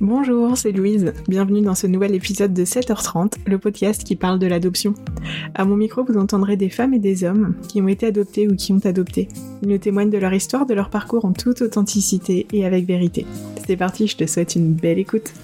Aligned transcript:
Bonjour, 0.00 0.56
c'est 0.56 0.72
Louise. 0.72 1.12
Bienvenue 1.28 1.60
dans 1.60 1.74
ce 1.74 1.86
nouvel 1.86 2.14
épisode 2.14 2.54
de 2.54 2.64
7h30, 2.64 3.34
le 3.46 3.58
podcast 3.58 4.02
qui 4.02 4.16
parle 4.16 4.38
de 4.38 4.46
l'adoption. 4.46 4.94
À 5.54 5.66
mon 5.66 5.76
micro, 5.76 6.02
vous 6.04 6.16
entendrez 6.16 6.56
des 6.56 6.70
femmes 6.70 6.94
et 6.94 6.98
des 6.98 7.22
hommes 7.22 7.54
qui 7.68 7.82
ont 7.82 7.88
été 7.88 8.06
adoptés 8.06 8.48
ou 8.48 8.56
qui 8.56 8.72
ont 8.72 8.80
adopté. 8.86 9.28
Ils 9.60 9.68
nous 9.68 9.76
témoignent 9.76 10.08
de 10.08 10.16
leur 10.16 10.32
histoire, 10.32 10.64
de 10.64 10.72
leur 10.72 10.88
parcours 10.88 11.26
en 11.26 11.34
toute 11.34 11.60
authenticité 11.60 12.46
et 12.50 12.64
avec 12.64 12.86
vérité. 12.86 13.26
C'est 13.66 13.76
parti, 13.76 14.06
je 14.06 14.16
te 14.16 14.26
souhaite 14.26 14.56
une 14.56 14.72
belle 14.72 14.98
écoute. 14.98 15.34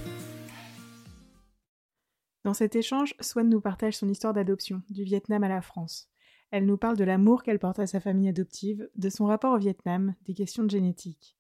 Dans 2.47 2.55
cet 2.55 2.77
échange, 2.77 3.15
Swan 3.21 3.51
nous 3.51 3.61
partage 3.61 3.99
son 3.99 4.09
histoire 4.09 4.33
d'adoption, 4.33 4.81
du 4.89 5.05
Vietnam 5.05 5.45
à 5.45 5.51
la 5.51 5.61
France. 5.61 6.09
Elle 6.51 6.65
nous 6.65 6.79
parle 6.79 6.97
de 6.97 7.05
l'amour 7.05 7.43
qu'elle 7.43 7.59
porte 7.59 7.79
à 7.79 7.87
sa 7.87 8.01
famille 8.01 8.31
adoptive, 8.31 8.89
de 8.97 9.11
son 9.11 9.27
rapport 9.27 9.53
au 9.53 9.59
Vietnam, 9.59 10.15
des 10.25 10.33
questions 10.33 10.65
de 10.65 10.71
génétique. 10.71 11.36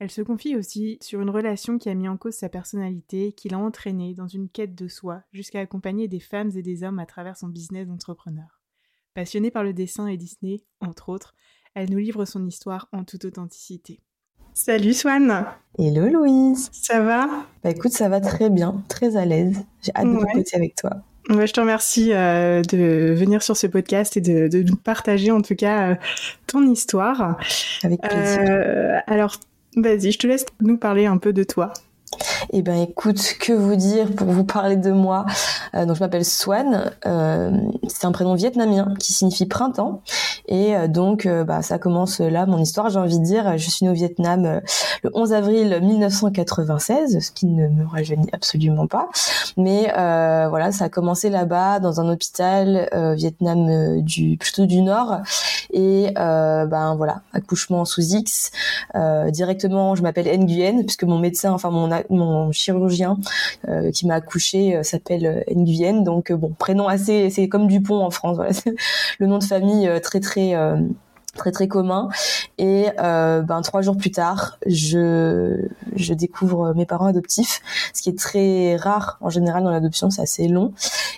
Elle 0.00 0.10
se 0.10 0.22
confie 0.22 0.56
aussi 0.56 0.96
sur 1.02 1.20
une 1.20 1.28
relation 1.28 1.76
qui 1.76 1.90
a 1.90 1.94
mis 1.94 2.08
en 2.08 2.16
cause 2.16 2.32
sa 2.32 2.48
personnalité, 2.48 3.32
qui 3.32 3.50
l'a 3.50 3.58
entraînée 3.58 4.14
dans 4.14 4.28
une 4.28 4.48
quête 4.48 4.74
de 4.74 4.88
soi, 4.88 5.22
jusqu'à 5.30 5.60
accompagner 5.60 6.08
des 6.08 6.20
femmes 6.20 6.50
et 6.56 6.62
des 6.62 6.84
hommes 6.84 6.98
à 6.98 7.04
travers 7.04 7.36
son 7.36 7.48
business 7.48 7.86
d'entrepreneur. 7.86 8.62
Passionnée 9.12 9.50
par 9.50 9.62
le 9.62 9.74
dessin 9.74 10.06
et 10.06 10.16
Disney, 10.16 10.62
entre 10.80 11.10
autres, 11.10 11.34
elle 11.74 11.90
nous 11.90 11.98
livre 11.98 12.24
son 12.24 12.46
histoire 12.46 12.88
en 12.92 13.04
toute 13.04 13.26
authenticité. 13.26 14.00
Salut 14.54 14.94
Swan 14.94 15.44
Hello 15.78 16.08
Louise 16.08 16.70
Ça 16.72 17.02
va? 17.02 17.28
Bah 17.62 17.68
écoute, 17.68 17.92
ça 17.92 18.08
va 18.08 18.22
très 18.22 18.48
bien, 18.48 18.82
très 18.88 19.18
à 19.18 19.26
l'aise. 19.26 19.66
J'ai 19.82 19.92
hâte 19.94 20.06
de 20.06 20.16
ouais. 20.16 20.44
avec 20.54 20.76
toi. 20.76 21.02
Ouais, 21.28 21.46
je 21.46 21.52
te 21.52 21.60
remercie 21.60 22.14
euh, 22.14 22.62
de 22.62 23.12
venir 23.14 23.42
sur 23.42 23.56
ce 23.56 23.66
podcast 23.66 24.16
et 24.16 24.22
de, 24.22 24.48
de 24.48 24.62
nous 24.62 24.76
partager 24.76 25.30
en 25.30 25.42
tout 25.42 25.54
cas 25.54 25.90
euh, 25.90 25.94
ton 26.46 26.62
histoire. 26.62 27.38
Avec 27.84 28.00
plaisir. 28.00 28.40
Euh, 28.40 28.98
alors, 29.06 29.36
Vas-y, 29.76 30.12
je 30.12 30.18
te 30.18 30.26
laisse 30.26 30.46
nous 30.60 30.76
parler 30.76 31.06
un 31.06 31.18
peu 31.18 31.32
de 31.32 31.44
toi. 31.44 31.72
Eh 32.52 32.62
ben 32.62 32.80
écoute, 32.80 33.36
que 33.38 33.52
vous 33.52 33.76
dire 33.76 34.14
pour 34.14 34.28
vous 34.28 34.44
parler 34.44 34.76
de 34.76 34.90
moi? 34.90 35.26
Euh, 35.74 35.84
Donc 35.84 35.96
je 35.96 36.00
m'appelle 36.00 36.24
Swan, 36.24 36.90
euh, 37.06 37.50
c'est 37.88 38.06
un 38.06 38.12
prénom 38.12 38.34
vietnamien 38.34 38.94
qui 38.98 39.12
signifie 39.12 39.46
printemps 39.46 40.02
et 40.48 40.74
euh, 40.74 40.88
donc 40.88 41.26
euh, 41.26 41.44
bah, 41.44 41.62
ça 41.62 41.78
commence 41.78 42.20
là 42.20 42.46
mon 42.46 42.58
histoire, 42.58 42.90
j'ai 42.90 42.98
envie 42.98 43.18
de 43.18 43.24
dire. 43.24 43.56
Je 43.56 43.70
suis 43.70 43.84
née 43.84 43.90
au 43.90 43.94
Vietnam 43.94 44.44
euh, 44.44 44.60
le 45.02 45.10
11 45.14 45.32
avril 45.32 45.78
1996, 45.80 47.20
ce 47.20 47.30
qui 47.30 47.46
ne 47.46 47.68
me 47.68 47.86
rajeunit 47.86 48.28
absolument 48.32 48.86
pas. 48.86 49.08
Mais 49.56 49.92
voilà, 49.92 50.72
ça 50.72 50.86
a 50.86 50.88
commencé 50.88 51.30
là-bas 51.30 51.80
dans 51.80 52.00
un 52.00 52.08
hôpital 52.10 52.88
Vietnam 53.16 54.00
du 54.02 54.36
plutôt 54.36 54.66
du 54.66 54.80
Nord 54.82 55.18
et 55.72 56.12
ben 56.14 56.94
voilà, 56.96 57.22
accouchement 57.32 57.84
sous 57.84 58.14
X. 58.14 58.50
directement, 59.28 59.94
je 59.94 60.02
m'appelle 60.02 60.26
Nguyen 60.38 60.82
puisque 60.82 61.04
mon 61.04 61.18
médecin, 61.18 61.52
enfin 61.52 61.70
mon 61.70 61.88
mon 62.10 62.29
chirurgien 62.52 63.18
euh, 63.68 63.90
qui 63.90 64.06
m'a 64.06 64.14
accouché 64.14 64.76
euh, 64.76 64.82
s'appelle 64.82 65.44
Nguyen, 65.50 66.02
donc 66.02 66.30
euh, 66.30 66.36
bon 66.36 66.54
prénom 66.58 66.88
assez, 66.88 67.30
c'est 67.30 67.48
comme 67.48 67.66
Dupont 67.66 68.00
en 68.00 68.10
France, 68.10 68.38
le 69.18 69.26
nom 69.26 69.38
de 69.38 69.44
famille 69.44 69.88
très 70.02 70.20
très 70.20 70.54
très 71.36 71.52
très 71.52 71.68
commun. 71.68 72.08
Et 72.58 72.88
euh, 72.98 73.42
ben 73.42 73.62
trois 73.62 73.82
jours 73.82 73.96
plus 73.96 74.10
tard 74.10 74.58
je 74.66 75.66
je 75.96 76.14
découvre 76.14 76.74
mes 76.74 76.86
parents 76.86 77.06
adoptifs. 77.06 77.60
Ce 77.94 78.02
qui 78.02 78.10
est 78.10 78.18
très 78.18 78.76
rare 78.76 79.18
en 79.20 79.30
général 79.30 79.64
dans 79.64 79.70
l'adoption 79.70 80.10
c'est 80.10 80.22
assez 80.22 80.48
long. 80.48 80.72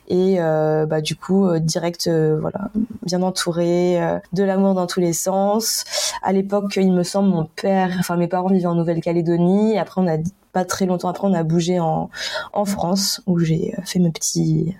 Et 0.08 0.36
euh, 0.40 0.86
bah 0.86 1.00
du 1.00 1.16
coup 1.16 1.48
direct 1.58 2.06
euh, 2.06 2.38
voilà 2.40 2.70
bien 3.02 3.22
entouré 3.22 3.98
de 4.32 4.44
l'amour 4.44 4.74
dans 4.74 4.86
tous 4.86 5.00
les 5.00 5.12
sens. 5.12 5.84
À 6.22 6.32
l'époque 6.32 6.76
il 6.76 6.92
me 6.92 7.02
semble 7.02 7.30
mon 7.30 7.44
père 7.44 7.94
enfin 7.98 8.16
mes 8.16 8.28
parents 8.28 8.48
vivaient 8.48 8.66
en 8.66 8.74
Nouvelle-Calédonie. 8.74 9.78
Après 9.78 10.00
on 10.00 10.06
a 10.06 10.18
pas 10.52 10.64
très 10.64 10.86
longtemps 10.86 11.08
après, 11.08 11.26
on 11.26 11.34
a 11.34 11.42
bougé 11.42 11.80
en, 11.80 12.10
en 12.52 12.64
France 12.64 13.22
où 13.26 13.38
j'ai 13.38 13.74
fait 13.84 13.98
mes 13.98 14.10
petits, 14.10 14.74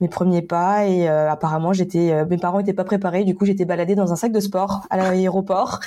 mes 0.00 0.08
premiers 0.08 0.42
pas 0.42 0.86
et 0.86 1.08
euh, 1.08 1.30
apparemment 1.30 1.72
j'étais, 1.72 2.12
euh, 2.12 2.24
mes 2.28 2.38
parents 2.38 2.60
étaient 2.60 2.72
pas 2.72 2.84
préparés. 2.84 3.24
Du 3.24 3.34
coup, 3.34 3.44
j'étais 3.46 3.64
baladée 3.64 3.94
dans 3.94 4.12
un 4.12 4.16
sac 4.16 4.32
de 4.32 4.40
sport 4.40 4.82
à 4.90 4.96
l'aéroport 4.96 5.80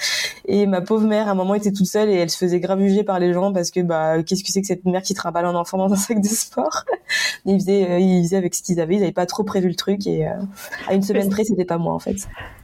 et 0.47 0.65
ma 0.65 0.81
pauvre 0.81 1.07
mère 1.07 1.27
à 1.27 1.31
un 1.31 1.35
moment 1.35 1.53
était 1.53 1.71
toute 1.71 1.85
seule 1.85 2.09
et 2.09 2.15
elle 2.15 2.29
se 2.29 2.37
faisait 2.37 2.59
gravuger 2.59 3.03
par 3.03 3.19
les 3.19 3.31
gens 3.31 3.53
parce 3.53 3.71
que 3.71 3.79
bah 3.79 4.21
qu'est-ce 4.23 4.43
que 4.43 4.51
c'est 4.51 4.61
que 4.61 4.67
cette 4.67 4.85
mère 4.85 5.01
qui 5.01 5.13
trimballe 5.13 5.45
un 5.45 5.55
enfant 5.55 5.77
dans 5.77 5.93
un 5.93 5.97
sac 5.97 6.19
de 6.19 6.27
sport? 6.27 6.83
Ils 7.45 7.59
faisaient, 7.59 7.89
euh, 7.89 7.99
ils 7.99 8.23
faisaient 8.23 8.37
avec 8.37 8.53
ce 8.53 8.61
qu'ils 8.61 8.79
avaient. 8.79 8.95
Ils 8.95 9.03
avaient 9.03 9.11
pas 9.11 9.25
trop 9.25 9.43
prévu 9.43 9.67
le 9.67 9.75
truc 9.75 10.05
et 10.05 10.25
à 10.25 10.93
une 10.93 11.01
semaine 11.01 11.27
près, 11.29 11.43
c'était 11.43 11.65
pas 11.65 11.77
moi 11.77 11.93
en 11.93 11.99
fait. 11.99 12.15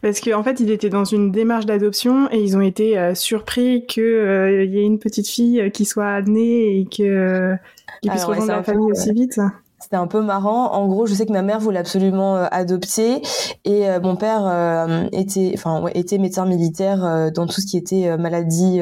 Parce 0.01 0.21
qu'en 0.21 0.39
en 0.39 0.43
fait, 0.43 0.59
ils 0.59 0.69
étaient 0.69 0.89
dans 0.89 1.03
une 1.03 1.31
démarche 1.31 1.65
d'adoption 1.65 2.29
et 2.31 2.39
ils 2.39 2.55
ont 2.55 2.61
été 2.61 3.13
surpris 3.15 3.85
que 3.87 4.63
il 4.63 4.73
y 4.73 4.79
ait 4.79 4.85
une 4.85 4.99
petite 4.99 5.27
fille 5.27 5.71
qui 5.73 5.83
soit 5.83 6.21
née 6.21 6.46
et 6.47 6.85
que 6.85 7.55
qu'ils 8.01 8.11
puissent 8.11 8.25
rejoindre 8.25 8.51
la 8.51 8.63
famille 8.63 8.91
aussi 8.91 9.11
vite 9.11 9.39
c'était 9.79 9.95
un 9.95 10.07
peu 10.07 10.21
marrant. 10.21 10.73
En 10.73 10.87
gros, 10.87 11.05
je 11.05 11.13
sais 11.13 11.25
que 11.25 11.31
ma 11.31 11.43
mère 11.43 11.59
voulait 11.59 11.79
absolument 11.79 12.35
euh, 12.35 12.45
adopter 12.51 13.21
et 13.63 13.87
euh, 13.87 13.99
mon 14.01 14.15
père 14.15 14.41
euh, 14.45 15.07
était, 15.11 15.51
enfin, 15.53 15.81
ouais, 15.81 15.91
était 15.95 16.17
médecin 16.17 16.45
militaire 16.45 17.31
dans 17.31 17.45
tout 17.45 17.61
ce 17.61 17.67
qui 17.67 17.77
était 17.77 18.17
maladie 18.17 18.81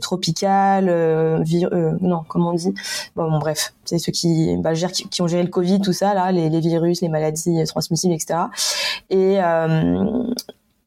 tropicale, 0.00 0.86
non, 2.00 2.22
comment 2.28 2.50
on 2.50 2.54
dit? 2.54 2.74
Bon, 3.16 3.30
bon 3.30 3.38
bref, 3.38 3.74
c'est 3.84 3.98
ceux 3.98 4.12
qui, 4.12 4.56
bah, 4.58 4.74
gèrent, 4.74 4.92
qui, 4.92 5.08
qui, 5.08 5.22
ont 5.22 5.26
géré 5.26 5.42
le 5.42 5.50
Covid, 5.50 5.80
tout 5.80 5.92
ça 5.92 6.14
là, 6.14 6.32
les, 6.32 6.48
les 6.48 6.60
virus, 6.60 7.02
les 7.02 7.08
maladies 7.08 7.64
transmissibles, 7.66 8.14
etc. 8.14 8.44
Et 9.10 9.38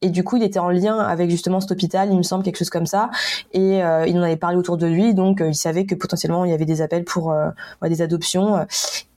et 0.02 0.08
du 0.08 0.24
coup, 0.24 0.36
il 0.36 0.42
était 0.42 0.58
en 0.58 0.70
lien 0.70 0.98
avec 0.98 1.28
justement 1.28 1.60
cet 1.60 1.72
hôpital, 1.72 2.08
il 2.10 2.16
me 2.16 2.22
semble 2.22 2.42
quelque 2.42 2.56
chose 2.56 2.70
comme 2.70 2.86
ça. 2.86 3.10
Et 3.52 3.82
euh, 3.82 4.06
il 4.06 4.18
en 4.18 4.22
avait 4.22 4.36
parlé 4.36 4.56
autour 4.56 4.78
de 4.78 4.86
lui, 4.86 5.12
donc 5.12 5.40
euh, 5.42 5.48
il 5.48 5.54
savait 5.54 5.84
que 5.84 5.94
potentiellement 5.94 6.46
il 6.46 6.50
y 6.50 6.54
avait 6.54 6.64
des 6.64 6.80
appels 6.80 7.04
pour 7.04 7.32
euh, 7.32 7.50
des 7.82 8.00
adoptions. 8.00 8.64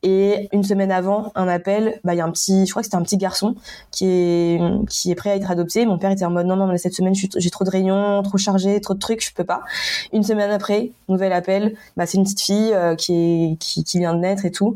Et 0.06 0.50
une 0.52 0.64
semaine 0.64 0.92
avant 0.92 1.32
un 1.36 1.48
appel, 1.48 2.02
bah 2.04 2.14
il 2.14 2.18
y 2.18 2.22
a 2.22 2.26
un 2.26 2.32
petit, 2.32 2.66
je 2.66 2.72
crois 2.72 2.82
que 2.82 2.88
c'était 2.88 2.98
un 2.98 3.04
petit 3.04 3.16
garçon 3.16 3.56
qui 3.92 4.06
est 4.06 4.60
qui 4.90 5.10
est 5.12 5.16
prêt 5.16 5.32
à 5.32 5.36
être 5.38 5.50
adopté. 5.50 5.86
Mon 5.86 5.98
père 5.98 6.12
était 6.12 6.26
en 6.26 6.32
mode 6.32 6.48
non 6.48 6.58
non 6.58 6.68
mais 6.68 6.78
cette 6.78 6.94
semaine 6.94 7.14
j'ai 7.16 7.50
trop 7.50 7.64
de 7.64 7.70
réunions, 7.70 8.22
trop 8.22 8.38
chargé, 8.38 8.82
trop 8.82 8.94
de 8.94 9.00
trucs, 9.00 9.26
je 9.26 9.34
peux 9.34 9.46
pas. 9.46 9.62
Une 10.12 10.24
semaine 10.24 10.52
après, 10.52 10.92
nouvel 11.08 11.32
appel, 11.32 11.76
bah 11.96 12.06
c'est 12.06 12.18
une 12.18 12.24
petite 12.24 12.42
fille 12.42 12.76
qui 12.98 13.14
est 13.14 13.58
qui, 13.58 14.00
vient 14.00 14.14
de 14.14 14.20
naître 14.20 14.44
et 14.46 14.52
tout. 14.52 14.76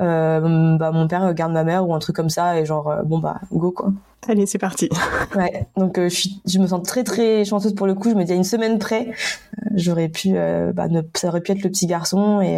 Euh, 0.00 0.78
bah 0.78 0.90
mon 0.92 1.06
père 1.06 1.34
garde 1.34 1.52
ma 1.52 1.64
mère 1.64 1.86
ou 1.86 1.94
un 1.94 1.98
truc 1.98 2.16
comme 2.16 2.30
ça 2.30 2.58
et 2.58 2.64
genre 2.64 2.94
bon 3.04 3.18
bah 3.18 3.40
go 3.52 3.70
quoi. 3.70 3.92
Allez, 4.28 4.46
c'est 4.46 4.58
parti. 4.58 4.88
Ouais, 5.36 5.66
donc 5.76 5.98
euh, 5.98 6.08
je, 6.08 6.14
suis, 6.14 6.40
je 6.46 6.60
me 6.60 6.66
sens 6.68 6.86
très 6.86 7.02
très 7.02 7.44
chanceuse 7.44 7.74
pour 7.74 7.88
le 7.88 7.94
coup. 7.94 8.08
Je 8.08 8.14
me 8.14 8.22
dis 8.22 8.30
à 8.30 8.36
une 8.36 8.44
semaine 8.44 8.78
près, 8.78 9.08
euh, 9.08 9.70
j'aurais 9.74 10.08
pu, 10.08 10.30
euh, 10.34 10.72
bah, 10.72 10.86
ne, 10.86 11.00
ça 11.14 11.26
aurait 11.26 11.40
pu 11.40 11.50
être 11.50 11.64
le 11.64 11.70
petit 11.70 11.88
garçon 11.88 12.40
et, 12.40 12.56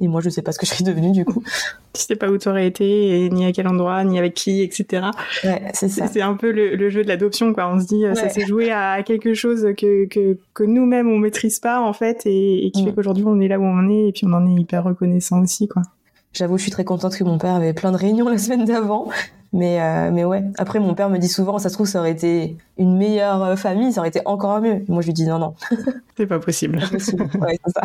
et 0.00 0.06
moi 0.06 0.20
je 0.20 0.30
sais 0.30 0.42
pas 0.42 0.52
ce 0.52 0.60
que 0.60 0.66
je 0.66 0.72
suis 0.72 0.84
devenue 0.84 1.10
du 1.10 1.24
coup. 1.24 1.42
Tu 1.92 2.02
sais 2.02 2.14
pas 2.14 2.28
où 2.28 2.38
tu 2.38 2.48
aurais 2.48 2.66
été, 2.68 3.24
et 3.24 3.30
ni 3.30 3.46
à 3.46 3.52
quel 3.52 3.66
endroit, 3.66 4.04
ni 4.04 4.18
avec 4.18 4.34
qui, 4.34 4.62
etc. 4.62 5.06
Ouais, 5.42 5.62
c'est 5.72 5.88
ça. 5.88 6.06
C'est 6.06 6.22
un 6.22 6.34
peu 6.34 6.52
le, 6.52 6.76
le, 6.76 6.90
jeu 6.90 7.02
de 7.02 7.08
l'adoption, 7.08 7.52
quoi. 7.52 7.68
On 7.68 7.80
se 7.80 7.86
dit, 7.86 8.04
ça 8.14 8.28
s'est 8.28 8.46
joué 8.46 8.70
à 8.70 9.02
quelque 9.02 9.34
chose 9.34 9.66
que, 9.76 10.06
que, 10.06 10.38
que 10.54 10.64
nous-mêmes 10.64 11.08
on 11.08 11.18
maîtrise 11.18 11.58
pas 11.58 11.80
en 11.80 11.92
fait, 11.92 12.26
et, 12.26 12.66
et 12.66 12.70
qui 12.70 12.84
fait 12.84 12.90
mm. 12.90 12.94
qu'aujourd'hui 12.94 13.24
on 13.26 13.40
est 13.40 13.48
là 13.48 13.58
où 13.58 13.64
on 13.64 13.88
est, 13.88 14.08
et 14.08 14.12
puis 14.12 14.26
on 14.26 14.32
en 14.32 14.46
est 14.46 14.60
hyper 14.60 14.84
reconnaissant 14.84 15.42
aussi, 15.42 15.66
quoi. 15.66 15.82
J'avoue, 16.34 16.58
je 16.58 16.62
suis 16.62 16.72
très 16.72 16.84
contente 16.84 17.16
que 17.16 17.24
mon 17.24 17.38
père 17.38 17.54
avait 17.54 17.72
plein 17.72 17.92
de 17.92 17.96
réunions 17.96 18.28
la 18.28 18.38
semaine 18.38 18.64
d'avant. 18.64 19.08
Mais, 19.52 19.80
euh, 19.80 20.10
mais 20.10 20.24
ouais, 20.24 20.42
après, 20.58 20.80
mon 20.80 20.94
père 20.94 21.08
me 21.08 21.18
dit 21.18 21.28
souvent, 21.28 21.60
ça 21.60 21.68
se 21.68 21.74
trouve, 21.74 21.86
ça 21.86 22.00
aurait 22.00 22.10
été 22.10 22.56
une 22.76 22.98
meilleure 22.98 23.40
euh, 23.44 23.56
famille, 23.56 23.92
ça 23.92 24.00
aurait 24.00 24.08
été 24.08 24.20
encore 24.24 24.60
mieux. 24.60 24.82
Moi, 24.88 25.00
je 25.00 25.06
lui 25.06 25.12
dis 25.12 25.28
non, 25.28 25.38
non. 25.38 25.54
C'est 26.16 26.26
pas 26.26 26.40
possible. 26.40 26.80
Pas 26.80 26.88
possible. 26.88 27.28
Ouais, 27.40 27.56
c'est 27.64 27.72
ça. 27.72 27.82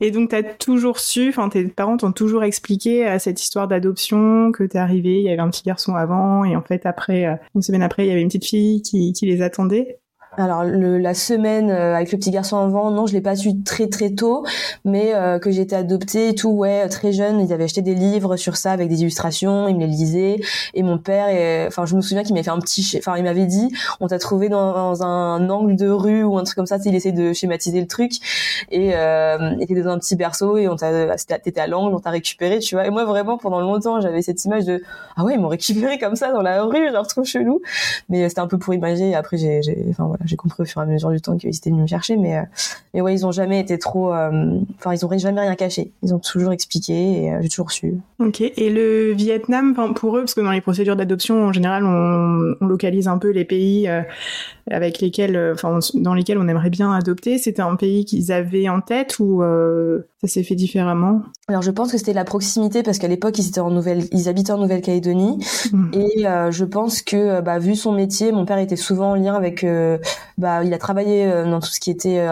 Et 0.00 0.10
donc, 0.10 0.30
t'as 0.30 0.42
toujours 0.42 0.98
su, 0.98 1.28
enfin, 1.28 1.50
tes 1.50 1.64
parents 1.64 1.98
t'ont 1.98 2.12
toujours 2.12 2.44
expliqué 2.44 3.06
à 3.06 3.14
euh, 3.14 3.18
cette 3.18 3.42
histoire 3.42 3.68
d'adoption, 3.68 4.52
que 4.52 4.64
t'es 4.64 4.78
arrivé, 4.78 5.18
il 5.18 5.24
y 5.24 5.28
avait 5.28 5.40
un 5.40 5.50
petit 5.50 5.64
garçon 5.64 5.96
avant, 5.96 6.44
et 6.44 6.56
en 6.56 6.62
fait, 6.62 6.86
après, 6.86 7.38
une 7.54 7.60
semaine 7.60 7.82
après, 7.82 8.06
il 8.06 8.08
y 8.08 8.12
avait 8.12 8.22
une 8.22 8.28
petite 8.28 8.46
fille 8.46 8.80
qui, 8.80 9.12
qui 9.12 9.26
les 9.26 9.42
attendait. 9.42 9.98
Alors 10.38 10.64
le, 10.64 10.98
la 10.98 11.14
semaine 11.14 11.70
euh, 11.70 11.96
avec 11.96 12.12
le 12.12 12.18
petit 12.18 12.30
garçon 12.30 12.58
avant, 12.58 12.90
non, 12.90 13.06
je 13.06 13.14
l'ai 13.14 13.22
pas 13.22 13.36
su 13.36 13.62
très 13.62 13.88
très 13.88 14.10
tôt, 14.10 14.44
mais 14.84 15.14
euh, 15.14 15.38
que 15.38 15.50
j'étais 15.50 15.76
adoptée 15.76 16.28
et 16.28 16.34
tout, 16.34 16.50
ouais, 16.50 16.86
très 16.88 17.12
jeune, 17.12 17.40
ils 17.40 17.52
avaient 17.54 17.64
acheté 17.64 17.80
des 17.80 17.94
livres 17.94 18.36
sur 18.36 18.56
ça 18.56 18.72
avec 18.72 18.88
des 18.88 19.00
illustrations, 19.00 19.66
ils 19.66 19.74
me 19.74 19.80
les 19.80 19.86
lisaient 19.86 20.40
et 20.74 20.82
mon 20.82 20.98
père, 20.98 21.26
enfin 21.68 21.86
je 21.86 21.96
me 21.96 22.02
souviens 22.02 22.22
qu'il 22.22 22.34
m'avait 22.34 22.44
fait 22.44 22.50
un 22.50 22.58
petit, 22.58 22.96
enfin 22.98 23.16
il 23.16 23.24
m'avait 23.24 23.46
dit, 23.46 23.72
on 24.00 24.08
t'a 24.08 24.18
trouvé 24.18 24.48
dans, 24.50 25.02
un 25.02 25.48
angle 25.48 25.74
de 25.74 25.88
rue 25.88 26.22
ou 26.22 26.36
un 26.38 26.44
truc 26.44 26.56
comme 26.56 26.66
ça, 26.66 26.76
il 26.84 26.94
essaie 26.94 27.12
de 27.12 27.32
schématiser 27.32 27.80
le 27.80 27.86
truc 27.86 28.12
et 28.70 28.90
euh, 28.94 29.56
était 29.58 29.80
dans 29.80 29.90
un 29.90 29.98
petit 29.98 30.16
berceau 30.16 30.58
et 30.58 30.68
on 30.68 30.76
t'a, 30.76 31.16
t'étais 31.16 31.60
à 31.60 31.66
l'angle, 31.66 31.94
on 31.94 32.00
t'a 32.00 32.10
récupéré, 32.10 32.58
tu 32.58 32.74
vois. 32.74 32.86
Et 32.86 32.90
moi 32.90 33.04
vraiment 33.04 33.38
pendant 33.38 33.60
longtemps 33.60 34.00
j'avais 34.00 34.20
cette 34.22 34.44
image 34.44 34.64
de 34.66 34.82
ah 35.16 35.24
ouais 35.24 35.34
ils 35.34 35.40
m'ont 35.40 35.48
récupéré 35.48 35.98
comme 35.98 36.16
ça 36.16 36.32
dans 36.32 36.42
la 36.42 36.62
rue, 36.62 36.92
genre 36.92 37.06
trop 37.06 37.24
chelou, 37.24 37.62
mais 38.10 38.28
c'était 38.28 38.40
un 38.40 38.46
peu 38.46 38.58
pour 38.58 38.74
imaginer. 38.74 39.10
Et 39.10 39.14
après 39.14 39.38
j'ai, 39.38 39.60
enfin 39.90 40.04
voilà 40.04 40.25
j'ai 40.26 40.36
compris 40.36 40.62
au 40.62 40.66
fur 40.66 40.80
et 40.80 40.84
à 40.84 40.86
mesure 40.86 41.10
du 41.10 41.20
temps 41.20 41.36
qu'ils 41.36 41.54
étaient 41.54 41.70
venus 41.70 41.82
me 41.82 41.86
chercher, 41.86 42.16
mais, 42.16 42.38
euh, 42.38 42.42
mais 42.94 43.00
ouais, 43.00 43.14
ils 43.14 43.26
ont 43.26 43.32
jamais 43.32 43.60
été 43.60 43.78
trop, 43.78 44.12
euh, 44.12 44.60
enfin, 44.78 44.92
ils 44.92 45.04
ont 45.04 45.18
jamais 45.18 45.40
rien 45.40 45.54
caché. 45.54 45.92
Ils 46.02 46.14
ont 46.14 46.18
toujours 46.18 46.52
expliqué 46.52 47.24
et 47.24 47.32
euh, 47.32 47.38
j'ai 47.40 47.48
toujours 47.48 47.70
su. 47.70 47.94
Ok. 48.18 48.40
Et 48.40 48.70
le 48.70 49.12
Vietnam, 49.12 49.74
pour 49.94 50.16
eux, 50.16 50.20
parce 50.20 50.34
que 50.34 50.40
dans 50.40 50.50
les 50.50 50.60
procédures 50.60 50.96
d'adoption, 50.96 51.44
en 51.44 51.52
général, 51.52 51.84
on, 51.84 52.54
on, 52.60 52.66
localise 52.66 53.08
un 53.08 53.18
peu 53.18 53.30
les 53.30 53.44
pays 53.44 53.88
avec 54.70 55.00
lesquels, 55.00 55.52
enfin, 55.54 55.78
dans 55.94 56.14
lesquels 56.14 56.38
on 56.38 56.48
aimerait 56.48 56.70
bien 56.70 56.92
adopter. 56.92 57.38
C'était 57.38 57.62
un 57.62 57.76
pays 57.76 58.04
qu'ils 58.04 58.32
avaient 58.32 58.68
en 58.68 58.80
tête 58.80 59.18
ou 59.18 59.42
ça 60.20 60.28
s'est 60.28 60.42
fait 60.42 60.54
différemment? 60.54 61.22
Alors 61.48 61.62
je 61.62 61.70
pense 61.70 61.92
que 61.92 61.98
c'était 61.98 62.12
la 62.12 62.24
proximité 62.24 62.82
parce 62.82 62.98
qu'à 62.98 63.08
l'époque 63.08 63.38
ils 63.38 63.48
étaient 63.48 63.60
en 63.60 63.70
Nouvelle, 63.70 64.04
ils 64.12 64.28
habitaient 64.28 64.52
en 64.52 64.58
Nouvelle-Calédonie 64.58 65.38
hmm. 65.72 65.90
et 65.92 66.26
euh, 66.26 66.50
je 66.50 66.64
pense 66.64 67.02
que 67.02 67.40
bah, 67.40 67.58
vu 67.58 67.76
son 67.76 67.92
métier, 67.92 68.32
mon 68.32 68.46
père 68.46 68.58
était 68.58 68.76
souvent 68.76 69.10
en 69.10 69.14
lien 69.14 69.34
avec, 69.34 69.62
euh, 69.62 69.98
bah 70.38 70.64
il 70.64 70.72
a 70.74 70.78
travaillé 70.78 71.26
euh, 71.26 71.44
dans 71.44 71.60
tout 71.60 71.70
ce 71.70 71.80
qui 71.80 71.90
était, 71.90 72.26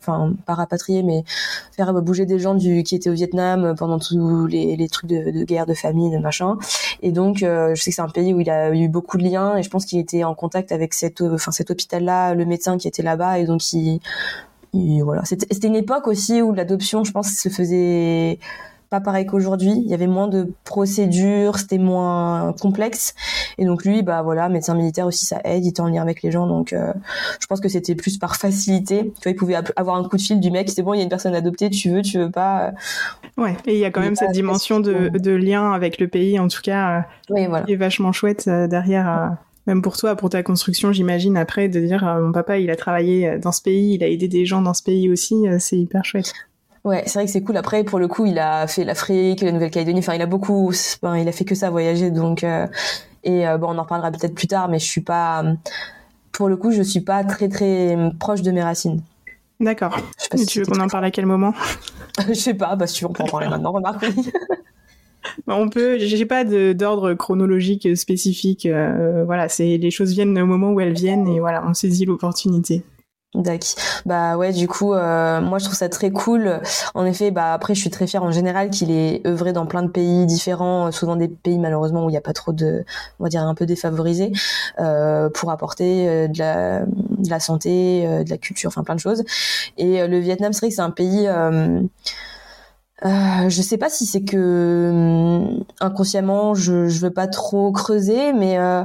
enfin 0.00 0.32
pas 0.46 0.54
rapatrié 0.54 1.02
mais 1.02 1.24
faire 1.76 1.92
bouger 2.02 2.26
des 2.26 2.38
gens 2.38 2.54
du 2.54 2.82
qui 2.82 2.94
étaient 2.94 3.10
au 3.10 3.14
Vietnam 3.14 3.74
pendant 3.76 3.98
tous 3.98 4.46
les, 4.46 4.76
les 4.76 4.88
trucs 4.88 5.08
de, 5.08 5.30
de, 5.30 5.44
guerre, 5.44 5.66
de 5.66 5.74
famine, 5.74 6.20
machin. 6.20 6.56
Et 7.02 7.12
donc 7.12 7.38
je 7.38 7.74
sais 7.74 7.90
que 7.90 7.94
c'est 7.94 8.02
un 8.02 8.08
pays 8.08 8.34
où 8.34 8.40
il 8.40 8.50
a 8.50 8.74
eu 8.74 8.88
beaucoup 8.88 9.18
de 9.18 9.24
liens 9.24 9.56
et 9.56 9.62
je 9.62 9.70
pense 9.70 9.84
qu'il 9.86 9.98
était 9.98 10.24
en 10.24 10.34
contact 10.34 10.72
avec 10.72 10.94
cette, 10.94 11.20
enfin 11.20 11.50
cet 11.50 11.70
hôpital 11.70 12.04
là, 12.04 12.34
le 12.34 12.44
médecin 12.44 12.78
qui 12.78 12.88
était 12.88 13.02
là-bas 13.02 13.38
et 13.38 13.44
donc 13.44 13.72
il 13.72 14.00
voilà, 15.04 15.22
c'était 15.24 15.68
une 15.68 15.76
époque 15.76 16.08
aussi 16.08 16.42
où 16.42 16.52
l'adoption, 16.52 17.04
je 17.04 17.12
pense, 17.12 17.28
se 17.28 17.48
faisait 17.48 18.38
pas 18.94 19.00
pareil 19.00 19.26
qu'aujourd'hui. 19.26 19.72
Il 19.84 19.88
y 19.90 19.94
avait 19.94 20.06
moins 20.06 20.28
de 20.28 20.52
procédures, 20.64 21.58
c'était 21.58 21.78
moins 21.78 22.54
complexe. 22.60 23.14
Et 23.58 23.64
donc 23.64 23.84
lui, 23.84 24.02
bah 24.02 24.22
voilà, 24.22 24.48
médecin 24.48 24.74
militaire 24.74 25.06
aussi, 25.06 25.26
ça 25.26 25.40
aide, 25.44 25.64
il 25.64 25.70
était 25.70 25.80
en 25.80 25.88
lien 25.88 26.02
avec 26.02 26.22
les 26.22 26.30
gens. 26.30 26.46
Donc 26.46 26.72
euh, 26.72 26.92
je 27.40 27.46
pense 27.46 27.60
que 27.60 27.68
c'était 27.68 27.94
plus 27.94 28.18
par 28.18 28.36
facilité. 28.36 29.12
Tu 29.20 29.22
vois, 29.22 29.32
il 29.32 29.36
pouvait 29.36 29.56
avoir 29.76 29.96
un 29.96 30.04
coup 30.04 30.16
de 30.16 30.22
fil 30.22 30.40
du 30.40 30.50
mec, 30.50 30.70
c'est 30.70 30.82
bon, 30.82 30.94
il 30.94 30.98
y 30.98 31.00
a 31.00 31.02
une 31.02 31.08
personne 31.08 31.34
adoptée, 31.34 31.70
tu 31.70 31.90
veux, 31.90 32.02
tu 32.02 32.18
veux 32.18 32.30
pas. 32.30 32.72
Ouais, 33.36 33.56
et 33.66 33.74
il 33.74 33.80
y 33.80 33.84
a 33.84 33.90
quand 33.90 34.00
même 34.00 34.14
cette 34.14 34.32
dimension 34.32 34.80
de, 34.80 35.08
de, 35.08 35.30
lien 35.32 35.72
avec 35.72 35.98
le 35.98 36.06
pays, 36.06 36.38
en 36.38 36.46
tout 36.46 36.62
cas, 36.62 36.98
euh, 36.98 37.00
oui, 37.30 37.46
voilà. 37.46 37.66
qui 37.66 37.72
est 37.72 37.76
vachement 37.76 38.12
chouette 38.12 38.44
euh, 38.46 38.68
derrière 38.68 39.36
même 39.66 39.80
pour 39.80 39.96
toi, 39.96 40.14
pour 40.14 40.28
ta 40.28 40.42
construction, 40.42 40.92
j'imagine 40.92 41.36
après 41.36 41.68
de 41.68 41.80
dire 41.80 42.06
euh, 42.06 42.20
mon 42.20 42.32
papa, 42.32 42.58
il 42.58 42.70
a 42.70 42.76
travaillé 42.76 43.28
euh, 43.28 43.38
dans 43.38 43.52
ce 43.52 43.62
pays, 43.62 43.94
il 43.94 44.04
a 44.04 44.08
aidé 44.08 44.28
des 44.28 44.44
gens 44.44 44.60
dans 44.60 44.74
ce 44.74 44.82
pays 44.82 45.08
aussi, 45.08 45.48
euh, 45.48 45.56
c'est 45.58 45.78
hyper 45.78 46.04
chouette. 46.04 46.32
Ouais, 46.84 47.02
c'est 47.06 47.14
vrai 47.14 47.26
que 47.26 47.30
c'est 47.30 47.42
cool. 47.42 47.56
Après, 47.56 47.82
pour 47.82 47.98
le 47.98 48.08
coup, 48.08 48.26
il 48.26 48.38
a 48.38 48.66
fait 48.66 48.84
l'Afrique, 48.84 49.40
la 49.40 49.52
Nouvelle-Calédonie. 49.52 50.00
Enfin, 50.00 50.14
il 50.14 50.22
a 50.22 50.26
beaucoup. 50.26 50.68
Enfin, 50.68 51.16
il 51.16 51.26
a 51.26 51.32
fait 51.32 51.44
que 51.44 51.54
ça, 51.54 51.70
voyager. 51.70 52.10
Donc, 52.10 52.44
et 52.44 53.44
bon, 53.58 53.68
on 53.68 53.78
en 53.78 53.82
reparlera 53.82 54.10
peut-être 54.10 54.34
plus 54.34 54.48
tard. 54.48 54.68
Mais 54.68 54.78
je 54.78 54.84
suis 54.84 55.00
pas. 55.00 55.44
Pour 56.32 56.48
le 56.48 56.56
coup, 56.56 56.72
je 56.72 56.82
suis 56.82 57.00
pas 57.00 57.24
très 57.24 57.48
très 57.48 57.96
proche 58.18 58.42
de 58.42 58.50
mes 58.50 58.62
racines. 58.62 59.02
D'accord. 59.60 59.96
tu 60.48 60.60
veux 60.60 60.66
qu'on 60.66 60.80
en 60.80 60.88
parle 60.88 61.06
à 61.06 61.10
quel 61.10 61.26
moment? 61.26 61.54
Je 62.28 62.34
sais 62.34 62.54
pas. 62.54 62.76
Bah, 62.76 62.86
si 62.86 62.96
tu 62.96 63.04
veux, 63.04 63.10
on 63.10 63.12
peut 63.12 63.22
en 63.22 63.28
parler 63.28 63.48
maintenant. 63.48 63.72
Remarque. 63.72 64.06
Bah, 65.46 65.56
on 65.56 65.68
peut, 65.70 65.98
j'ai 65.98 66.26
pas 66.26 66.44
d'ordre 66.44 67.14
chronologique 67.14 67.96
spécifique. 67.96 68.66
Euh, 68.66 69.24
voilà, 69.24 69.48
c'est 69.48 69.78
les 69.78 69.90
choses 69.90 70.12
viennent 70.12 70.38
au 70.38 70.46
moment 70.46 70.70
où 70.70 70.80
elles 70.80 70.92
viennent 70.92 71.26
et 71.28 71.40
voilà, 71.40 71.64
on 71.66 71.72
saisit 71.72 72.04
l'opportunité. 72.04 72.84
D'accord. 73.34 73.68
Bah 74.06 74.36
ouais, 74.36 74.52
du 74.52 74.68
coup, 74.68 74.94
euh, 74.94 75.40
moi 75.40 75.58
je 75.58 75.64
trouve 75.64 75.76
ça 75.76 75.88
très 75.88 76.12
cool. 76.12 76.60
En 76.94 77.04
effet, 77.04 77.32
bah 77.32 77.52
après 77.52 77.74
je 77.74 77.80
suis 77.80 77.90
très 77.90 78.06
fière 78.06 78.22
en 78.22 78.30
général 78.30 78.70
qu'il 78.70 78.92
ait 78.92 79.22
œuvré 79.26 79.52
dans 79.52 79.66
plein 79.66 79.82
de 79.82 79.88
pays 79.88 80.24
différents, 80.24 80.92
souvent 80.92 81.16
des 81.16 81.26
pays 81.26 81.58
malheureusement 81.58 82.04
où 82.04 82.10
il 82.10 82.12
n'y 82.12 82.16
a 82.18 82.20
pas 82.20 82.32
trop 82.32 82.52
de, 82.52 82.84
on 83.18 83.24
va 83.24 83.28
dire 83.28 83.42
un 83.42 83.54
peu 83.56 83.66
défavorisés, 83.66 84.30
euh, 84.78 85.28
pour 85.30 85.50
apporter 85.50 86.28
de 86.28 86.38
la, 86.38 86.84
de 86.86 87.28
la 87.28 87.40
santé, 87.40 88.06
de 88.24 88.30
la 88.30 88.38
culture, 88.38 88.68
enfin 88.68 88.84
plein 88.84 88.94
de 88.94 89.00
choses. 89.00 89.24
Et 89.78 90.06
le 90.06 90.18
Vietnam, 90.20 90.52
c'est 90.52 90.60
vrai 90.60 90.68
que 90.68 90.74
c'est 90.76 90.80
un 90.82 90.90
pays 90.90 91.26
euh, 91.26 91.80
je 93.04 93.60
sais 93.62 93.76
pas 93.76 93.90
si 93.90 94.06
c'est 94.06 94.22
que 94.22 94.90
hum, 94.90 95.64
inconsciemment 95.80 96.54
je 96.54 96.88
je 96.88 97.00
veux 97.00 97.10
pas 97.10 97.26
trop 97.26 97.70
creuser 97.70 98.32
mais 98.32 98.58
euh, 98.58 98.82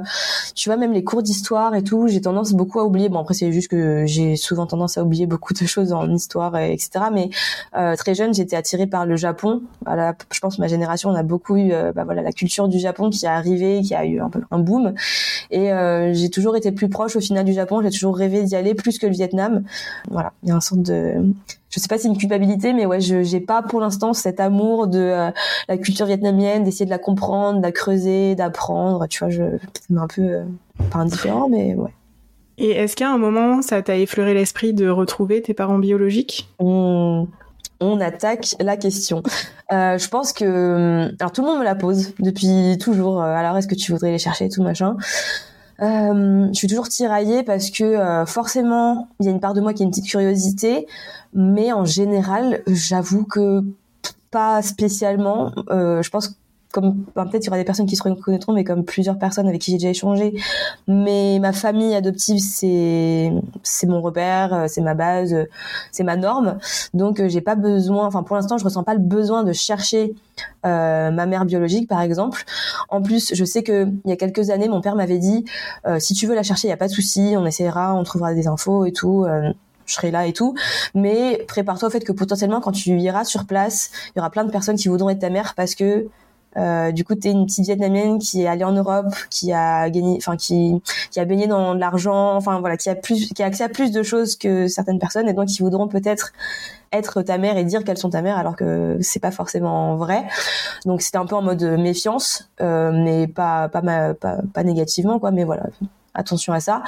tu 0.56 0.68
vois 0.68 0.76
même 0.78 0.92
les 0.92 1.06
cours 1.06 1.24
d'histoire 1.24 1.74
et 1.74 1.84
tout 1.84 2.08
j'ai 2.08 2.20
tendance 2.20 2.52
beaucoup 2.52 2.80
à 2.80 2.84
oublier. 2.84 3.08
Bon 3.08 3.20
après 3.20 3.34
c'est 3.34 3.52
juste 3.54 3.70
que 3.70 4.06
j'ai 4.06 4.36
souvent 4.36 4.66
tendance 4.66 4.98
à 4.98 5.04
oublier 5.04 5.26
beaucoup 5.26 5.54
de 5.54 5.66
choses 5.66 5.94
en 5.94 6.10
histoire 6.14 6.58
et, 6.58 6.74
etc 6.74 7.06
mais 7.14 7.30
euh, 7.78 7.96
très 7.96 8.14
jeune 8.14 8.34
j'étais 8.34 8.58
attirée 8.58 8.88
par 8.88 9.06
le 9.06 9.16
Japon. 9.16 9.62
Voilà, 9.86 10.16
je 10.32 10.40
pense 10.42 10.60
ma 10.60 10.68
génération 10.68 11.10
on 11.10 11.16
a 11.16 11.24
beaucoup 11.24 11.56
eu 11.56 11.72
euh, 11.72 11.94
bah 11.94 12.04
voilà 12.04 12.22
la 12.22 12.34
culture 12.34 12.68
du 12.68 12.80
Japon 12.80 13.10
qui 13.10 13.26
est 13.26 13.30
arrivée 13.30 13.82
qui 13.82 13.96
a 13.96 14.06
eu 14.06 14.20
un 14.20 14.30
peu 14.30 14.42
un 14.52 14.60
boom. 14.60 14.94
Et 15.50 15.72
euh, 15.72 16.14
j'ai 16.14 16.30
toujours 16.30 16.58
été 16.58 16.74
plus 16.74 16.90
proche 16.90 17.16
au 17.16 17.22
final 17.22 17.46
du 17.46 17.54
Japon. 17.54 17.82
J'ai 17.82 17.90
toujours 17.90 18.18
rêvé 18.18 18.44
d'y 18.44 18.56
aller 18.56 18.76
plus 18.76 19.00
que 19.00 19.08
le 19.08 19.14
Vietnam. 19.14 19.64
Voilà 20.10 20.34
il 20.44 20.50
y 20.50 20.52
a 20.52 20.56
un 20.56 20.62
sorte 20.62 20.82
de 20.82 21.14
je 21.70 21.80
sais 21.80 21.88
pas 21.88 21.98
si 21.98 22.04
c'est 22.04 22.10
une 22.10 22.18
culpabilité, 22.18 22.74
mais 22.74 22.86
ouais, 22.86 23.00
je 23.00 23.24
j'ai 23.24 23.40
pas 23.40 23.62
pour 23.62 23.80
l'instant 23.80 24.14
cet 24.14 24.40
amour 24.40 24.88
de 24.88 25.00
euh, 25.00 25.32
la 25.68 25.78
culture 25.78 26.06
vietnamienne, 26.06 26.64
d'essayer 26.64 26.86
de 26.86 26.90
la 26.90 26.98
comprendre, 26.98 27.60
de 27.60 27.64
la 27.64 27.72
creuser, 27.72 28.36
d'apprendre. 28.36 29.08
Tu 29.08 29.20
vois, 29.20 29.30
je 29.30 29.44
c'est 29.88 29.98
un 29.98 30.08
peu 30.08 30.22
euh, 30.22 30.44
pas 30.92 31.00
indifférent, 31.00 31.48
mais 31.50 31.76
ouais. 31.76 31.94
Et 32.58 32.72
est-ce 32.72 32.96
qu'à 32.96 33.10
un 33.10 33.18
moment, 33.18 33.62
ça 33.62 33.82
t'a 33.82 33.96
effleuré 33.98 34.34
l'esprit 34.34 34.74
de 34.74 34.90
retrouver 34.90 35.42
tes 35.42 35.54
parents 35.54 35.80
biologiques? 35.80 36.50
On, 36.60 37.28
on 37.80 38.02
attaque 38.02 38.56
la 38.60 38.76
question. 38.76 39.24
Euh, 39.72 39.98
je 39.98 40.10
pense 40.10 40.34
que 40.34 41.10
alors 41.20 41.32
tout 41.32 41.42
le 41.42 41.48
monde 41.48 41.60
me 41.60 41.64
la 41.64 41.76
pose 41.76 42.14
depuis 42.20 42.78
toujours. 42.82 43.22
alors 43.22 43.56
est-ce 43.58 43.68
que 43.68 43.76
tu 43.76 43.92
voudrais 43.92 44.12
les 44.12 44.18
chercher, 44.18 44.50
tout 44.50 44.64
machin? 44.64 44.98
Euh, 45.82 46.48
je 46.52 46.58
suis 46.58 46.68
toujours 46.68 46.90
tiraillée 46.90 47.44
parce 47.44 47.72
que 47.72 47.84
euh, 47.84 48.26
forcément, 48.26 49.08
il 49.20 49.26
y 49.26 49.30
a 49.30 49.32
une 49.32 49.40
part 49.40 49.54
de 49.54 49.62
moi 49.62 49.74
qui 49.74 49.84
a 49.84 49.86
une 49.86 49.92
petite 49.92 50.10
curiosité, 50.10 50.88
mais 51.34 51.72
en 51.72 51.86
général, 51.86 52.64
j'avoue 52.68 53.26
que 53.26 53.64
pas 54.32 54.62
spécialement. 54.62 55.52
Euh, 55.70 56.02
je 56.02 56.10
pense 56.10 56.39
comme 56.72 57.04
peut-être 57.16 57.44
il 57.44 57.46
y 57.46 57.50
aura 57.50 57.58
des 57.58 57.64
personnes 57.64 57.88
qui 57.88 57.96
se 57.96 58.04
reconnaîtront, 58.04 58.54
mais 58.54 58.64
comme 58.64 58.86
plusieurs 58.86 59.18
personnes 59.18 59.48
avec 59.48 59.62
qui 59.62 59.72
j'ai 59.72 59.78
déjà 59.78 59.90
échangé. 59.90 60.36
Mais 60.88 61.40
ma 61.42 61.52
famille 61.52 61.96
adoptive, 61.96 62.38
c'est 62.40 63.32
c'est 63.64 63.88
mon 63.88 64.02
repère, 64.02 64.54
euh, 64.54 64.66
c'est 64.68 64.82
ma 64.82 64.94
base, 64.94 65.34
euh, 65.34 65.46
c'est 65.92 66.04
ma 66.04 66.16
norme. 66.16 66.60
Donc 66.94 67.20
euh, 67.20 67.28
j'ai 67.28 67.42
pas 67.42 67.56
besoin, 67.56 68.06
enfin 68.06 68.22
pour 68.22 68.36
l'instant, 68.36 68.58
je 68.58 68.64
ressens 68.64 68.84
pas 68.84 68.94
le 68.94 69.00
besoin 69.00 69.44
de 69.44 69.52
chercher 69.52 70.14
euh, 70.66 71.10
ma 71.10 71.26
mère 71.26 71.46
biologique, 71.46 71.90
par 71.90 72.02
exemple. 72.02 72.44
En 72.90 73.02
plus, 73.02 73.34
je 73.34 73.46
sais 73.46 73.64
que 73.64 73.88
il 74.06 74.10
y 74.10 74.14
a 74.14 74.18
quelques 74.18 74.52
années, 74.52 74.70
mon 74.70 74.82
père 74.82 74.96
m'avait 74.96 75.20
dit 75.20 75.46
si 75.98 76.14
tu 76.14 76.28
veux 76.28 76.36
la 76.36 76.44
chercher, 76.44 76.68
il 76.68 76.72
y 76.72 76.74
a 76.74 76.78
pas 76.78 76.88
de 76.88 76.94
souci, 76.94 77.34
on 77.36 77.46
essaiera, 77.46 77.96
on 77.96 78.04
trouvera 78.04 78.34
des 78.34 78.48
infos 78.48 78.86
et 78.86 78.92
tout 78.92 79.26
je 79.90 79.96
serai 79.96 80.12
là 80.12 80.28
et 80.28 80.34
tout. 80.34 80.56
Mais 80.94 81.44
prépare-toi 81.48 81.88
au 81.88 81.92
fait 81.92 82.02
que 82.02 82.12
potentiellement, 82.12 82.62
quand 82.62 82.72
tu 82.72 82.92
iras 83.00 83.24
sur 83.24 83.46
place, 83.46 83.90
il 84.10 84.18
y 84.18 84.20
aura 84.20 84.30
plein 84.30 84.46
de 84.46 84.52
personnes 84.52 84.76
qui 84.78 84.88
voudront 84.88 85.10
être 85.10 85.20
ta 85.20 85.30
mère 85.30 85.56
parce 85.56 85.76
que 85.76 86.08
euh, 86.60 86.92
du 86.92 87.04
coup, 87.04 87.16
tu 87.16 87.28
es 87.30 87.32
une 87.32 87.46
petite 87.46 87.66
vietnamienne 87.66 88.20
qui 88.20 88.44
est 88.44 88.48
allée 88.48 88.64
en 88.64 88.74
Europe, 88.74 89.14
qui 89.30 89.54
a 89.54 89.90
gagné, 89.90 90.18
enfin 90.18 90.36
qui 90.38 90.82
qui 91.12 91.20
a 91.20 91.26
baigné 91.26 91.48
dans 91.48 91.74
l'argent, 91.74 92.36
enfin 92.36 92.60
voilà, 92.60 92.78
qui 92.78 92.90
a 92.90 92.96
plus, 92.96 93.30
qui 93.34 93.44
a 93.44 93.46
accès 93.46 93.64
à 93.64 93.70
plus 93.70 93.92
de 93.92 94.04
choses 94.04 94.36
que 94.36 94.68
certaines 94.68 95.00
personnes, 95.00 95.30
et 95.30 95.34
donc 95.34 95.48
qui 95.48 95.62
voudront 95.62 95.88
peut-être 95.88 96.34
être 96.92 97.22
ta 97.22 97.38
mère 97.38 97.58
et 97.58 97.64
dire 97.64 97.84
qu'elles 97.84 97.98
sont 97.98 98.10
ta 98.10 98.22
mère, 98.22 98.38
alors 98.38 98.56
que 98.56 98.98
c'est 99.02 99.20
pas 99.20 99.32
forcément 99.32 99.96
vrai. 99.96 100.26
Donc 100.86 101.02
c'était 101.02 101.18
un 101.18 101.26
peu 101.26 101.36
en 101.36 101.42
mode 101.42 101.64
méfiance, 101.64 102.50
euh, 102.62 102.92
mais 102.94 103.28
pas 103.28 103.70
pas, 103.70 103.82
pas 104.14 104.38
pas 104.54 104.64
négativement 104.64 105.20
quoi, 105.20 105.32
mais 105.32 105.44
voilà 105.44 105.64
attention 106.16 106.54
à 106.54 106.60
ça 106.60 106.84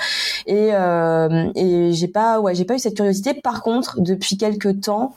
et 0.48 0.70
euh, 0.74 1.52
et 1.56 1.94
j'ai 1.94 2.08
pas 2.08 2.40
ouais 2.40 2.56
j'ai 2.56 2.66
pas 2.66 2.76
eu 2.76 2.80
cette 2.80 2.96
curiosité 2.96 3.34
par 3.34 3.62
contre 3.62 4.02
depuis 4.02 4.38
quelques 4.38 4.82
temps 4.82 5.16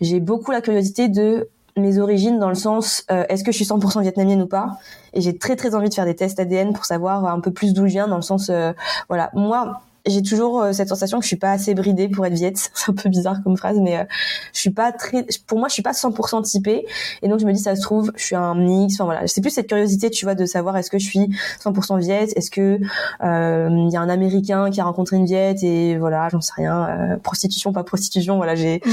j'ai 0.00 0.20
beaucoup 0.20 0.50
la 0.50 0.60
curiosité 0.60 1.08
de 1.08 1.48
mes 1.76 1.98
origines 1.98 2.38
dans 2.38 2.48
le 2.48 2.54
sens 2.54 3.04
euh, 3.10 3.24
est-ce 3.28 3.44
que 3.44 3.52
je 3.52 3.56
suis 3.56 3.66
100% 3.66 4.02
vietnamienne 4.02 4.42
ou 4.42 4.46
pas? 4.46 4.78
Et 5.12 5.20
j'ai 5.20 5.36
très 5.36 5.56
très 5.56 5.74
envie 5.74 5.88
de 5.88 5.94
faire 5.94 6.04
des 6.04 6.16
tests 6.16 6.40
ADN 6.40 6.72
pour 6.72 6.84
savoir 6.84 7.26
un 7.26 7.40
peu 7.40 7.50
plus 7.50 7.74
d'où 7.74 7.86
je 7.86 7.92
viens 7.92 8.08
dans 8.08 8.16
le 8.16 8.22
sens 8.22 8.48
euh, 8.50 8.72
voilà. 9.08 9.30
Moi 9.34 9.80
j'ai 10.06 10.22
toujours 10.22 10.62
euh, 10.62 10.72
cette 10.72 10.88
sensation 10.88 11.18
que 11.18 11.24
je 11.24 11.28
suis 11.28 11.36
pas 11.36 11.50
assez 11.50 11.74
bridée 11.74 12.08
pour 12.08 12.24
être 12.26 12.34
viette. 12.34 12.70
C'est 12.74 12.90
un 12.90 12.94
peu 12.94 13.08
bizarre 13.08 13.42
comme 13.42 13.56
phrase, 13.56 13.78
mais 13.80 13.98
euh, 13.98 14.04
je 14.52 14.60
suis 14.60 14.70
pas 14.70 14.92
très, 14.92 15.26
pour 15.46 15.58
moi, 15.58 15.68
je 15.68 15.74
suis 15.74 15.82
pas 15.82 15.92
100% 15.92 16.42
typée. 16.42 16.86
Et 17.22 17.28
donc, 17.28 17.40
je 17.40 17.46
me 17.46 17.52
dis, 17.52 17.60
ça 17.60 17.74
se 17.76 17.82
trouve, 17.82 18.12
je 18.16 18.24
suis 18.24 18.36
un 18.36 18.54
mix. 18.54 18.94
Enfin, 18.94 19.04
voilà. 19.04 19.26
C'est 19.26 19.40
plus 19.40 19.50
cette 19.50 19.66
curiosité, 19.66 20.10
tu 20.10 20.24
vois, 20.24 20.34
de 20.34 20.46
savoir 20.46 20.76
est-ce 20.76 20.90
que 20.90 20.98
je 20.98 21.06
suis 21.06 21.30
100% 21.62 21.98
viette, 21.98 22.32
est-ce 22.36 22.50
que, 22.50 22.78
euh, 23.22 23.68
il 23.70 23.92
y 23.92 23.96
a 23.96 24.00
un 24.00 24.08
américain 24.08 24.70
qui 24.70 24.80
a 24.80 24.84
rencontré 24.84 25.16
une 25.16 25.26
viette 25.26 25.62
et 25.62 25.96
voilà, 25.98 26.28
j'en 26.30 26.40
sais 26.40 26.52
rien, 26.56 27.18
prostitution, 27.22 27.72
pas 27.72 27.84
prostitution. 27.84 28.36
Voilà, 28.36 28.54
j'ai, 28.54 28.80
mm. 28.84 28.90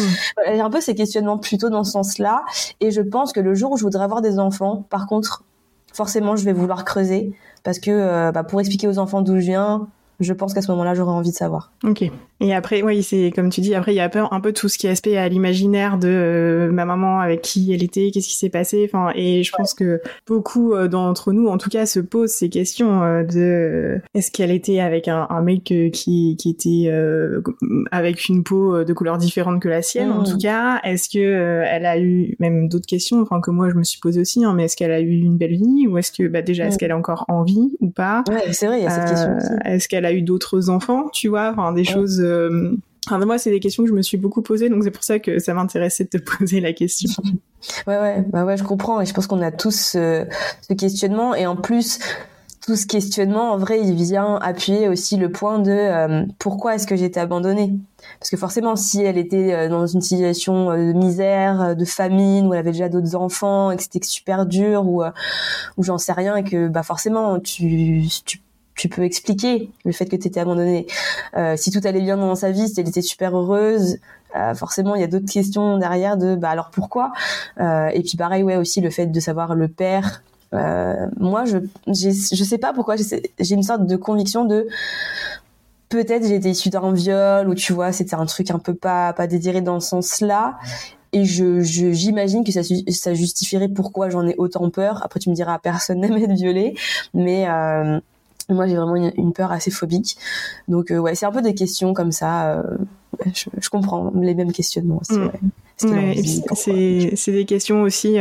j'ai 0.48 0.62
un 0.62 0.70
peu 0.70 0.82
ces 0.82 0.96
questionnements 0.96 1.38
plutôt 1.38 1.70
dans 1.70 1.84
ce 1.84 1.92
sens-là. 1.92 2.44
Et 2.80 2.92
je 2.92 3.02
pense 3.02 3.34
que 3.34 3.40
le 3.40 3.54
jour 3.54 3.72
où 3.72 3.78
je 3.78 3.84
voudrais 3.84 4.04
avoir 4.04 4.22
des 4.22 4.40
enfants, 4.40 4.86
par 4.90 5.08
contre, 5.08 5.44
forcément, 5.94 6.36
je 6.36 6.44
vais 6.44 6.54
vouloir 6.54 6.86
creuser 6.86 7.34
parce 7.64 7.80
que, 7.80 8.32
bah, 8.32 8.44
pour 8.44 8.60
expliquer 8.60 8.88
aux 8.88 9.00
enfants 9.00 9.22
d'où 9.22 9.36
je 9.36 9.46
viens, 9.46 9.88
je 10.20 10.34
pense 10.34 10.54
qu'à 10.54 10.62
ce 10.62 10.72
moment-là, 10.72 10.94
j'aurais 10.94 11.12
envie 11.12 11.32
de 11.32 11.36
savoir. 11.36 11.72
Ok. 11.84 12.10
Et 12.40 12.54
après, 12.54 12.82
oui, 12.82 13.04
c'est 13.04 13.32
comme 13.34 13.50
tu 13.50 13.62
dis, 13.62 13.74
après, 13.76 13.94
il 13.94 13.98
y 13.98 14.02
a 14.02 14.10
un 14.32 14.40
peu 14.42 14.52
tout 14.52 14.68
ce 14.68 14.78
qui 14.78 14.88
est 14.88 14.90
aspect 14.90 15.18
à 15.18 15.28
l'imaginaire 15.30 15.98
de 15.98 16.08
euh, 16.10 16.72
ma 16.72 16.86
maman, 16.86 17.20
avec 17.20 17.42
qui 17.42 17.74
elle 17.74 17.84
était, 17.84 18.12
qu'est-ce 18.12 18.28
qui 18.28 18.36
s'est 18.36 18.50
passé. 18.50 18.90
Enfin, 18.92 19.12
et 19.16 19.44
je 19.44 19.52
pense 19.56 19.74
que 19.74 20.02
beaucoup 20.28 20.74
euh, 20.74 20.88
d'entre 20.88 21.32
nous, 21.32 21.48
en 21.48 21.58
tout 21.58 21.70
cas, 21.70 21.86
se 21.86 22.00
posent 22.00 22.32
ces 22.32 22.50
questions 22.50 23.02
euh, 23.04 23.24
de 23.24 24.02
est-ce 24.14 24.32
qu'elle 24.32 24.52
était 24.52 24.80
avec 24.80 25.08
un, 25.08 25.28
mec 25.42 25.64
qui, 25.64 26.36
qui 26.38 26.50
était 26.50 26.92
avec 27.92 28.28
une 28.30 28.44
peau 28.44 28.84
de 28.84 28.94
couleur 28.94 29.18
différente 29.18 29.62
que 29.62 29.70
la 29.70 29.82
sienne, 29.82 30.12
en 30.12 30.24
tout 30.24 30.36
mmh. 30.36 30.42
cas. 30.42 30.80
Est-ce 30.84 31.10
que 31.10 31.64
elle 31.66 31.86
a 31.86 32.00
eu 32.00 32.36
même 32.40 32.70
d'autres 32.70 32.86
questions, 32.86 33.22
enfin 33.22 33.42
que 33.42 33.52
moi 33.52 33.70
je 33.70 33.76
me 33.76 33.84
suis 33.84 34.00
posé 34.00 34.22
aussi, 34.22 34.44
hein, 34.44 34.54
mais 34.56 34.66
est-ce 34.66 34.78
qu'elle 34.78 34.92
a 34.92 35.00
eu 35.00 35.10
une 35.10 35.38
belle 35.38 35.56
vie 35.56 35.88
ou 35.88 35.98
est-ce 35.98 36.12
que 36.12 36.28
bah, 36.28 36.42
déjà 36.42 36.66
est-ce 36.66 36.76
mmh. 36.76 36.78
qu'elle 36.78 36.92
a 36.92 36.98
encore 36.98 37.26
envie 37.28 37.76
ou 37.80 37.90
pas? 37.90 38.24
Ouais, 38.30 38.54
c'est 38.54 38.68
vrai, 38.68 38.80
il 38.80 38.84
y 38.84 38.88
a 38.88 38.90
cette 38.90 39.10
question 39.10 39.36
aussi. 39.36 39.52
Est-ce 39.66 39.88
qu'elle 39.88 40.06
a 40.06 40.14
eu 40.14 40.22
d'autres 40.22 40.70
enfants, 40.70 41.10
tu 41.12 41.28
vois, 41.28 41.52
enfin 41.52 41.74
des 41.74 41.84
choses 41.84 42.22
euh, 42.34 42.76
Enfin, 43.08 43.20
moi, 43.26 43.38
c'est 43.38 43.52
des 43.52 43.60
questions 43.60 43.84
que 43.84 43.90
je 43.90 43.94
me 43.94 44.02
suis 44.02 44.16
beaucoup 44.16 44.42
posées, 44.42 44.70
donc 44.70 44.84
c'est 44.84 44.92
pour 44.92 45.04
ça 45.04 45.20
que 45.20 45.38
ça 45.38 45.54
m'intéressait 45.54 46.06
de 46.06 46.10
te 46.10 46.18
poser 46.38 46.62
la 46.62 46.72
question. 46.72 47.10
ouais, 47.88 48.00
ouais, 48.00 48.26
bah 48.30 48.46
ouais, 48.46 48.56
je 48.56 48.64
comprends, 48.64 49.02
et 49.02 49.06
je 49.06 49.14
pense 49.14 49.28
qu'on 49.28 49.42
a 49.42 49.52
tous 49.52 49.98
ce 49.98 50.26
questionnement, 50.74 51.36
et 51.36 51.46
en 51.46 51.58
plus, 51.58 52.00
tout 52.66 52.78
ce 52.78 52.86
questionnement, 52.86 53.52
en 53.52 53.58
vrai, 53.58 53.82
il 53.82 53.94
vient 53.94 54.36
appuyer 54.36 54.88
aussi 54.88 55.18
le 55.18 55.30
point 55.30 55.60
de 55.60 55.72
euh, 55.72 56.26
pourquoi 56.40 56.76
est-ce 56.76 56.88
que 56.88 56.96
été 56.96 57.20
abandonnée? 57.20 57.74
Parce 58.20 58.30
que 58.30 58.38
forcément, 58.38 58.78
si 58.78 59.02
elle 59.02 59.18
était 59.18 59.54
euh, 59.54 59.68
dans 59.68 59.86
une 59.86 60.00
situation 60.00 60.72
euh, 60.72 60.94
de 60.94 60.94
misère, 60.94 61.76
de 61.76 61.86
famine, 61.86 62.48
où 62.48 62.54
elle 62.54 62.62
avait 62.62 62.72
déjà 62.72 62.88
d'autres 62.88 63.16
enfants, 63.16 63.72
et 63.72 63.76
que 63.76 63.84
c'était 63.84 64.00
super 64.02 64.46
dur, 64.46 64.88
ou, 64.88 65.04
ou 65.76 65.84
j'en 65.84 65.98
sais 65.98 66.14
rien, 66.14 66.38
et 66.38 66.44
que 66.46 66.70
bah 66.70 66.84
forcément, 66.84 67.38
tu, 67.42 68.06
tu 68.24 68.40
tu 68.76 68.90
peux 68.90 69.04
expliquer 69.04 69.70
le 69.86 69.92
fait 69.92 70.06
que 70.06 70.16
tu 70.16 70.28
étais 70.28 70.40
abandonnée. 70.40 70.88
si 71.56 71.72
tout 71.72 71.82
allait 71.84 72.02
bien 72.02 72.18
dans 72.18 72.36
sa 72.36 72.52
vie, 72.52 72.68
si 72.68 72.80
elle 72.80 72.88
était 72.88 73.02
super 73.02 73.38
heureuse, 73.38 73.98
forcément 74.56 74.96
il 74.96 75.02
y 75.02 75.04
a 75.04 75.08
d'autres 75.08 75.32
questions 75.32 75.78
derrière 75.78 76.18
de 76.18 76.36
bah 76.36 76.50
alors 76.50 76.72
pourquoi? 76.72 77.12
Et 77.60 78.02
puis 78.02 78.18
pareil 78.18 78.44
ouais 78.44 78.56
aussi 78.56 78.82
le 78.82 78.90
fait 78.90 79.08
de 79.08 79.20
savoir 79.20 79.56
le 79.56 79.68
père 79.68 80.24
euh, 80.54 81.08
moi, 81.18 81.46
je 81.46 81.58
je 81.88 82.44
sais 82.44 82.58
pas 82.58 82.74
pourquoi 82.74 82.96
j'ai 82.98 83.56
une 83.56 83.64
sorte 83.64 83.86
de 83.86 83.96
conviction 83.96 84.46
de 84.46 84.68
peut-être 85.90 86.28
j'ai 86.28 86.36
été 86.36 86.50
issue 86.50 86.70
d'un 86.70 86.94
viol 86.94 87.48
ou 87.50 87.56
tu 87.56 87.74
vois 87.74 87.92
c'était 87.92 88.16
un 88.16 88.26
truc 88.26 88.50
un 88.52 88.60
peu 88.60 88.74
pas 88.74 89.14
pas 89.14 89.28
désiré 89.28 89.62
dans 89.62 89.80
ce 89.80 89.90
sens-là 89.90 90.58
et 91.12 91.24
je 91.24 91.62
j'imagine 91.62 92.44
que 92.44 92.52
ça 92.52 92.62
ça 92.90 93.14
justifierait 93.14 93.68
pourquoi 93.68 94.10
j'en 94.10 94.28
ai 94.28 94.36
autant 94.38 94.70
peur. 94.70 95.02
Après 95.04 95.20
tu 95.20 95.30
me 95.30 95.36
diras 95.36 95.58
personne 95.60 96.00
n'aime 96.02 96.18
être 96.18 96.34
violée, 96.34 96.76
mais 97.14 97.48
euh, 97.48 98.00
moi 98.50 98.68
j'ai 98.68 98.76
vraiment 98.76 98.96
une, 98.96 99.34
peur 99.34 99.52
assez 99.52 99.72
phobique. 99.72 100.18
Donc 100.68 100.92
euh, 100.92 100.98
ouais, 100.98 101.16
c'est 101.16 101.26
un 101.26 101.32
peu 101.32 101.42
des 101.42 101.56
questions 101.56 101.94
comme 101.94 102.12
ça. 102.12 102.58
Euh, 102.58 102.64
je, 103.34 103.46
je, 103.60 103.70
comprends 103.70 104.12
les 104.16 104.36
mêmes 104.36 104.52
questionnements 104.52 105.00
aussi. 105.02 105.20
Mm. 105.84 107.14
c'est 107.16 107.32
des 107.32 107.46
questions 107.46 107.82
aussi 107.84 108.20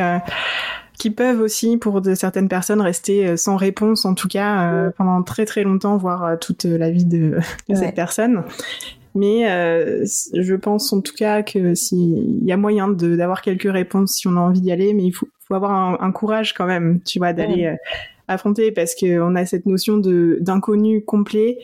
qui 1.02 1.10
peuvent 1.10 1.40
aussi, 1.40 1.78
pour 1.78 2.00
de 2.00 2.14
certaines 2.14 2.48
personnes, 2.48 2.80
rester 2.80 3.26
euh, 3.26 3.36
sans 3.36 3.56
réponse, 3.56 4.04
en 4.04 4.14
tout 4.14 4.28
cas 4.28 4.70
euh, 4.70 4.90
pendant 4.96 5.20
très 5.24 5.44
très 5.44 5.64
longtemps, 5.64 5.96
voire 5.96 6.24
euh, 6.24 6.36
toute 6.36 6.62
la 6.64 6.90
vie 6.90 7.04
de, 7.04 7.38
cette 7.74 7.96
personne. 7.96 8.44
Mais 9.16 9.42
je 10.32 10.54
pense 10.54 10.90
en 10.90 11.02
tout 11.02 11.12
cas 11.14 11.42
que 11.42 11.74
s'il 11.74 12.42
y 12.44 12.50
a 12.50 12.56
moyen 12.56 12.88
d'avoir 12.88 13.42
quelques 13.42 13.70
réponses 13.70 14.12
si 14.12 14.26
on 14.26 14.36
a 14.36 14.40
envie 14.40 14.62
d'y 14.62 14.72
aller, 14.72 14.94
mais 14.94 15.02
il 15.02 15.10
faut, 15.10 15.28
faut 15.46 15.54
avoir 15.54 16.02
un, 16.02 16.12
courage 16.12 16.54
quand 16.54 16.64
même, 16.64 16.98
tu 17.04 17.18
vois, 17.18 17.34
d'aller 17.34 17.76
affronter 18.32 18.72
parce 18.72 18.94
qu'on 18.94 19.34
a 19.34 19.46
cette 19.46 19.66
notion 19.66 19.96
de 19.96 20.38
d'inconnu 20.40 21.04
complet 21.04 21.58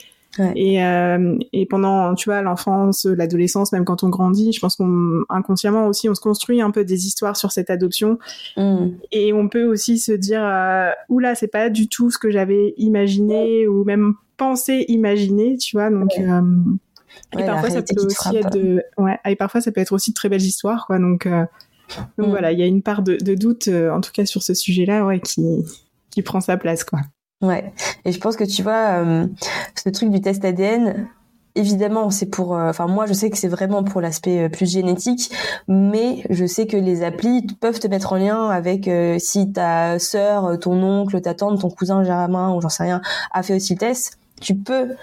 et, 0.55 0.85
euh, 0.85 1.37
et 1.53 1.67
pendant, 1.67 2.15
tu 2.15 2.29
vois, 2.29 2.43
l'enfance, 2.43 3.05
l'adolescence, 3.07 3.73
même 3.73 3.85
quand 3.85 4.05
on 4.05 4.09
grandit, 4.09 4.53
je 4.53 4.61
pense 4.61 4.77
qu'on 4.77 5.23
inconsciemment 5.29 5.87
aussi, 5.87 6.09
on 6.09 6.15
se 6.15 6.21
construit 6.21 6.61
un 6.61 6.71
peu 6.71 6.85
des 6.85 7.07
histoires 7.07 7.37
sur 7.37 7.51
cette 7.51 7.71
adoption. 7.71 8.19
Mm. 8.57 8.89
Et 9.11 9.33
on 9.33 9.49
peut 9.49 9.65
aussi 9.65 9.99
se 9.99 10.13
dire, 10.13 10.45
euh, 10.45 10.91
oula, 11.09 11.35
c'est 11.35 11.49
pas 11.49 11.71
du 11.71 11.89
tout 11.89 12.11
ce 12.11 12.19
que 12.19 12.31
j'avais 12.31 12.75
imaginé 12.77 13.67
ou 13.67 13.85
même 13.85 14.15
pensé 14.37 14.85
imaginer, 14.89 15.57
tu 15.57 15.77
vois. 15.77 15.91
Donc, 15.91 16.11
euh, 16.19 16.41
et 17.37 17.45
parfois 17.45 17.71
ça 17.71 17.83
peut 17.83 18.01
aussi 18.01 18.37
être 18.37 18.51
de, 18.51 18.83
ouais, 18.97 19.19
et 19.25 19.35
parfois 19.35 19.61
ça 19.61 19.73
peut 19.73 19.81
être 19.81 19.93
aussi 19.93 20.11
de 20.11 20.15
très 20.15 20.29
belles 20.29 20.43
histoires, 20.43 20.87
quoi. 20.87 20.99
Donc, 20.99 21.27
euh, 21.27 21.45
donc 22.17 22.29
mm. 22.29 22.31
voilà, 22.31 22.53
il 22.53 22.59
y 22.61 22.63
a 22.63 22.67
une 22.67 22.83
part 22.83 23.03
de, 23.03 23.17
de 23.17 23.35
doute, 23.35 23.69
en 23.69 24.01
tout 24.01 24.13
cas 24.13 24.25
sur 24.25 24.43
ce 24.43 24.55
sujet-là, 24.55 25.05
ouais, 25.05 25.21
qui 25.21 25.65
prend 26.23 26.41
sa 26.41 26.57
place, 26.57 26.85
quoi. 26.85 27.01
Ouais, 27.41 27.73
et 28.05 28.11
je 28.11 28.19
pense 28.19 28.37
que 28.37 28.43
tu 28.43 28.65
vois, 28.65 29.05
euh, 29.05 29.27
ce 29.77 29.89
truc 29.91 30.11
du 30.11 30.21
test 30.21 30.45
ADN, 30.45 31.07
évidemment, 31.55 32.11
c'est 32.11 32.27
pour. 32.27 32.57
Euh, 32.57 32.71
enfin, 32.71 32.89
moi, 32.89 33.07
je 33.07 33.13
sais 33.13 33.31
que 33.31 33.39
c'est 33.39 33.49
vraiment 33.49 33.85
pour 33.85 34.01
l'aspect 34.01 34.41
euh, 34.41 34.49
plus 34.49 34.69
génétique, 34.69 35.31
mais 35.69 36.25
je 36.31 36.47
sais 36.47 36.67
que 36.67 36.77
les 36.77 37.05
applis 37.05 37.47
peuvent 37.61 37.79
te 37.79 37.87
mettre 37.87 38.13
en 38.13 38.17
lien 38.17 38.49
avec 38.49 38.91
si 39.21 39.53
ta 39.53 40.01
sœur, 40.01 40.59
ton 40.59 40.83
oncle, 40.83 41.21
ta 41.21 41.35
tante, 41.35 41.61
ton 41.61 41.71
cousin 41.71 42.03
Germain 42.03 42.55
ou 42.55 42.61
j'en 42.61 42.69
sais 42.69 42.83
rien 42.83 43.01
a 43.33 43.43
fait 43.45 43.55
aussi 43.55 43.75
le 43.75 43.79
test. 43.79 44.19
Tu 44.41 44.57
peux 44.57 44.97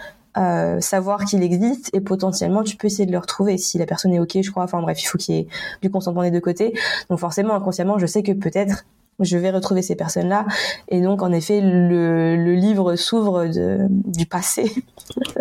savoir 0.81 1.23
qu'il 1.23 1.41
existe 1.41 1.89
et 1.93 2.01
potentiellement 2.01 2.61
tu 2.63 2.75
peux 2.75 2.87
essayer 2.87 3.05
de 3.05 3.13
le 3.13 3.19
retrouver 3.19 3.57
si 3.57 3.77
la 3.77 3.85
personne 3.85 4.13
est 4.13 4.19
ok 4.19 4.41
je 4.41 4.51
crois 4.51 4.65
enfin 4.65 4.81
bref 4.81 5.01
il 5.01 5.05
faut 5.05 5.17
qu'il 5.17 5.35
y 5.35 5.37
ait 5.39 5.47
du 5.81 5.89
consentement 5.89 6.23
des 6.23 6.31
deux 6.31 6.41
côtés 6.41 6.73
donc 7.09 7.19
forcément 7.19 7.53
inconsciemment 7.53 7.99
je 7.99 8.05
sais 8.05 8.21
que 8.21 8.33
peut-être 8.33 8.83
je 9.19 9.37
vais 9.37 9.51
retrouver 9.51 9.81
ces 9.81 9.95
personnes-là. 9.95 10.45
Et 10.89 11.01
donc, 11.01 11.21
en 11.21 11.31
effet, 11.31 11.61
le, 11.61 12.35
le 12.35 12.53
livre 12.53 12.95
s'ouvre 12.95 13.45
du 13.47 14.25
passé. 14.25 14.71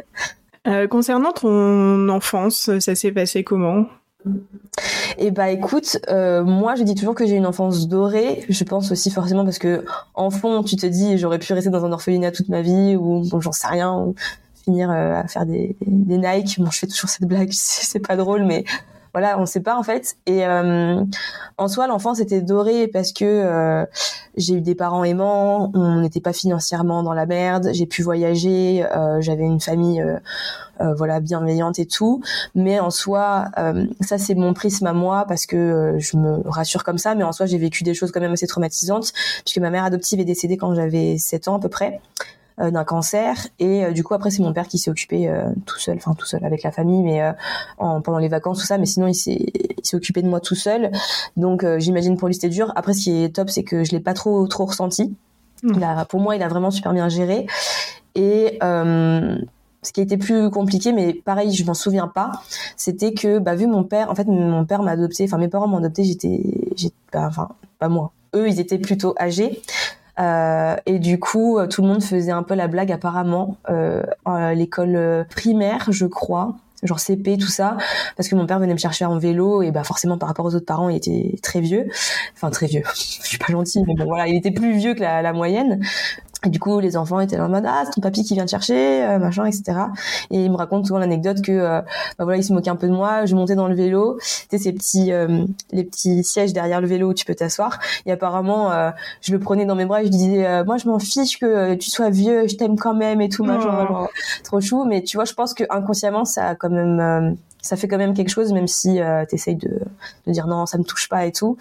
euh, 0.67 0.87
concernant 0.87 1.33
ton 1.33 2.09
enfance, 2.09 2.79
ça 2.79 2.95
s'est 2.95 3.13
passé 3.13 3.45
comment? 3.45 3.87
Et 5.19 5.27
eh 5.27 5.31
bah 5.31 5.51
écoute, 5.51 5.99
euh, 6.09 6.43
moi 6.43 6.75
je 6.77 6.83
dis 6.83 6.95
toujours 6.95 7.15
que 7.15 7.27
j'ai 7.27 7.37
une 7.37 7.47
enfance 7.47 7.89
dorée. 7.89 8.45
Je 8.49 8.65
pense 8.65 8.91
aussi 8.91 9.11
forcément 9.11 9.45
parce 9.45 9.59
que 9.59 9.85
en 10.15 10.31
fond 10.31 10.63
tu 10.63 10.77
te 10.77 10.87
dis 10.87 11.19
j'aurais 11.19 11.39
pu 11.39 11.53
rester 11.53 11.71
dans 11.71 11.85
un 11.85 11.93
orphelinat 11.93 12.33
toute 12.33 12.49
ma 12.49 12.63
vie 12.63 12.97
ou 12.97 13.23
j'en 13.41 13.53
sais 13.53 13.67
rien 13.67 13.95
ou 13.95 14.15
finir 14.65 14.91
euh, 14.91 15.15
à 15.15 15.29
faire 15.29 15.45
des, 15.45 15.77
des 15.87 16.17
Nike. 16.17 16.59
Bon 16.59 16.71
je 16.71 16.79
fais 16.79 16.87
toujours 16.87 17.11
cette 17.11 17.29
blague, 17.29 17.51
c'est 17.53 18.01
pas 18.01 18.17
drôle 18.17 18.45
mais 18.45 18.65
voilà, 19.15 19.39
on 19.39 19.47
sait 19.47 19.61
pas 19.61 19.77
en 19.77 19.85
fait. 19.85 20.17
Et 20.27 20.45
euh, 20.45 21.01
en 21.57 21.69
soi, 21.69 21.87
l'enfance 21.87 22.19
était 22.19 22.41
dorée 22.43 22.89
parce 22.89 23.13
que 23.13 23.25
euh, 23.25 23.87
j'ai 24.37 24.55
eu 24.55 24.61
des 24.61 24.75
parents 24.75 25.05
aimants, 25.05 25.71
on 25.73 26.01
n'était 26.01 26.21
pas 26.21 26.33
financièrement 26.33 27.05
dans 27.05 27.13
la 27.13 27.25
merde, 27.25 27.71
j'ai 27.73 27.87
pu 27.87 28.03
voyager, 28.03 28.85
euh, 28.85 29.21
j'avais 29.21 29.45
une 29.45 29.61
famille 29.61 30.05
voilà 30.97 31.21
bienveillante 31.21 31.79
et 31.79 31.87
tout. 31.87 32.21
Mais 32.57 32.81
en 32.81 32.91
soi, 32.91 33.47
ça 34.01 34.19
c'est 34.19 34.35
mon 34.35 34.53
prisme 34.55 34.87
à 34.89 34.93
moi 34.93 35.25
parce 35.29 35.47
que 35.47 35.95
je 35.99 36.17
me 36.17 36.43
rassure 36.49 36.83
comme 36.83 36.99
ça. 36.99 37.15
Mais 37.15 37.23
en 37.23 37.31
soi, 37.31 37.47
j'ai 37.47 37.59
vécu 37.59 37.85
des 37.85 37.95
choses 37.95 38.11
quand 38.11 38.21
même 38.21 38.33
assez 38.33 38.49
traumatisantes 38.49 39.13
puisque 39.45 39.59
ma 39.59 39.71
mère 39.71 39.85
adoptive 39.85 40.19
est 40.19 40.25
décédée 40.25 40.57
quand 40.57 40.75
j'avais 40.75 41.17
7 41.17 41.47
ans 41.47 41.57
à 41.57 41.61
peu 41.61 41.69
près. 41.69 42.01
Euh, 42.61 42.71
d'un 42.71 42.85
cancer 42.85 43.49
et 43.59 43.85
euh, 43.85 43.91
du 43.91 44.05
coup 44.05 44.15
après 44.15 44.31
c'est 44.31 44.41
mon 44.41 44.53
père 44.53 44.69
qui 44.69 44.79
s'est 44.79 44.89
occupé 44.89 45.29
euh, 45.29 45.51
tout 45.67 45.81
seul 45.81 45.97
enfin 45.97 46.15
tout 46.15 46.25
seul 46.25 46.45
avec 46.45 46.63
la 46.63 46.71
famille 46.71 47.03
mais 47.03 47.21
en, 47.79 48.01
pendant 48.01 48.19
les 48.19 48.29
vacances 48.29 48.61
tout 48.61 48.65
ça 48.65 48.79
mais 48.79 48.87
sinon 48.87 49.09
il 49.09 49.15
s'est 49.17 49.45
il 49.77 49.85
s'est 49.85 49.97
occupé 49.97 50.23
de 50.23 50.29
moi 50.29 50.39
tout 50.39 50.55
seul 50.55 50.93
donc 51.37 51.67
j'imagine 51.79 52.17
pour 52.17 52.29
lui 52.29 52.35
c'était 52.35 52.51
dur 52.51 52.73
après 52.77 52.95
ce 52.95 53.03
qui 53.03 53.25
est 53.25 53.35
top 53.35 53.51
c'est 53.51 53.65
que 53.65 53.83
je 53.83 53.91
l'ai 53.91 53.99
pas 53.99 54.15
trop 54.15 54.47
trop 54.47 54.67
ressenti 54.67 55.17
mmh. 55.65 56.05
pour 56.09 56.21
moi 56.21 56.37
il 56.37 56.45
a 56.45 56.49
vraiment 56.49 56.71
super 56.71 56.93
bien 56.93 57.09
géré 57.09 57.49
et 58.15 58.57
ce 58.63 59.93
qui 59.93 60.01
a 60.01 60.03
été 60.05 60.17
plus 60.17 60.49
compliqué, 60.51 60.93
mais 60.93 61.13
pareil, 61.13 61.53
je 61.53 61.65
m'en 61.65 61.75
souviens 61.75 62.09
pas, 62.09 62.31
c'était 62.77 63.13
que, 63.13 63.39
bah, 63.39 63.55
vu 63.55 63.67
mon 63.67 63.85
père, 63.85 64.11
en 64.11 64.15
fait, 64.15 64.27
mon 64.27 64.65
père 64.65 64.83
m'a 64.83 64.93
adopté, 64.93 65.25
enfin, 65.25 65.37
mes 65.37 65.49
parents 65.49 65.69
m'ont 65.69 65.77
adopté, 65.77 66.05
j'étais, 66.05 66.41
j'étais, 66.75 66.95
bah, 67.13 67.27
enfin, 67.29 67.51
pas 67.79 67.89
moi. 67.89 68.13
Eux, 68.35 68.49
ils 68.49 68.61
étaient 68.61 68.79
plutôt 68.79 69.15
âgés. 69.21 69.61
Euh, 70.19 70.77
et 70.87 70.99
du 70.99 71.19
coup, 71.19 71.59
tout 71.69 71.83
le 71.83 71.89
monde 71.89 72.03
faisait 72.03 72.33
un 72.33 72.43
peu 72.43 72.55
la 72.55 72.69
blague 72.69 72.93
apparemment 72.93 73.57
euh, 73.69 74.03
à 74.25 74.55
l'école 74.55 75.27
primaire, 75.31 75.87
je 75.91 76.07
crois 76.07 76.55
genre 76.83 77.01
CP 77.01 77.39
tout 77.39 77.47
ça 77.47 77.79
parce 78.15 78.29
que 78.29 78.35
mon 78.35 78.45
père 78.45 78.59
venait 78.59 78.75
me 78.75 78.79
chercher 78.79 79.07
en 79.07 79.17
vélo 79.17 79.63
et 79.63 79.71
bah 79.71 79.85
forcément 79.85 80.19
par 80.19 80.29
rapport 80.29 80.45
aux 80.45 80.55
autres 80.55 80.67
parents 80.67 80.91
il 80.91 80.97
était 80.97 81.35
très 81.43 81.61
vieux. 81.61 81.87
Enfin 82.35 82.51
très 82.51 82.67
vieux. 82.67 82.83
Je 82.95 83.27
suis 83.27 83.39
pas 83.39 83.51
gentille 83.51 83.83
mais 83.87 83.95
bon 83.95 84.05
voilà 84.05 84.29
il 84.29 84.37
était 84.37 84.51
plus 84.51 84.77
vieux 84.77 84.93
que 84.93 85.01
la 85.01 85.33
moyenne 85.33 85.81
et 86.45 86.51
du 86.51 86.59
coup, 86.59 86.81
les 86.81 86.97
enfants 86.97 87.21
étaient 87.21 87.37
là 87.37 87.47
en 87.47 87.49
mode 87.49 87.65
ah 87.67 87.83
c'est 87.85 87.93
ton 87.93 88.01
papy 88.01 88.25
qui 88.25 88.35
vient 88.35 88.45
te 88.45 88.51
chercher, 88.51 89.05
euh, 89.05 89.19
machin, 89.19 89.47
etc. 89.47 89.79
Et 90.31 90.45
il 90.45 90.51
me 90.51 90.57
raconte 90.57 90.87
souvent 90.87 90.99
l'anecdote 90.99 91.43
que 91.43 91.53
euh, 91.53 91.81
bah 92.19 92.25
voilà, 92.25 92.39
il 92.39 92.45
se 92.45 92.53
moquait 92.53 92.71
un 92.71 92.77
peu 92.77 92.89
de 92.89 92.93
moi. 92.93 93.27
Je 93.27 93.35
montais 93.35 93.55
dans 93.55 93.69
le 93.69 93.75
vélo, 93.75 94.19
tu 94.21 94.27
sais 94.51 94.59
ces 94.59 94.73
petits 94.73 95.13
euh, 95.13 95.45
les 95.73 95.85
petits 95.85 96.23
sièges 96.25 96.53
derrière 96.53 96.81
le 96.81 96.87
vélo 96.87 97.11
où 97.11 97.15
tu 97.15 97.25
peux 97.25 97.35
t'asseoir. 97.35 97.79
Et 98.07 98.13
apparemment, 98.13 98.71
je 99.21 99.33
le 99.33 99.39
prenais 99.39 99.67
dans 99.67 99.75
mes 99.75 99.85
bras 99.85 100.03
et 100.03 100.07
je 100.07 100.11
disais 100.11 100.65
moi 100.65 100.77
je 100.77 100.89
m'en 100.89 100.99
fiche 100.99 101.39
que 101.39 101.75
tu 101.75 101.91
sois 101.91 102.11
vieux, 102.11 102.47
je 102.49 102.57
t'aime 102.57 102.77
quand 102.77 102.95
même 102.95 103.21
et 103.21 103.29
tout, 103.29 103.45
machin, 103.45 103.87
oh. 103.91 104.07
trop 104.43 104.61
chou. 104.61 104.85
Mais 104.85 105.03
tu 105.03 105.17
vois, 105.17 105.25
je 105.25 105.35
pense 105.35 105.55
que 105.55 105.65
inconsciemment 105.71 106.25
ça 106.25 106.49
a 106.49 106.55
quand 106.55 106.71
même 106.71 107.37
ça 107.65 107.77
fait 107.77 107.89
quand 107.89 107.97
même 107.97 108.13
quelque 108.13 108.29
chose, 108.29 108.53
même 108.53 108.69
si 108.69 109.01
euh, 109.01 109.25
tu 109.27 109.37
essayes 109.37 109.57
de, 109.57 109.81
dire 110.27 110.47
non, 110.47 110.67
ça 110.67 110.77
me 110.77 110.85
touche 110.85 111.09
pas 111.09 111.25
et 111.25 111.33
tout. 111.33 111.57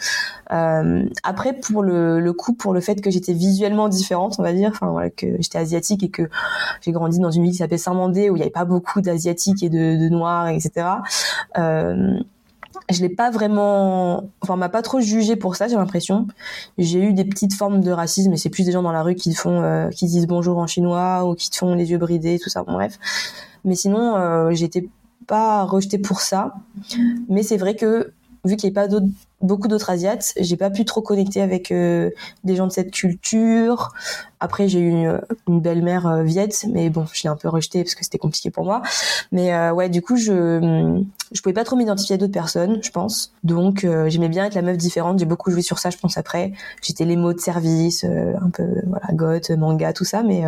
Euh, 0.52 1.06
après, 1.24 1.54
pour 1.54 1.82
le, 1.82 2.34
coup, 2.34 2.54
pour 2.54 2.74
le 2.74 2.82
fait 2.82 3.00
que 3.00 3.10
j'étais 3.10 3.32
visuellement 3.32 3.88
différente, 3.88 4.36
on 4.38 4.44
va 4.44 4.52
dire, 4.52 4.78
que 5.16 5.28
j'étais 5.40 5.60
asiatique 5.60 6.04
et 6.04 6.10
que 6.10 6.30
j'ai 6.82 6.92
grandi 6.92 7.20
dans 7.20 7.32
une 7.32 7.44
ville 7.44 7.54
qui 7.54 7.60
s'appelait 7.60 7.78
Saint-Mandé 7.78 8.30
où 8.30 8.36
il 8.36 8.40
n'y 8.40 8.44
avait 8.44 8.52
pas 8.52 8.66
beaucoup 8.66 9.00
d'asiatiques 9.00 9.64
et 9.64 9.70
de, 9.70 10.10
noirs, 10.10 10.50
etc. 10.50 10.88
Euh, 11.58 12.20
je 12.92 13.02
l'ai 13.02 13.10
pas 13.10 13.32
vraiment, 13.32 14.26
enfin, 14.42 14.56
on 14.56 14.58
m'a 14.58 14.68
pas 14.68 14.82
trop 14.82 15.00
jugé 15.00 15.38
pour 15.38 15.56
ça, 15.56 15.70
j'ai 15.70 15.78
l'impression. 15.78 16.28
J'ai 16.78 17.00
eu 17.00 17.14
des 17.14 17.24
petites 17.24 17.54
formes 17.54 17.80
de 17.80 17.92
racisme, 17.92 18.30
mais 18.30 18.38
c'est 18.38 18.50
plus 18.50 18.66
des 18.66 18.74
gens 18.74 18.84
dans 18.84 18.92
la 18.92 19.04
rue 19.04 19.16
qui 19.16 19.34
font, 19.34 19.62
euh, 19.62 19.88
qui 19.90 20.06
disent 20.08 20.28
bonjour 20.28 20.58
en 20.58 20.68
chinois 20.68 21.24
ou 21.26 21.34
qui 21.34 21.50
te 21.50 21.56
font 21.56 21.76
les 21.76 21.92
yeux 21.92 21.98
bridés, 21.98 22.40
tout 22.40 22.50
ça. 22.50 22.64
Bref. 22.64 23.00
Mais 23.64 23.76
sinon, 23.76 24.18
euh, 24.18 24.52
j'étais 24.52 24.90
pas 25.28 25.64
rejeté 25.64 25.98
pour 25.98 26.22
ça. 26.22 26.54
Mais 27.30 27.44
c'est 27.44 27.58
vrai 27.58 27.76
que 27.76 28.12
vu 28.46 28.58
qu'il 28.58 28.70
n'y 28.70 28.78
a 28.78 28.88
pas 28.88 29.00
beaucoup 29.42 29.68
d'autres 29.68 29.90
asiates, 29.90 30.34
j'ai 30.40 30.58
pas 30.58 30.70
pu 30.70 30.86
trop 30.86 31.02
connecter 31.02 31.42
avec 31.42 31.72
euh, 31.72 32.10
des 32.44 32.56
gens 32.56 32.68
de 32.68 32.72
cette 32.72 32.92
culture. 32.92 33.94
Après, 34.40 34.68
j'ai 34.68 34.80
eu 34.80 34.90
une, 34.90 35.22
belle-mère 35.62 36.08
euh, 36.08 36.24
viette, 36.24 36.66
mais 36.70 36.90
bon, 36.90 37.06
je 37.14 37.24
l'ai 37.24 37.30
un 37.30 37.36
peu 37.36 37.48
rejetée 37.48 37.84
parce 37.84 37.96
que 37.96 38.04
c'était 38.04 38.18
compliqué 38.18 38.52
pour 38.52 38.66
moi. 38.66 38.82
Mais 39.32 39.54
euh, 39.54 39.72
ouais, 39.72 39.90
du 39.90 40.02
coup, 40.02 40.18
je 40.18 41.02
je 41.32 41.42
pouvais 41.42 41.54
pas 41.54 41.64
trop 41.64 41.76
m'identifier 41.76 42.16
à 42.16 42.18
d'autres 42.18 42.34
personnes, 42.34 42.80
je 42.84 42.92
pense. 42.92 43.34
Donc, 43.44 43.88
j'aimais 44.08 44.30
bien 44.30 44.46
être 44.46 44.54
la 44.54 44.62
meuf 44.62 44.78
différente. 44.78 45.18
J'ai 45.18 45.26
beaucoup 45.26 45.50
joué 45.50 45.64
sur 45.64 45.80
ça, 45.80 45.90
je 45.90 45.98
pense 45.98 46.16
après. 46.18 46.54
J'étais 46.84 47.06
les 47.06 47.16
mots 47.16 47.34
de 47.34 47.40
service, 47.40 48.04
un 48.04 48.50
peu 48.52 48.68
voilà, 48.86 49.08
goth, 49.14 49.50
manga, 49.50 49.94
tout 49.94 50.06
ça. 50.06 50.22
Mais 50.22 50.44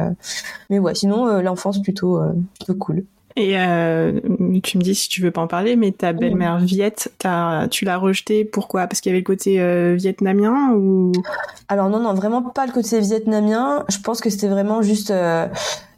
mais 0.69 0.77
ouais, 0.77 0.93
sinon 0.93 1.41
l'enfance 1.41 1.81
plutôt 1.81 2.21
plutôt 2.59 2.75
cool. 2.75 3.05
Et 3.37 3.59
euh, 3.59 4.19
tu 4.63 4.77
me 4.77 4.81
dis 4.81 4.95
si 4.95 5.09
tu 5.09 5.21
veux 5.21 5.31
pas 5.31 5.41
en 5.41 5.47
parler, 5.47 5.75
mais 5.75 5.91
ta 5.91 6.13
belle-mère 6.13 6.59
Viette, 6.59 7.11
tu 7.69 7.85
l'as 7.85 7.97
rejetée 7.97 8.45
pourquoi? 8.45 8.87
Parce 8.87 9.01
qu'il 9.01 9.09
y 9.09 9.13
avait 9.13 9.19
le 9.19 9.25
côté 9.25 9.59
euh, 9.59 9.95
vietnamien 9.95 10.71
ou? 10.73 11.11
Alors 11.67 11.89
non, 11.89 11.99
non, 11.99 12.13
vraiment 12.13 12.41
pas 12.41 12.65
le 12.65 12.71
côté 12.71 13.01
vietnamien. 13.01 13.83
Je 13.89 13.97
pense 13.99 14.21
que 14.21 14.29
c'était 14.29 14.47
vraiment 14.47 14.81
juste. 14.81 15.11
Euh, 15.11 15.47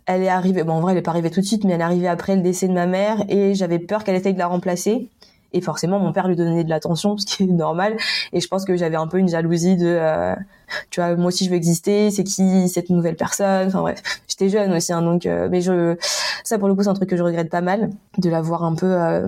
elle 0.08 0.24
est 0.24 0.30
arrivée. 0.30 0.64
Bon, 0.64 0.74
en 0.74 0.80
vrai, 0.80 0.94
elle 0.94 1.00
est 1.00 1.04
pas 1.04 1.12
arrivée 1.12 1.30
tout 1.30 1.42
de 1.42 1.46
suite, 1.46 1.64
mais 1.64 1.74
elle 1.74 1.82
est 1.82 1.84
arrivée 1.84 2.08
après 2.08 2.36
le 2.36 2.42
décès 2.42 2.68
de 2.68 2.74
ma 2.74 2.88
mère 2.88 3.24
et 3.30 3.54
j'avais 3.54 3.78
peur 3.78 4.04
qu'elle 4.04 4.16
essaye 4.16 4.34
de 4.34 4.40
la 4.40 4.48
remplacer. 4.48 5.10
Et 5.58 5.62
forcément, 5.62 6.00
mon 6.00 6.14
père 6.14 6.28
lui 6.28 6.36
donnait 6.36 6.64
de 6.64 6.70
l'attention, 6.70 7.18
ce 7.18 7.26
qui 7.26 7.44
est 7.44 7.48
normal. 7.48 7.98
Et 8.32 8.40
je 8.40 8.48
pense 8.48 8.64
que 8.64 8.78
j'avais 8.78 8.96
un 8.96 9.08
peu 9.08 9.18
une 9.18 9.28
jalousie 9.28 9.76
de, 9.76 9.88
euh, 9.88 10.36
tu 10.92 11.02
vois, 11.02 11.16
moi 11.16 11.28
aussi 11.28 11.46
je 11.46 11.50
veux 11.50 11.56
exister. 11.56 12.12
C'est 12.12 12.24
qui 12.24 12.70
cette 12.70 12.92
nouvelle 12.92 13.16
personne? 13.16 13.68
Enfin 13.68 13.82
bref, 13.82 14.02
j'étais 14.28 14.50
jeune 14.50 14.72
aussi, 14.74 14.94
hein, 14.94 15.02
donc. 15.02 15.26
Euh, 15.26 15.48
mais 15.50 15.62
je, 15.62 15.96
ça 16.44 16.60
pour 16.60 16.68
le 16.68 16.76
coup, 16.76 16.84
c'est 16.84 16.90
un 16.90 16.94
truc 16.94 17.10
que 17.10 17.18
je 17.18 17.24
regrette 17.24 17.50
pas 17.50 17.62
mal 17.62 17.90
de 18.20 18.30
l'avoir 18.30 18.64
un 18.64 18.76
peu. 18.76 18.86
Euh, 18.86 19.28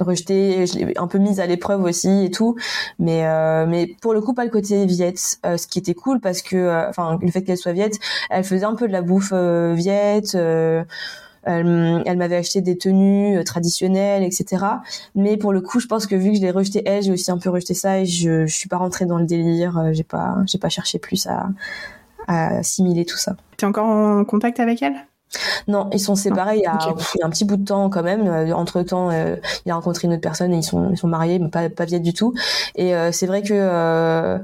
rejeté, 0.00 0.66
je 0.66 0.78
l'ai 0.78 0.98
un 0.98 1.06
peu 1.06 1.18
mise 1.18 1.38
à 1.38 1.46
l'épreuve 1.46 1.84
aussi 1.84 2.24
et 2.24 2.30
tout, 2.30 2.56
mais 2.98 3.24
pour 4.00 4.14
le 4.14 4.20
coup 4.20 4.34
pas 4.34 4.44
le 4.44 4.50
côté 4.50 4.84
viette, 4.86 5.18
ce 5.44 5.66
qui 5.68 5.78
était 5.78 5.94
cool 5.94 6.18
parce 6.18 6.42
que 6.42 6.88
enfin 6.88 7.18
le 7.22 7.30
fait 7.30 7.42
qu'elle 7.42 7.58
soit 7.58 7.74
viette, 7.74 7.98
elle 8.30 8.42
faisait 8.42 8.64
un 8.64 8.74
peu 8.74 8.88
de 8.88 8.92
la 8.92 9.02
bouffe 9.02 9.32
viette, 9.32 10.36
elle, 11.44 12.02
elle 12.06 12.16
m'avait 12.16 12.36
acheté 12.36 12.60
des 12.60 12.78
tenues 12.78 13.38
euh, 13.38 13.44
traditionnelles, 13.44 14.22
etc. 14.22 14.64
Mais 15.14 15.36
pour 15.36 15.52
le 15.52 15.60
coup, 15.60 15.80
je 15.80 15.86
pense 15.86 16.06
que 16.06 16.14
vu 16.14 16.30
que 16.30 16.36
je 16.36 16.42
l'ai 16.42 16.50
rejeté 16.50 16.82
elle, 16.86 17.02
j'ai 17.02 17.12
aussi 17.12 17.30
un 17.30 17.38
peu 17.38 17.50
rejeté 17.50 17.74
ça 17.74 17.98
et 17.98 18.06
je, 18.06 18.46
je 18.46 18.54
suis 18.54 18.68
pas 18.68 18.76
rentrée 18.76 19.06
dans 19.06 19.18
le 19.18 19.26
délire. 19.26 19.78
Euh, 19.78 19.92
j'ai 19.92 20.04
pas, 20.04 20.36
j'ai 20.46 20.58
pas 20.58 20.68
cherché 20.68 20.98
plus 20.98 21.26
à, 21.26 21.48
à 22.28 22.58
assimiler 22.58 23.04
tout 23.04 23.16
ça. 23.16 23.36
T'es 23.56 23.66
encore 23.66 23.86
en 23.86 24.24
contact 24.24 24.60
avec 24.60 24.82
elle? 24.82 24.94
Non, 25.66 25.88
ils 25.92 25.98
sont 25.98 26.14
séparés 26.14 26.58
il 26.58 26.62
y, 26.62 26.66
a, 26.66 26.78
il 27.14 27.20
y 27.20 27.22
a 27.22 27.26
un 27.26 27.30
petit 27.30 27.46
bout 27.46 27.56
de 27.56 27.64
temps 27.64 27.88
quand 27.88 28.02
même. 28.02 28.28
Euh, 28.28 28.52
entre 28.52 28.82
temps, 28.82 29.10
il 29.10 29.70
a 29.70 29.74
rencontré 29.74 30.06
une 30.06 30.12
autre 30.12 30.20
personne 30.20 30.52
et 30.52 30.58
ils 30.58 30.62
sont, 30.62 30.90
ils 30.90 30.98
sont 30.98 31.08
mariés, 31.08 31.38
mais 31.38 31.48
pas, 31.48 31.70
pas 31.70 31.86
du 31.86 32.12
tout. 32.12 32.34
Et 32.74 32.92
c'est 33.12 33.26
vrai 33.26 33.42
que 33.42 34.38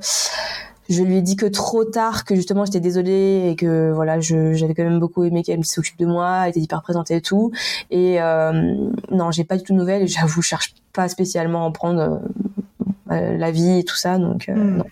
je 0.88 1.02
lui 1.02 1.18
ai 1.18 1.23
dit 1.23 1.37
que 1.37 1.47
trop 1.47 1.85
tard 1.85 2.25
que 2.25 2.35
justement 2.35 2.64
j'étais 2.64 2.80
désolée 2.80 3.49
et 3.50 3.57
que 3.57 3.92
voilà 3.92 4.21
j'avais 4.21 4.75
quand 4.75 4.85
même 4.85 5.00
beaucoup 5.00 5.25
aimé 5.25 5.42
qu'elle 5.42 5.64
s'occupe 5.64 5.99
de 5.99 6.07
moi 6.07 6.45
elle 6.45 6.50
était 6.50 6.61
hyper 6.61 6.83
présente 6.83 7.11
et 7.11 7.21
tout 7.21 7.52
et 7.90 8.21
euh, 8.21 8.75
non 9.11 9.30
j'ai 9.30 9.45
pas 9.45 9.57
du 9.57 9.62
tout 9.62 9.73
de 9.73 9.78
nouvelles 9.78 10.02
et 10.02 10.07
j'avoue 10.07 10.42
je 10.42 10.49
cherche 10.49 10.75
pas 10.92 11.09
spécialement 11.09 11.64
à 11.64 11.66
en 11.66 11.73
prendre 11.73 12.23
euh, 13.11 13.37
la 13.37 13.50
vie 13.50 13.78
et 13.78 13.85
tout 13.85 13.97
ça 13.97 14.18
donc 14.18 14.49
euh, 14.49 14.54
hmm. 14.54 14.76
non 14.78 14.85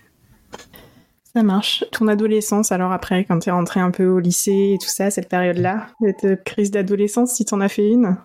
ça 1.35 1.43
marche. 1.43 1.85
Ton 1.91 2.07
adolescence, 2.07 2.71
alors 2.71 2.91
après, 2.91 3.23
quand 3.23 3.37
t'es 3.37 3.51
rentrée 3.51 3.79
un 3.79 3.91
peu 3.91 4.07
au 4.07 4.17
lycée 4.17 4.73
et 4.73 4.77
tout 4.81 4.89
ça, 4.89 5.11
cette 5.11 5.29
période-là, 5.29 5.85
cette 6.01 6.43
crise 6.43 6.71
d'adolescence, 6.71 7.33
si 7.33 7.45
t'en 7.45 7.61
as 7.61 7.69
fait 7.69 7.87
une? 7.87 8.17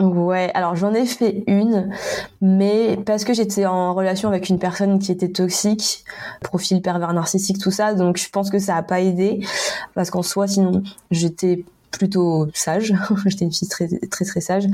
Ouais, 0.00 0.50
alors 0.54 0.74
j'en 0.74 0.94
ai 0.94 1.04
fait 1.04 1.44
une, 1.46 1.90
mais 2.40 2.96
parce 3.04 3.24
que 3.24 3.34
j'étais 3.34 3.66
en 3.66 3.92
relation 3.92 4.30
avec 4.30 4.48
une 4.48 4.58
personne 4.58 4.98
qui 4.98 5.12
était 5.12 5.28
toxique, 5.28 6.04
profil 6.42 6.80
pervers 6.80 7.12
narcissique, 7.12 7.58
tout 7.58 7.70
ça, 7.70 7.92
donc 7.92 8.16
je 8.16 8.30
pense 8.30 8.50
que 8.50 8.58
ça 8.58 8.76
a 8.76 8.82
pas 8.82 9.02
aidé, 9.02 9.44
parce 9.94 10.10
qu'en 10.10 10.22
soi, 10.22 10.46
sinon, 10.46 10.82
j'étais 11.10 11.66
plutôt 11.90 12.48
sage, 12.54 12.94
j'étais 13.26 13.44
une 13.44 13.52
fille 13.52 13.68
très 13.68 13.86
très 14.10 14.24
très 14.24 14.40
sage, 14.40 14.66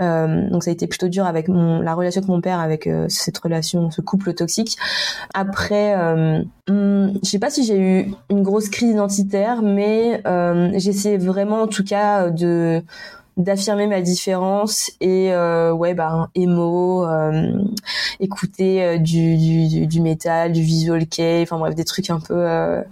euh, 0.00 0.48
donc 0.48 0.64
ça 0.64 0.70
a 0.70 0.72
été 0.72 0.86
plutôt 0.86 1.08
dur 1.08 1.26
avec 1.26 1.48
mon 1.48 1.80
la 1.80 1.94
relation 1.94 2.20
avec 2.20 2.30
mon 2.30 2.40
père, 2.40 2.58
avec 2.58 2.86
euh, 2.86 3.04
cette 3.10 3.36
relation, 3.36 3.90
ce 3.90 4.00
couple 4.00 4.32
toxique. 4.32 4.78
Après, 5.34 5.94
euh, 5.98 6.42
hmm, 6.68 7.18
je 7.22 7.28
sais 7.28 7.38
pas 7.38 7.50
si 7.50 7.64
j'ai 7.64 7.78
eu 7.78 8.14
une 8.30 8.42
grosse 8.42 8.70
crise 8.70 8.92
identitaire, 8.92 9.60
mais 9.60 10.22
euh, 10.26 10.70
j'essayais 10.76 11.18
vraiment 11.18 11.60
en 11.60 11.66
tout 11.66 11.84
cas 11.84 12.30
de 12.30 12.82
d'affirmer 13.36 13.86
ma 13.86 14.02
différence 14.02 14.90
et 15.00 15.32
euh, 15.32 15.72
ouais 15.72 15.94
bah 15.94 16.28
émo 16.34 17.06
euh, 17.06 17.52
écouter 18.20 18.84
euh, 18.84 18.98
du, 18.98 19.36
du, 19.36 19.86
du 19.86 20.00
métal 20.00 20.52
du 20.52 20.60
visual 20.60 21.06
kei 21.06 21.42
enfin 21.42 21.58
bref 21.58 21.74
des 21.74 21.84
trucs 21.84 22.10
un 22.10 22.20
peu 22.20 22.34
euh, 22.36 22.82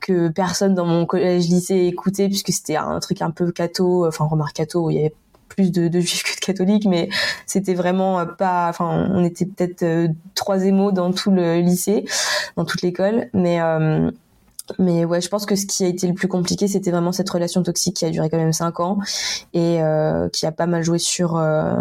que 0.00 0.28
personne 0.28 0.74
dans 0.74 0.86
mon 0.86 1.04
collège 1.04 1.48
lycée 1.48 1.86
écoutait 1.86 2.28
puisque 2.28 2.50
c'était 2.50 2.76
un 2.76 2.98
truc 3.00 3.20
un 3.20 3.30
peu 3.30 3.52
catho 3.52 4.06
enfin 4.06 4.24
remarque 4.24 4.54
catho 4.54 4.88
il 4.90 4.94
y 4.94 4.98
avait 5.00 5.14
plus 5.48 5.70
de, 5.70 5.88
de 5.88 6.00
juifs 6.00 6.22
que 6.22 6.34
de 6.34 6.40
catholiques 6.46 6.86
mais 6.86 7.10
c'était 7.44 7.74
vraiment 7.74 8.24
pas 8.24 8.68
enfin 8.70 9.10
on 9.12 9.22
était 9.22 9.44
peut-être 9.44 10.10
trois 10.34 10.64
émos 10.64 10.94
dans 10.94 11.12
tout 11.12 11.30
le 11.30 11.58
lycée 11.60 12.06
dans 12.56 12.64
toute 12.64 12.80
l'école 12.80 13.28
mais 13.34 13.60
mais 14.78 15.04
ouais, 15.04 15.20
je 15.20 15.28
pense 15.28 15.46
que 15.46 15.56
ce 15.56 15.66
qui 15.66 15.84
a 15.84 15.88
été 15.88 16.06
le 16.06 16.14
plus 16.14 16.28
compliqué, 16.28 16.68
c'était 16.68 16.90
vraiment 16.90 17.12
cette 17.12 17.28
relation 17.30 17.62
toxique 17.62 17.96
qui 17.96 18.04
a 18.04 18.10
duré 18.10 18.30
quand 18.30 18.38
même 18.38 18.52
cinq 18.52 18.80
ans 18.80 18.98
et 19.52 19.82
euh, 19.82 20.28
qui 20.28 20.46
a 20.46 20.52
pas 20.52 20.66
mal 20.66 20.82
joué 20.82 20.98
sur 20.98 21.36
euh, 21.36 21.74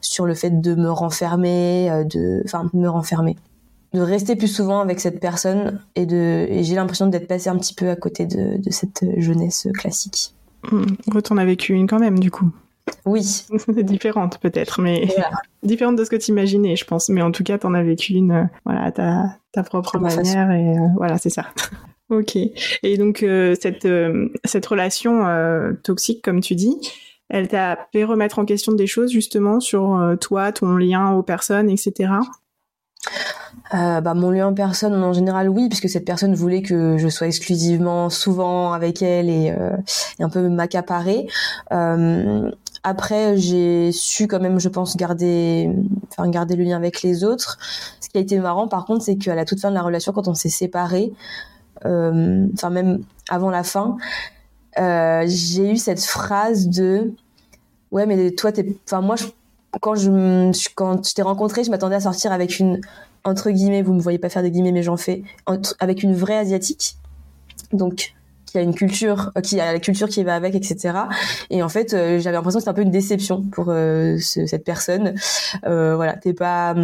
sur 0.00 0.26
le 0.26 0.34
fait 0.34 0.60
de 0.60 0.74
me 0.74 0.90
renfermer, 0.90 1.90
euh, 1.90 2.04
de, 2.04 2.42
enfin, 2.44 2.68
de 2.72 2.78
me 2.78 2.88
renfermer, 2.88 3.36
de 3.94 4.00
rester 4.00 4.36
plus 4.36 4.48
souvent 4.48 4.80
avec 4.80 5.00
cette 5.00 5.20
personne 5.20 5.80
et 5.94 6.06
de, 6.06 6.46
et 6.48 6.62
j'ai 6.64 6.74
l'impression 6.74 7.06
d'être 7.06 7.28
passé 7.28 7.48
un 7.48 7.56
petit 7.56 7.74
peu 7.74 7.90
à 7.90 7.96
côté 7.96 8.26
de, 8.26 8.60
de 8.60 8.70
cette 8.70 9.04
jeunesse 9.18 9.68
classique. 9.74 10.34
Mmh. 10.70 11.20
T'en 11.22 11.36
as 11.38 11.44
vécu 11.44 11.72
une 11.72 11.86
quand 11.86 11.98
même, 11.98 12.18
du 12.18 12.30
coup. 12.30 12.50
Oui. 13.04 13.46
Différente 13.68 14.38
peut-être, 14.38 14.80
mais 14.80 15.08
différente 15.62 15.96
de 15.96 16.04
ce 16.04 16.10
que 16.10 16.16
tu 16.16 16.30
imaginais, 16.30 16.76
je 16.76 16.84
pense. 16.84 17.08
Mais 17.08 17.22
en 17.22 17.32
tout 17.32 17.44
cas, 17.44 17.58
t'en 17.58 17.74
as 17.74 17.82
vécu 17.82 18.12
une, 18.12 18.48
voilà, 18.64 18.90
ta, 18.92 19.36
ta 19.52 19.62
propre 19.62 19.98
manière 19.98 20.50
et 20.50 20.74
voilà, 20.96 21.18
c'est 21.18 21.30
ça. 21.30 21.46
Ok. 22.10 22.36
Et 22.36 22.98
donc 22.98 23.22
euh, 23.22 23.54
cette 23.60 23.86
euh, 23.86 24.28
cette 24.44 24.66
relation 24.66 25.26
euh, 25.26 25.72
toxique, 25.82 26.22
comme 26.22 26.40
tu 26.40 26.54
dis, 26.54 26.76
elle 27.28 27.48
t'a 27.48 27.88
fait 27.92 28.04
remettre 28.04 28.38
en 28.38 28.44
question 28.44 28.72
des 28.72 28.86
choses 28.86 29.10
justement 29.10 29.60
sur 29.60 30.16
toi, 30.20 30.52
ton 30.52 30.76
lien 30.76 31.12
aux 31.12 31.22
personnes, 31.22 31.70
etc. 31.70 32.10
bah 33.72 34.14
mon 34.14 34.30
lien 34.30 34.48
aux 34.48 34.54
personnes 34.54 35.02
en 35.02 35.14
général 35.14 35.48
oui 35.48 35.68
puisque 35.68 35.88
cette 35.88 36.04
personne 36.04 36.34
voulait 36.34 36.60
que 36.60 36.98
je 36.98 37.08
sois 37.08 37.26
exclusivement 37.26 38.10
souvent 38.10 38.72
avec 38.74 39.00
elle 39.00 39.30
et, 39.30 39.54
et 40.18 40.22
un 40.22 40.28
peu 40.28 40.46
m'accaparer 40.50 41.26
après 42.82 43.36
j'ai 43.38 43.92
su 43.92 44.26
quand 44.26 44.40
même 44.40 44.60
je 44.60 44.68
pense 44.68 44.96
garder 44.96 45.70
enfin 46.10 46.28
garder 46.28 46.56
le 46.56 46.64
lien 46.64 46.76
avec 46.76 47.02
les 47.02 47.24
autres 47.24 47.58
ce 48.00 48.08
qui 48.08 48.18
a 48.18 48.20
été 48.20 48.38
marrant 48.38 48.68
par 48.68 48.84
contre 48.84 49.04
c'est 49.04 49.16
qu'à 49.16 49.34
la 49.34 49.44
toute 49.44 49.60
fin 49.60 49.70
de 49.70 49.74
la 49.74 49.82
relation 49.82 50.12
quand 50.12 50.28
on 50.28 50.34
s'est 50.34 50.48
séparés 50.48 51.12
enfin 51.84 52.70
même 52.70 53.02
avant 53.28 53.50
la 53.50 53.62
fin, 53.62 53.96
euh, 54.78 55.24
j'ai 55.26 55.72
eu 55.72 55.76
cette 55.76 56.02
phrase 56.02 56.68
de 56.68 57.12
ouais 57.90 58.06
mais 58.06 58.30
toi 58.32 58.52
t'es, 58.52 58.74
enfin 58.86 59.00
moi 59.00 59.16
je, 59.16 59.24
quand 59.80 59.94
je 59.94 60.68
quand 60.74 61.06
je 61.06 61.14
t'ai 61.14 61.22
rencontré, 61.22 61.64
je 61.64 61.70
m'attendais 61.70 61.96
à 61.96 62.00
sortir 62.00 62.32
avec 62.32 62.58
une 62.58 62.80
entre 63.24 63.50
guillemets, 63.50 63.82
vous 63.82 63.92
me 63.92 64.00
voyez 64.00 64.18
pas 64.18 64.28
faire 64.28 64.42
des 64.42 64.50
guillemets 64.50 64.72
mais 64.72 64.82
j'en 64.82 64.96
fais 64.96 65.22
avec 65.78 66.02
une 66.02 66.14
vraie 66.14 66.38
asiatique. 66.38 66.96
Donc 67.72 68.14
qui 68.46 68.58
a 68.58 68.60
une 68.62 68.74
culture, 68.74 69.30
euh, 69.36 69.40
qui 69.40 69.58
a 69.60 69.72
la 69.72 69.78
culture 69.78 70.08
qui 70.08 70.24
va 70.24 70.34
avec, 70.34 70.54
etc. 70.54 70.94
Et 71.48 71.62
en 71.62 71.70
fait, 71.70 71.90
j'avais 71.92 72.32
l'impression 72.32 72.58
que 72.58 72.64
c'était 72.64 72.70
un 72.70 72.74
peu 72.74 72.82
une 72.82 72.90
déception 72.90 73.42
pour 73.42 73.72
cette 74.18 74.64
personne. 74.64 75.14
voilà, 75.62 76.14
t'es 76.14 76.34
pas 76.34 76.74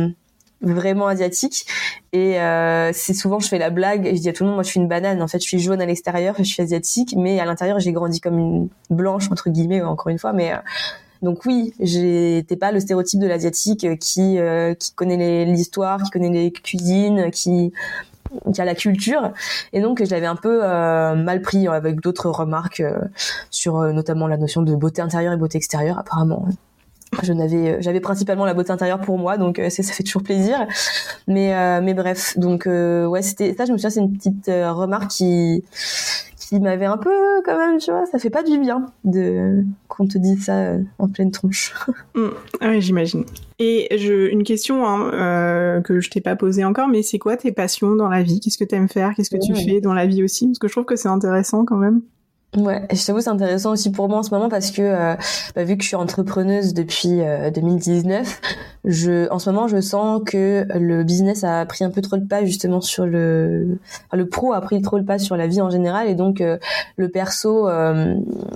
vraiment 0.60 1.06
asiatique. 1.06 1.66
Et 2.12 2.40
euh, 2.40 2.90
c'est 2.92 3.14
souvent 3.14 3.38
je 3.38 3.48
fais 3.48 3.58
la 3.58 3.70
blague 3.70 4.06
et 4.06 4.16
je 4.16 4.20
dis 4.20 4.28
à 4.28 4.32
tout 4.32 4.44
le 4.44 4.48
monde 4.48 4.56
moi 4.56 4.62
je 4.62 4.70
suis 4.70 4.80
une 4.80 4.88
banane. 4.88 5.22
En 5.22 5.28
fait 5.28 5.38
je 5.38 5.44
suis 5.44 5.58
jaune 5.58 5.80
à 5.80 5.86
l'extérieur 5.86 6.34
je 6.38 6.44
suis 6.44 6.62
asiatique 6.62 7.14
mais 7.16 7.40
à 7.40 7.44
l'intérieur 7.44 7.78
j'ai 7.80 7.92
grandi 7.92 8.20
comme 8.20 8.38
une 8.38 8.68
blanche 8.90 9.30
entre 9.30 9.50
guillemets 9.50 9.82
encore 9.82 10.08
une 10.08 10.18
fois. 10.18 10.32
Mais 10.32 10.52
euh, 10.52 10.56
donc 11.22 11.44
oui 11.46 11.74
j'étais 11.80 12.56
pas 12.56 12.72
le 12.72 12.80
stéréotype 12.80 13.20
de 13.20 13.26
l'asiatique 13.26 13.98
qui 13.98 14.38
euh, 14.38 14.74
qui 14.74 14.92
connaît 14.94 15.44
l'histoire 15.44 16.02
qui 16.02 16.10
connaît 16.10 16.30
les 16.30 16.52
cuisines 16.52 17.30
qui 17.30 17.72
qui 18.52 18.60
a 18.60 18.64
la 18.66 18.74
culture. 18.74 19.32
Et 19.72 19.80
donc 19.80 20.04
je 20.04 20.10
l'avais 20.10 20.26
un 20.26 20.36
peu 20.36 20.60
euh, 20.62 21.14
mal 21.14 21.40
pris 21.40 21.66
avec 21.66 22.00
d'autres 22.00 22.28
remarques 22.28 22.82
sur 23.50 23.80
notamment 23.92 24.26
la 24.26 24.36
notion 24.36 24.62
de 24.62 24.74
beauté 24.74 25.00
intérieure 25.00 25.32
et 25.32 25.36
beauté 25.36 25.56
extérieure 25.56 25.98
apparemment 25.98 26.46
je 27.22 27.32
n'avais 27.32 27.70
euh, 27.70 27.76
j'avais 27.80 28.00
principalement 28.00 28.44
la 28.44 28.54
beauté 28.54 28.70
intérieure 28.70 29.00
pour 29.00 29.18
moi 29.18 29.38
donc 29.38 29.58
euh, 29.58 29.70
ça 29.70 29.82
fait 29.82 30.02
toujours 30.02 30.22
plaisir 30.22 30.66
mais 31.26 31.54
euh, 31.54 31.80
mais 31.82 31.94
bref 31.94 32.38
donc 32.38 32.66
ouais 32.66 33.22
c'était 33.22 33.54
ça 33.54 33.64
je 33.64 33.72
me 33.72 33.78
souviens 33.78 33.90
c'est 33.90 34.00
une 34.00 34.12
petite 34.12 34.46
remarque 34.46 35.08
qui 35.08 35.64
qui 36.36 36.60
m'avait 36.60 36.86
un 36.86 36.96
peu 36.96 37.10
quand 37.44 37.58
même, 37.58 37.76
tu 37.76 37.90
vois, 37.90 38.06
ça 38.06 38.18
fait 38.18 38.30
pas 38.30 38.42
du 38.42 38.58
bien 38.58 38.86
de 39.04 39.64
qu'on 39.86 40.06
te 40.06 40.16
dise 40.16 40.46
ça 40.46 40.76
en 40.98 41.08
pleine 41.08 41.30
tronche. 41.30 41.74
Mm. 42.14 42.28
Ah 42.60 42.70
oui, 42.70 42.80
j'imagine. 42.80 43.24
Et 43.58 43.86
je, 43.96 44.30
une 44.30 44.42
question 44.42 44.86
hein, 44.86 45.82
que 45.82 46.00
je 46.00 46.10
t'ai 46.10 46.22
pas 46.22 46.36
posée 46.36 46.64
encore, 46.64 46.88
mais 46.88 47.02
c'est 47.02 47.18
quoi 47.18 47.36
tes 47.36 47.52
passions 47.52 47.94
dans 47.94 48.08
la 48.08 48.22
vie? 48.22 48.40
Qu'est-ce 48.40 48.56
que 48.56 48.64
tu 48.64 48.74
aimes 48.74 48.88
faire? 48.88 49.12
Qu'est-ce 49.14 49.30
que 49.30 49.36
tu 49.36 49.54
fais 49.54 49.80
dans 49.80 49.92
la 49.92 50.06
vie 50.06 50.24
aussi? 50.24 50.46
Parce 50.46 50.58
que 50.58 50.68
je 50.68 50.72
trouve 50.72 50.86
que 50.86 50.96
c'est 50.96 51.08
intéressant 51.08 51.64
quand 51.66 51.76
même. 51.76 52.00
Ouais, 52.56 52.86
je 52.90 53.04
t'avoue 53.04 53.20
c'est 53.20 53.28
intéressant 53.28 53.72
aussi 53.72 53.92
pour 53.92 54.08
moi 54.08 54.20
en 54.20 54.22
ce 54.22 54.30
moment 54.30 54.48
parce 54.48 54.70
que 54.70 54.80
euh, 54.80 55.14
bah, 55.54 55.64
vu 55.64 55.76
que 55.76 55.82
je 55.82 55.88
suis 55.88 55.96
entrepreneuse 55.96 56.72
depuis 56.72 57.20
2019, 57.54 58.26
euh, 58.26 58.58
je 58.86 59.30
en 59.30 59.38
ce 59.38 59.50
moment 59.50 59.68
je 59.68 59.82
sens 59.82 60.22
que 60.24 60.66
le 60.74 61.04
business 61.04 61.44
a 61.44 61.66
pris 61.66 61.84
un 61.84 61.90
peu 61.90 62.00
trop 62.00 62.16
le 62.16 62.24
pas 62.24 62.46
justement 62.46 62.80
sur 62.80 63.04
le 63.04 63.78
enfin, 64.06 64.16
le 64.16 64.26
pro 64.30 64.54
a 64.54 64.62
pris 64.62 64.80
trop 64.80 64.96
le 64.96 65.04
pas 65.04 65.18
sur 65.18 65.36
la 65.36 65.46
vie 65.46 65.60
en 65.60 65.68
général 65.68 66.08
et 66.08 66.14
donc 66.14 66.40
euh, 66.40 66.56
le 66.96 67.10
perso 67.10 67.68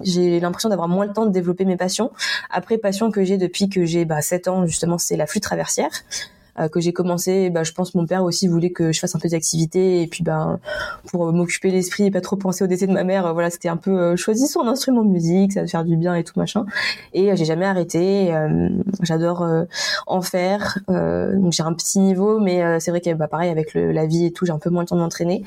j'ai 0.02 0.40
l'impression 0.40 0.70
d'avoir 0.70 0.88
moins 0.88 1.04
le 1.04 1.12
temps 1.12 1.26
de 1.26 1.30
développer 1.30 1.66
mes 1.66 1.76
passions. 1.76 2.12
Après 2.50 2.78
passion 2.78 3.10
que 3.10 3.22
j'ai 3.24 3.36
depuis 3.36 3.68
que 3.68 3.84
j'ai 3.84 4.06
bah, 4.06 4.22
7 4.22 4.48
ans 4.48 4.66
justement 4.66 4.96
c'est 4.96 5.16
la 5.16 5.26
flûte 5.26 5.42
traversière. 5.42 5.90
Euh, 6.58 6.68
que 6.68 6.80
j'ai 6.80 6.92
commencé, 6.92 7.48
bah, 7.48 7.62
je 7.62 7.72
pense 7.72 7.94
mon 7.94 8.06
père 8.06 8.24
aussi 8.24 8.46
voulait 8.46 8.70
que 8.70 8.92
je 8.92 9.00
fasse 9.00 9.14
un 9.14 9.18
peu 9.18 9.28
d'activité 9.28 10.02
et 10.02 10.06
puis 10.06 10.22
ben 10.22 10.60
pour 11.06 11.32
m'occuper 11.32 11.70
l'esprit 11.70 12.04
et 12.04 12.10
pas 12.10 12.20
trop 12.20 12.36
penser 12.36 12.62
au 12.62 12.66
décès 12.66 12.86
de 12.86 12.92
ma 12.92 13.04
mère, 13.04 13.24
euh, 13.24 13.32
voilà 13.32 13.48
c'était 13.48 13.70
un 13.70 13.78
peu 13.78 13.90
euh, 13.90 14.16
son 14.16 14.66
instrument 14.66 15.02
de 15.02 15.08
musique, 15.08 15.52
ça 15.52 15.62
va 15.62 15.66
faire 15.66 15.84
du 15.84 15.96
bien 15.96 16.14
et 16.14 16.24
tout 16.24 16.38
machin. 16.38 16.66
Et 17.14 17.34
j'ai 17.36 17.44
jamais 17.44 17.64
arrêté, 17.64 18.32
j'adore 19.02 19.46
en 20.06 20.20
faire, 20.20 20.78
donc 20.88 21.52
j'ai 21.52 21.62
un 21.62 21.72
petit 21.72 22.00
niveau, 22.00 22.40
mais 22.40 22.80
c'est 22.80 22.90
vrai 22.90 23.00
que 23.00 23.12
bah, 23.14 23.28
pareil 23.28 23.50
avec 23.50 23.74
le, 23.74 23.92
la 23.92 24.06
vie 24.06 24.26
et 24.26 24.32
tout, 24.32 24.46
j'ai 24.46 24.52
un 24.52 24.58
peu 24.58 24.70
moins 24.70 24.82
le 24.82 24.88
temps 24.88 24.96
de 24.96 25.00
m'entraîner. 25.00 25.44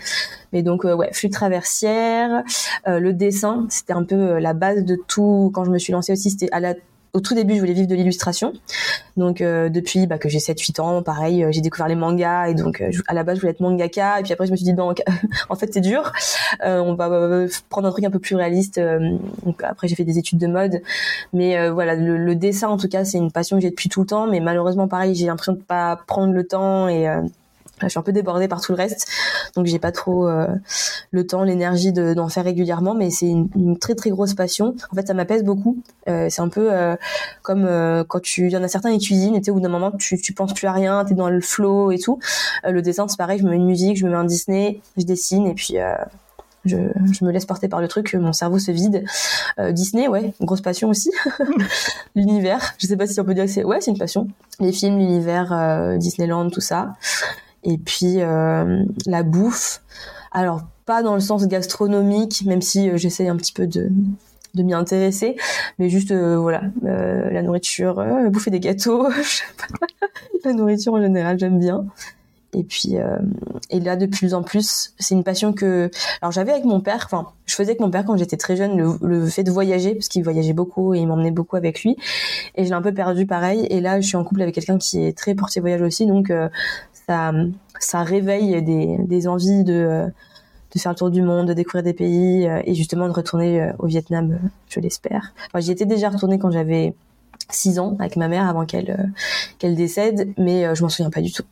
Mais 0.53 0.63
donc 0.63 0.83
ouais, 0.83 1.09
flûte 1.13 1.33
traversière, 1.33 2.43
le 2.85 3.11
dessin, 3.11 3.65
c'était 3.69 3.93
un 3.93 4.03
peu 4.03 4.39
la 4.39 4.53
base 4.53 4.83
de 4.83 4.97
tout. 5.07 5.51
Quand 5.53 5.65
je 5.65 5.71
me 5.71 5.77
suis 5.77 5.93
lancée 5.93 6.13
aussi, 6.13 6.29
c'était 6.29 6.49
à 6.51 6.59
la 6.59 6.75
au 7.15 7.21
tout 7.21 7.33
début, 7.33 7.55
je 7.55 7.61
voulais 7.61 7.73
vivre 7.73 7.87
de 7.87 7.95
l'illustration. 7.95 8.51
Donc 9.15 9.39
euh, 9.39 9.69
depuis 9.69 10.05
bah, 10.05 10.17
que 10.17 10.27
j'ai 10.27 10.39
7-8 10.39 10.81
ans, 10.81 11.01
pareil, 11.01 11.43
euh, 11.43 11.51
j'ai 11.51 11.61
découvert 11.61 11.87
les 11.87 11.95
mangas 11.95 12.47
et 12.49 12.53
donc 12.53 12.81
euh, 12.81 12.91
à 13.07 13.13
la 13.13 13.23
base 13.23 13.37
je 13.37 13.41
voulais 13.41 13.51
être 13.51 13.61
mangaka 13.61 14.19
et 14.19 14.23
puis 14.23 14.33
après 14.33 14.45
je 14.45 14.51
me 14.51 14.57
suis 14.57 14.65
dit 14.65 14.73
non, 14.73 14.93
en 15.49 15.55
fait 15.55 15.73
c'est 15.73 15.79
dur. 15.79 16.11
on 16.61 16.93
va 16.95 17.47
prendre 17.69 17.87
un 17.87 17.91
truc 17.91 18.03
un 18.03 18.11
peu 18.11 18.19
plus 18.19 18.35
réaliste. 18.35 18.81
donc 19.45 19.63
après 19.63 19.87
j'ai 19.87 19.95
fait 19.95 20.03
des 20.03 20.17
études 20.17 20.39
de 20.39 20.47
mode, 20.47 20.81
mais 21.31 21.69
voilà 21.69 21.95
le, 21.95 22.17
le, 22.17 22.35
dessin 22.35 22.67
en 22.67 22.77
tout 22.77 22.89
cas 22.89 23.05
c'est 23.05 23.17
une 23.17 23.31
passion 23.31 23.55
que 23.55 23.61
j'ai 23.61 23.69
depuis 23.69 23.87
tout 23.87 24.01
le 24.01 24.07
temps, 24.07 24.27
mais 24.27 24.41
malheureusement 24.41 24.89
pareil 24.89 25.15
j'ai 25.15 25.27
l'impression 25.27 25.53
de 25.53 25.59
pas 25.59 25.97
prendre 26.07 26.33
le 26.33 26.45
temps 26.45 26.89
et 26.89 27.07
je 27.81 27.89
suis 27.89 27.99
un 27.99 28.03
peu 28.03 28.11
débordée 28.11 28.47
par 28.47 28.61
tout 28.61 28.71
le 28.71 28.77
reste, 28.77 29.07
donc 29.55 29.65
j'ai 29.65 29.79
pas 29.79 29.91
trop 29.91 30.27
euh, 30.27 30.47
le 31.11 31.27
temps, 31.27 31.43
l'énergie 31.43 31.91
d'en 31.91 32.29
faire 32.29 32.45
régulièrement, 32.45 32.93
mais 32.95 33.09
c'est 33.09 33.27
une, 33.27 33.77
très 33.79 33.95
très 33.95 34.09
grosse 34.09 34.33
passion. 34.33 34.75
En 34.91 34.95
fait, 34.95 35.07
ça 35.07 35.13
m'apaise 35.13 35.43
beaucoup. 35.43 35.77
Euh, 36.07 36.27
c'est 36.29 36.41
un 36.41 36.47
peu 36.47 36.71
euh, 36.71 36.95
comme 37.41 37.67
quand 38.07 38.21
tu, 38.21 38.47
il 38.47 38.51
y 38.51 38.57
en 38.57 38.63
a 38.63 38.67
certains 38.67 38.91
qui 38.97 39.05
cuisinent, 39.05 39.35
et 39.35 39.39
tu 39.39 39.45
sais, 39.45 39.51
au 39.51 39.55
bout 39.55 39.59
d'un 39.59 39.69
moment, 39.69 39.91
tu, 39.91 40.19
tu 40.19 40.33
penses 40.33 40.53
plus 40.53 40.67
à 40.67 40.71
rien, 40.71 41.03
t'es 41.03 41.15
dans 41.15 41.29
le 41.29 41.41
flow 41.41 41.91
et 41.91 41.99
tout. 41.99 42.19
le 42.63 42.81
dessin, 42.81 43.07
c'est 43.07 43.17
pareil, 43.17 43.39
je 43.39 43.43
me 43.43 43.49
mets 43.49 43.57
une 43.57 43.65
musique, 43.65 43.97
je 43.97 44.05
me 44.05 44.11
mets 44.11 44.17
un 44.17 44.23
Disney, 44.23 44.79
je 44.97 45.03
dessine 45.03 45.47
et 45.47 45.53
puis 45.53 45.75
je, 46.63 46.77
je, 47.11 47.25
me 47.25 47.31
laisse 47.31 47.45
porter 47.45 47.67
par 47.67 47.81
le 47.81 47.87
truc, 47.87 48.13
mon 48.15 48.33
cerveau 48.33 48.57
se 48.57 48.71
vide. 48.71 49.05
Disney, 49.71 50.07
ouais, 50.07 50.33
grosse 50.39 50.61
passion 50.61 50.89
aussi. 50.89 51.11
l'univers, 52.15 52.73
je 52.77 52.87
sais 52.87 52.97
pas 52.97 53.05
si 53.05 53.19
on 53.19 53.25
peut 53.25 53.33
dire 53.33 53.45
que 53.45 53.51
c'est, 53.51 53.63
ouais, 53.63 53.81
c'est 53.81 53.91
une 53.91 53.97
passion. 53.97 54.27
Les 54.59 54.71
films, 54.71 54.97
l'univers, 54.97 55.97
Disneyland, 55.97 56.49
tout 56.49 56.61
ça. 56.61 56.93
Et 57.65 57.77
puis 57.77 58.21
euh, 58.21 58.83
la 59.05 59.23
bouffe. 59.23 59.81
Alors 60.31 60.61
pas 60.85 61.01
dans 61.01 61.15
le 61.15 61.19
sens 61.19 61.47
gastronomique, 61.47 62.43
même 62.45 62.61
si 62.61 62.89
euh, 62.89 62.97
j'essaye 62.97 63.27
un 63.27 63.35
petit 63.35 63.53
peu 63.53 63.67
de 63.67 63.89
de 64.53 64.63
m'y 64.63 64.73
intéresser, 64.73 65.35
mais 65.79 65.89
juste 65.89 66.11
euh, 66.11 66.37
voilà 66.37 66.61
la 66.81 67.41
nourriture, 67.41 68.01
bouffer 68.29 68.51
des 68.51 68.61
gâteaux, 68.61 69.05
la 70.45 70.53
nourriture 70.53 70.93
en 70.93 71.01
général 71.01 71.37
j'aime 71.37 71.59
bien. 71.59 71.85
Et 72.55 72.63
puis 72.63 72.95
et 73.69 73.79
là 73.79 73.95
de 73.95 74.05
plus 74.05 74.33
en 74.33 74.43
plus, 74.43 74.93
c'est 74.97 75.13
une 75.13 75.23
passion 75.23 75.53
que 75.53 75.91
alors 76.21 76.31
j'avais 76.31 76.51
avec 76.51 76.65
mon 76.65 76.79
père. 76.79 77.01
Enfin, 77.05 77.27
je 77.45 77.55
faisais 77.55 77.71
avec 77.71 77.81
mon 77.81 77.91
père 77.91 78.05
quand 78.05 78.17
j'étais 78.17 78.37
très 78.37 78.55
jeune 78.55 78.97
le, 79.01 79.25
fait 79.27 79.43
de 79.43 79.51
voyager 79.51 79.93
parce 79.93 80.07
qu'il 80.07 80.23
voyageait 80.23 80.53
beaucoup 80.53 80.93
et 80.93 80.99
il 80.99 81.07
m'emmenait 81.07 81.31
beaucoup 81.31 81.55
avec 81.55 81.83
lui. 81.83 81.97
Et 82.55 82.63
je 82.63 82.69
l'ai 82.69 82.75
un 82.75 82.81
peu 82.81 82.93
perdu 82.93 83.25
pareil. 83.25 83.67
Et 83.69 83.81
là, 83.81 83.99
je 83.99 84.07
suis 84.07 84.17
en 84.17 84.23
couple 84.23 84.41
avec 84.41 84.55
quelqu'un 84.55 84.77
qui 84.77 85.03
est 85.03 85.17
très 85.17 85.35
porté 85.35 85.59
voyage 85.59 85.81
aussi, 85.81 86.05
donc 86.05 86.31
ça, 87.07 87.33
ça 87.79 88.03
réveille 88.03 88.61
des, 88.61 88.97
des 88.99 89.27
envies 89.27 89.63
de, 89.63 90.07
de 90.75 90.79
faire 90.79 90.91
le 90.91 90.97
tour 90.97 91.09
du 91.09 91.21
monde, 91.21 91.47
de 91.47 91.53
découvrir 91.53 91.83
des 91.83 91.93
pays 91.93 92.47
euh, 92.47 92.61
et 92.65 92.75
justement 92.75 93.07
de 93.07 93.13
retourner 93.13 93.61
euh, 93.61 93.71
au 93.79 93.87
Vietnam, 93.87 94.33
euh, 94.33 94.47
je 94.69 94.79
l'espère. 94.79 95.33
J'y 95.57 95.71
étais 95.71 95.85
déjà 95.85 96.09
retournée 96.09 96.37
quand 96.37 96.51
j'avais 96.51 96.93
6 97.49 97.79
ans 97.79 97.95
avec 97.99 98.17
ma 98.17 98.27
mère 98.27 98.47
avant 98.47 98.65
qu'elle 98.65 99.13
qu'elle 99.59 99.75
décède, 99.75 100.33
mais 100.37 100.73
je 100.73 100.81
m'en 100.81 100.89
souviens 100.89 101.11
pas 101.11 101.21
du 101.21 101.31
tout. 101.31 101.43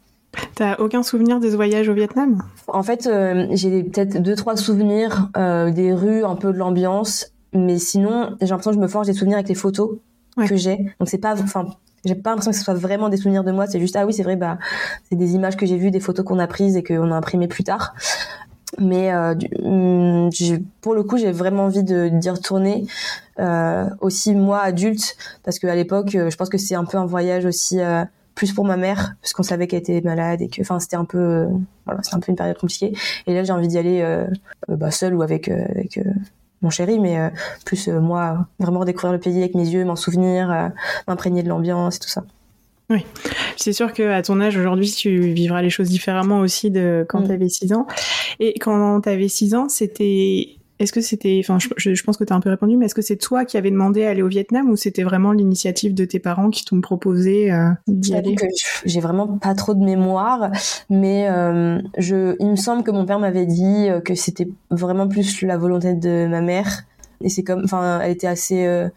T'as 0.55 0.75
aucun 0.77 1.03
souvenir 1.03 1.39
de 1.39 1.49
ce 1.49 1.55
voyage 1.55 1.89
au 1.89 1.93
Vietnam? 1.93 2.41
En 2.67 2.83
fait, 2.83 3.09
j'ai 3.51 3.83
peut-être 3.83 4.21
deux 4.21 4.35
trois 4.35 4.55
souvenirs 4.55 5.29
des 5.35 5.93
rues, 5.93 6.23
un 6.23 6.35
peu 6.35 6.53
de 6.53 6.57
l'ambiance, 6.57 7.31
mais 7.53 7.77
sinon, 7.77 8.35
j'ai 8.41 8.47
l'impression 8.47 8.71
que 8.71 8.77
je 8.77 8.81
me 8.81 8.87
forge 8.87 9.07
des 9.07 9.13
souvenirs 9.13 9.37
avec 9.37 9.49
les 9.49 9.55
photos 9.55 9.97
que 10.47 10.55
j'ai. 10.55 10.77
Donc 10.99 11.07
c'est 11.09 11.19
pas, 11.19 11.33
enfin, 11.41 11.67
j'ai 12.05 12.15
pas 12.15 12.31
l'impression 12.31 12.51
que 12.51 12.57
ce 12.57 12.63
soit 12.63 12.73
vraiment 12.73 13.09
des 13.09 13.17
souvenirs 13.17 13.43
de 13.43 13.51
moi. 13.51 13.67
C'est 13.67 13.79
juste 13.79 13.95
ah 13.95 14.05
oui 14.05 14.13
c'est 14.13 14.23
vrai 14.23 14.35
bah 14.35 14.57
c'est 15.09 15.15
des 15.15 15.35
images 15.35 15.55
que 15.55 15.65
j'ai 15.65 15.77
vues, 15.77 15.91
des 15.91 15.99
photos 15.99 16.25
qu'on 16.25 16.39
a 16.39 16.47
prises 16.47 16.75
et 16.75 16.83
qu'on 16.83 17.11
a 17.11 17.15
imprimées 17.15 17.47
plus 17.47 17.63
tard. 17.63 17.93
Mais 18.79 19.13
euh, 19.13 19.35
hum, 19.61 20.29
pour 20.81 20.95
le 20.95 21.03
coup 21.03 21.17
j'ai 21.17 21.31
vraiment 21.31 21.65
envie 21.65 21.83
de 21.83 22.09
d'y 22.09 22.29
retourner 22.29 22.85
euh, 23.39 23.85
aussi 24.01 24.33
moi 24.35 24.59
adulte 24.59 25.15
parce 25.43 25.59
qu'à 25.59 25.75
l'époque 25.75 26.15
euh, 26.15 26.29
je 26.29 26.37
pense 26.37 26.49
que 26.49 26.57
c'est 26.57 26.75
un 26.75 26.85
peu 26.85 26.97
un 26.97 27.05
voyage 27.05 27.45
aussi 27.45 27.79
euh, 27.79 28.03
plus 28.35 28.53
pour 28.53 28.65
ma 28.65 28.77
mère 28.77 29.15
parce 29.21 29.33
qu'on 29.33 29.43
savait 29.43 29.67
qu'elle 29.67 29.79
était 29.79 30.01
malade 30.01 30.41
et 30.41 30.47
que 30.47 30.61
enfin 30.61 30.79
c'était 30.79 30.95
un 30.95 31.05
peu 31.05 31.47
voilà 31.85 32.01
c'était 32.01 32.15
un 32.15 32.19
peu 32.19 32.31
une 32.31 32.35
période 32.35 32.57
compliquée 32.57 32.93
et 33.27 33.33
là 33.33 33.43
j'ai 33.43 33.53
envie 33.53 33.67
d'y 33.67 33.77
aller 33.77 34.25
bah, 34.67 34.91
seule 34.91 35.13
ou 35.13 35.21
avec 35.21 35.49
avec 35.49 35.99
mon 36.63 36.69
chéri, 36.69 36.99
mais 36.99 37.19
euh, 37.19 37.29
plus 37.65 37.87
euh, 37.89 37.99
moi, 37.99 38.47
vraiment 38.57 38.79
redécouvrir 38.79 39.11
le 39.11 39.19
pays 39.19 39.37
avec 39.37 39.53
mes 39.53 39.67
yeux, 39.67 39.85
m'en 39.85 39.95
souvenir, 39.95 40.49
euh, 40.49 40.69
m'imprégner 41.07 41.43
de 41.43 41.49
l'ambiance 41.49 41.97
et 41.97 41.99
tout 41.99 42.07
ça. 42.07 42.23
Oui, 42.89 43.05
c'est 43.57 43.73
sûr 43.73 43.93
qu'à 43.93 44.21
ton 44.21 44.41
âge 44.41 44.57
aujourd'hui, 44.57 44.91
tu 44.91 45.19
vivras 45.33 45.61
les 45.61 45.69
choses 45.69 45.89
différemment 45.89 46.39
aussi 46.39 46.71
de 46.71 47.05
quand 47.07 47.21
mm. 47.21 47.25
tu 47.25 47.31
avais 47.31 47.49
6 47.49 47.73
ans. 47.73 47.87
Et 48.39 48.57
quand 48.59 49.01
tu 49.01 49.09
avais 49.09 49.27
6 49.27 49.55
ans, 49.55 49.69
c'était 49.69 50.57
est-ce 50.83 50.91
que 50.91 51.01
c'était, 51.01 51.39
enfin, 51.41 51.57
je, 51.77 52.03
pense 52.03 52.17
que 52.17 52.25
tu 52.25 52.33
as 52.33 52.35
un 52.35 52.41
peu 52.41 52.49
répondu, 52.49 52.75
mais 52.75 52.87
est-ce 52.87 52.95
que 52.95 53.01
c'est 53.01 53.15
toi 53.15 53.45
qui 53.45 53.57
avais 53.57 53.71
demandé 53.71 54.05
à 54.05 54.09
aller 54.09 54.21
au 54.21 54.27
Vietnam 54.27 54.69
ou 54.69 54.75
c'était 54.75 55.03
vraiment 55.03 55.31
l'initiative 55.31 55.93
de 55.93 56.03
tes 56.03 56.19
parents 56.19 56.49
qui 56.49 56.65
t'ont 56.65 56.81
proposé 56.81 57.51
euh, 57.51 57.69
d'y 57.87 58.13
aller? 58.15 58.35
J'ai 58.85 58.99
vraiment 58.99 59.37
pas 59.37 59.55
trop 59.55 59.73
de 59.73 59.83
mémoire, 59.83 60.51
mais 60.89 61.29
euh, 61.29 61.79
je, 61.97 62.35
il 62.39 62.49
me 62.49 62.55
semble 62.57 62.83
que 62.83 62.91
mon 62.91 63.05
père 63.05 63.19
m'avait 63.19 63.45
dit 63.45 63.87
euh, 63.89 64.01
que 64.01 64.13
c'était 64.13 64.49
vraiment 64.71 65.07
plus 65.07 65.41
la 65.43 65.57
volonté 65.57 65.93
de 65.93 66.27
ma 66.27 66.41
mère. 66.41 66.83
Et 67.21 67.29
c'est 67.29 67.43
comme, 67.43 67.61
enfin, 67.63 68.01
elle 68.01 68.11
était 68.11 68.27
assez 68.27 68.89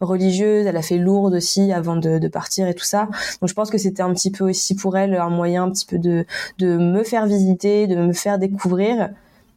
religieuse, 0.00 0.66
elle 0.66 0.76
a 0.76 0.82
fait 0.82 0.98
lourde 0.98 1.34
aussi 1.34 1.72
avant 1.72 1.96
de, 1.96 2.18
de, 2.18 2.28
partir 2.28 2.68
et 2.68 2.74
tout 2.74 2.84
ça. 2.84 3.08
Donc 3.40 3.48
je 3.48 3.54
pense 3.54 3.70
que 3.70 3.78
c'était 3.78 4.02
un 4.02 4.12
petit 4.14 4.30
peu 4.30 4.44
aussi 4.44 4.76
pour 4.76 4.96
elle 4.96 5.14
un 5.16 5.30
moyen 5.30 5.64
un 5.64 5.70
petit 5.70 5.86
peu 5.86 5.98
de, 5.98 6.24
de 6.58 6.76
me 6.76 7.02
faire 7.02 7.26
visiter, 7.26 7.88
de 7.88 7.96
me 7.96 8.12
faire 8.12 8.38
découvrir 8.38 9.10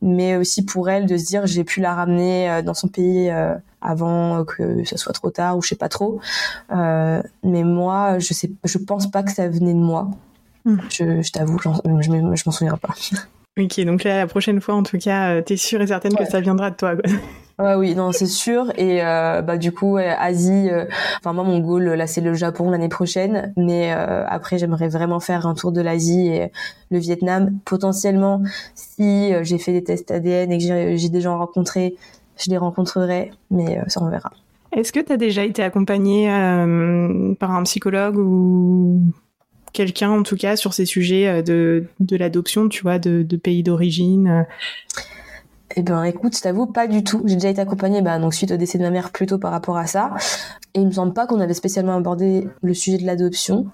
mais 0.06 0.38
aussi 0.38 0.63
pour 0.63 0.88
elle 0.88 1.08
de 1.08 1.18
se 1.18 1.26
dire 1.26 1.48
j'ai 1.48 1.63
pu 1.63 1.82
la 1.82 1.96
ramener 1.96 2.50
euh, 2.50 2.62
dans 2.62 2.76
son 2.76 2.88
pays 2.88 3.30
euh, 3.30 3.56
avant 3.82 4.46
que 4.46 4.84
ça 4.86 4.98
soit 4.98 5.13
trop 5.13 5.32
tard 5.32 5.58
ou 5.58 5.62
je 5.62 5.70
sais 5.70 5.76
pas 5.76 5.89
trop. 5.89 6.22
Euh, 6.72 7.22
mais 7.44 7.63
moi, 7.63 8.20
je 8.20 8.34
sais, 8.34 8.52
je 8.63 8.78
pense 8.78 9.10
pas 9.10 9.24
que 9.24 9.32
ça 9.32 9.50
venait 9.50 9.74
de 9.74 9.80
moi. 9.80 10.10
Hmm. 10.63 10.78
Je, 10.89 11.22
je 11.22 11.32
t'avoue, 11.32 11.58
je, 11.60 11.70
je 12.02 12.44
m'en 12.46 12.52
souviens 12.52 12.78
pas. 12.78 12.94
Ok, 13.58 13.80
donc 13.82 14.04
là, 14.04 14.18
la 14.18 14.28
prochaine 14.28 14.60
fois, 14.60 14.76
en 14.76 14.84
tout 14.84 14.98
cas, 14.98 15.41
t'es 15.41 15.56
sûre 15.56 15.82
et 15.82 15.88
certaine 15.88 16.15
que 16.15 16.26
ça 16.26 16.41
viendra 16.41 16.72
de 16.72 16.76
toi. 16.76 16.96
Quoi. 16.96 17.10
Ouais, 17.58 17.76
oui, 17.76 17.96
non, 17.96 18.12
c'est 18.12 18.26
sûr. 18.26 18.70
Et 18.78 19.02
euh, 19.02 19.41
bah 19.41 19.58
du 19.58 19.72
coup, 19.72 19.96
Asie. 19.98 20.70
Euh, 20.70 20.86
enfin 21.20 21.32
moi, 21.32 21.46
mon 21.46 21.60
goal 21.60 21.86
là, 21.86 22.06
c'est 22.06 22.20
le 22.20 22.34
Japon 22.34 22.70
l'année 22.70 22.89
prochaine. 22.89 23.54
Mais 23.56 23.94
euh, 23.94 24.26
après, 24.28 24.58
j'aimerais 24.58 24.89
vraiment 24.89 25.22
faire 25.22 25.48
un 25.48 25.54
tour 25.54 25.72
de 25.72 25.80
l'Asie 25.80 26.28
et 26.28 26.52
le 26.91 27.00
Vietnam. 27.00 27.58
Potentiellement, 27.63 28.41
si 28.74 29.32
j'ai 29.44 29.58
fait 29.58 29.72
des 29.72 29.84
tests 29.86 30.12
ADN 30.12 30.52
et 30.52 30.58
que 30.58 30.98
j'ai 30.98 31.10
des 31.10 31.22
gens 31.22 31.38
rencontrés, 31.38 31.96
je 32.38 32.50
les 32.50 32.58
rencontrerai. 32.58 33.32
Mais 33.52 33.80
ça, 33.88 34.02
on 34.04 34.10
verra. 34.10 34.32
Est-ce 34.74 34.91
que 34.91 35.00
tu 35.00 35.13
as 35.13 35.18
déjà 35.18 35.46
été 35.46 35.63
accompagnée 35.63 36.28
par 37.39 37.52
un 37.52 37.63
psychologue 37.63 38.18
ou 38.18 39.00
quelqu'un, 39.76 40.10
en 40.10 40.24
tout 40.24 40.36
cas, 40.36 40.56
sur 40.56 40.74
ces 40.74 40.86
sujets 40.86 41.44
de, 41.44 41.86
de 42.00 42.16
l'adoption, 42.16 42.70
tu 42.70 42.82
vois, 42.82 42.98
de, 42.98 43.24
pays 43.36 43.62
d'origine 43.64 44.46
eh 45.78 45.82
ben, 45.82 46.04
écoute, 46.04 46.38
je 46.38 46.42
t'avoue, 46.42 46.68
pas 46.68 46.88
du 46.88 47.04
tout. 47.04 47.22
J'ai 47.26 47.36
déjà 47.36 47.50
été 47.50 47.60
accompagnée, 47.60 48.02
bah, 48.02 48.18
donc 48.18 48.34
suite 48.34 48.52
au 48.52 48.56
décès 48.56 48.78
de 48.78 48.84
ma 48.84 48.92
mère, 48.92 49.12
plutôt 49.12 49.38
par 49.38 49.52
rapport 49.52 49.76
à 49.76 49.88
ça. 49.88 50.12
Et 50.74 50.80
il 50.80 50.86
me 50.86 50.92
semble 50.92 51.14
pas 51.14 51.28
qu'on 51.28 51.42
avait 51.42 51.54
spécialement 51.54 51.96
abordé 51.96 52.48
le 52.62 52.74
sujet 52.74 52.98
de 52.98 53.06
l'adoption. 53.06 53.66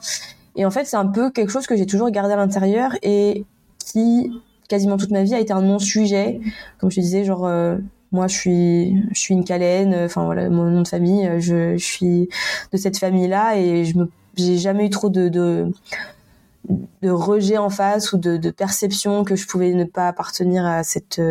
Et 0.56 0.66
en 0.66 0.72
fait, 0.72 0.86
c'est 0.86 0.98
un 0.98 1.06
peu 1.06 1.30
quelque 1.30 1.52
chose 1.52 1.68
que 1.68 1.76
j'ai 1.76 1.86
toujours 1.86 2.10
gardé 2.10 2.34
à 2.34 2.38
l'intérieur 2.38 2.94
et 3.04 3.46
qui, 3.78 4.32
quasiment 4.68 4.98
toute 4.98 5.12
ma 5.12 5.24
vie, 5.24 5.36
a 5.36 5.40
été 5.40 5.54
un 5.54 5.62
non-sujet. 5.62 6.40
Comme 6.80 6.90
je 6.90 6.96
te 6.96 7.02
disais, 7.02 7.24
genre, 7.24 7.46
euh, 7.46 7.78
moi 8.12 8.28
je 8.28 8.36
suis 8.36 9.04
je 9.14 9.20
suis 9.20 9.34
une 9.34 9.46
Calène 9.46 9.96
enfin 9.96 10.26
voilà 10.26 10.50
mon 10.50 10.66
nom 10.66 10.82
de 10.82 10.88
famille 10.88 11.30
je, 11.40 11.78
je 11.78 11.86
suis 11.86 12.28
de 12.74 12.78
cette 12.78 12.98
famille 12.98 13.30
là 13.30 13.58
et 13.58 13.86
je 13.86 13.98
me 13.98 14.10
j'ai 14.36 14.58
jamais 14.58 14.88
eu 14.88 14.90
trop 14.90 15.10
de, 15.10 15.30
de 15.30 17.10
rejet 17.10 17.58
en 17.58 17.70
face 17.70 18.14
ou 18.14 18.18
de, 18.18 18.50
perception 18.52 19.24
que 19.24 19.36
je 19.36 19.48
pouvais 19.48 19.74
ne 19.74 19.84
pas 19.84 20.08
appartenir 20.08 20.66
à 20.66 20.84
cette 20.84 21.22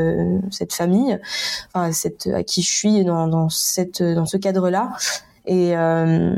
cette 0.51 0.73
famille, 0.73 1.19
enfin 1.69 1.87
à 1.87 1.93
cette 1.93 2.27
à 2.29 2.43
qui 2.43 2.63
je 2.63 2.71
suis 2.71 3.05
dans, 3.05 3.27
dans 3.29 3.49
cette 3.49 4.03
dans 4.03 4.27
ce 4.27 4.37
cadre-là. 4.37 4.93
Et 5.47 5.77
euh, 5.77 6.37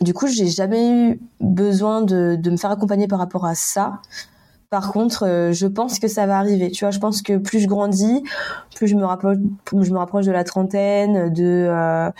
du 0.00 0.12
coup, 0.12 0.26
j'ai 0.26 0.48
jamais 0.48 0.90
eu 0.90 1.20
besoin 1.40 2.02
de, 2.02 2.36
de 2.38 2.50
me 2.50 2.56
faire 2.56 2.70
accompagner 2.70 3.06
par 3.06 3.18
rapport 3.18 3.46
à 3.46 3.54
ça. 3.54 4.00
Par 4.74 4.90
contre, 4.90 5.24
euh, 5.24 5.52
je 5.52 5.68
pense 5.68 6.00
que 6.00 6.08
ça 6.08 6.26
va 6.26 6.36
arriver. 6.36 6.72
Tu 6.72 6.84
vois, 6.84 6.90
je 6.90 6.98
pense 6.98 7.22
que 7.22 7.36
plus 7.36 7.60
je 7.60 7.68
grandis, 7.68 8.24
plus 8.74 8.88
je 8.88 8.96
me 8.96 9.04
rapproche, 9.04 9.36
de 10.26 10.32
la 10.32 10.42
trentaine, 10.42 11.32
de, 11.32 11.68
euh, 11.68 12.10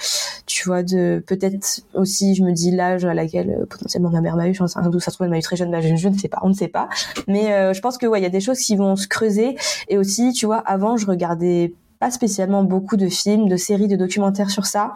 tu 0.46 0.68
vois, 0.68 0.84
de 0.84 1.20
peut-être 1.26 1.80
aussi, 1.94 2.36
je 2.36 2.44
me 2.44 2.52
dis 2.52 2.70
l'âge 2.70 3.04
à 3.04 3.12
laquelle 3.12 3.50
euh, 3.50 3.66
potentiellement 3.66 4.10
ma 4.10 4.20
mère 4.20 4.36
m'a 4.36 4.46
eu. 4.46 4.54
Je 4.54 4.60
pense 4.60 4.76
d'où 4.88 5.00
ça 5.00 5.10
se 5.10 5.16
trouve, 5.16 5.24
elle 5.24 5.32
m'a 5.32 5.38
eu 5.38 5.42
très 5.42 5.56
jeune, 5.56 5.72
bah, 5.72 5.80
je, 5.80 5.96
je, 5.96 6.08
ne 6.08 6.16
sais 6.16 6.28
pas, 6.28 6.38
on 6.42 6.48
ne 6.48 6.54
sait 6.54 6.68
pas. 6.68 6.88
Mais 7.26 7.74
je 7.74 7.80
pense 7.80 7.98
que 7.98 8.06
ouais, 8.06 8.20
il 8.20 8.22
y 8.22 8.26
a 8.26 8.30
des 8.30 8.38
choses 8.38 8.60
qui 8.60 8.76
vont 8.76 8.94
se 8.94 9.08
creuser. 9.08 9.56
Et 9.88 9.98
aussi, 9.98 10.32
tu 10.32 10.46
vois, 10.46 10.58
avant, 10.58 10.96
je 10.96 11.08
regardais 11.08 11.74
pas 11.98 12.12
spécialement 12.12 12.62
beaucoup 12.62 12.96
de 12.96 13.08
films, 13.08 13.48
de 13.48 13.56
séries, 13.56 13.88
de 13.88 13.96
documentaires 13.96 14.50
sur 14.50 14.66
ça. 14.66 14.92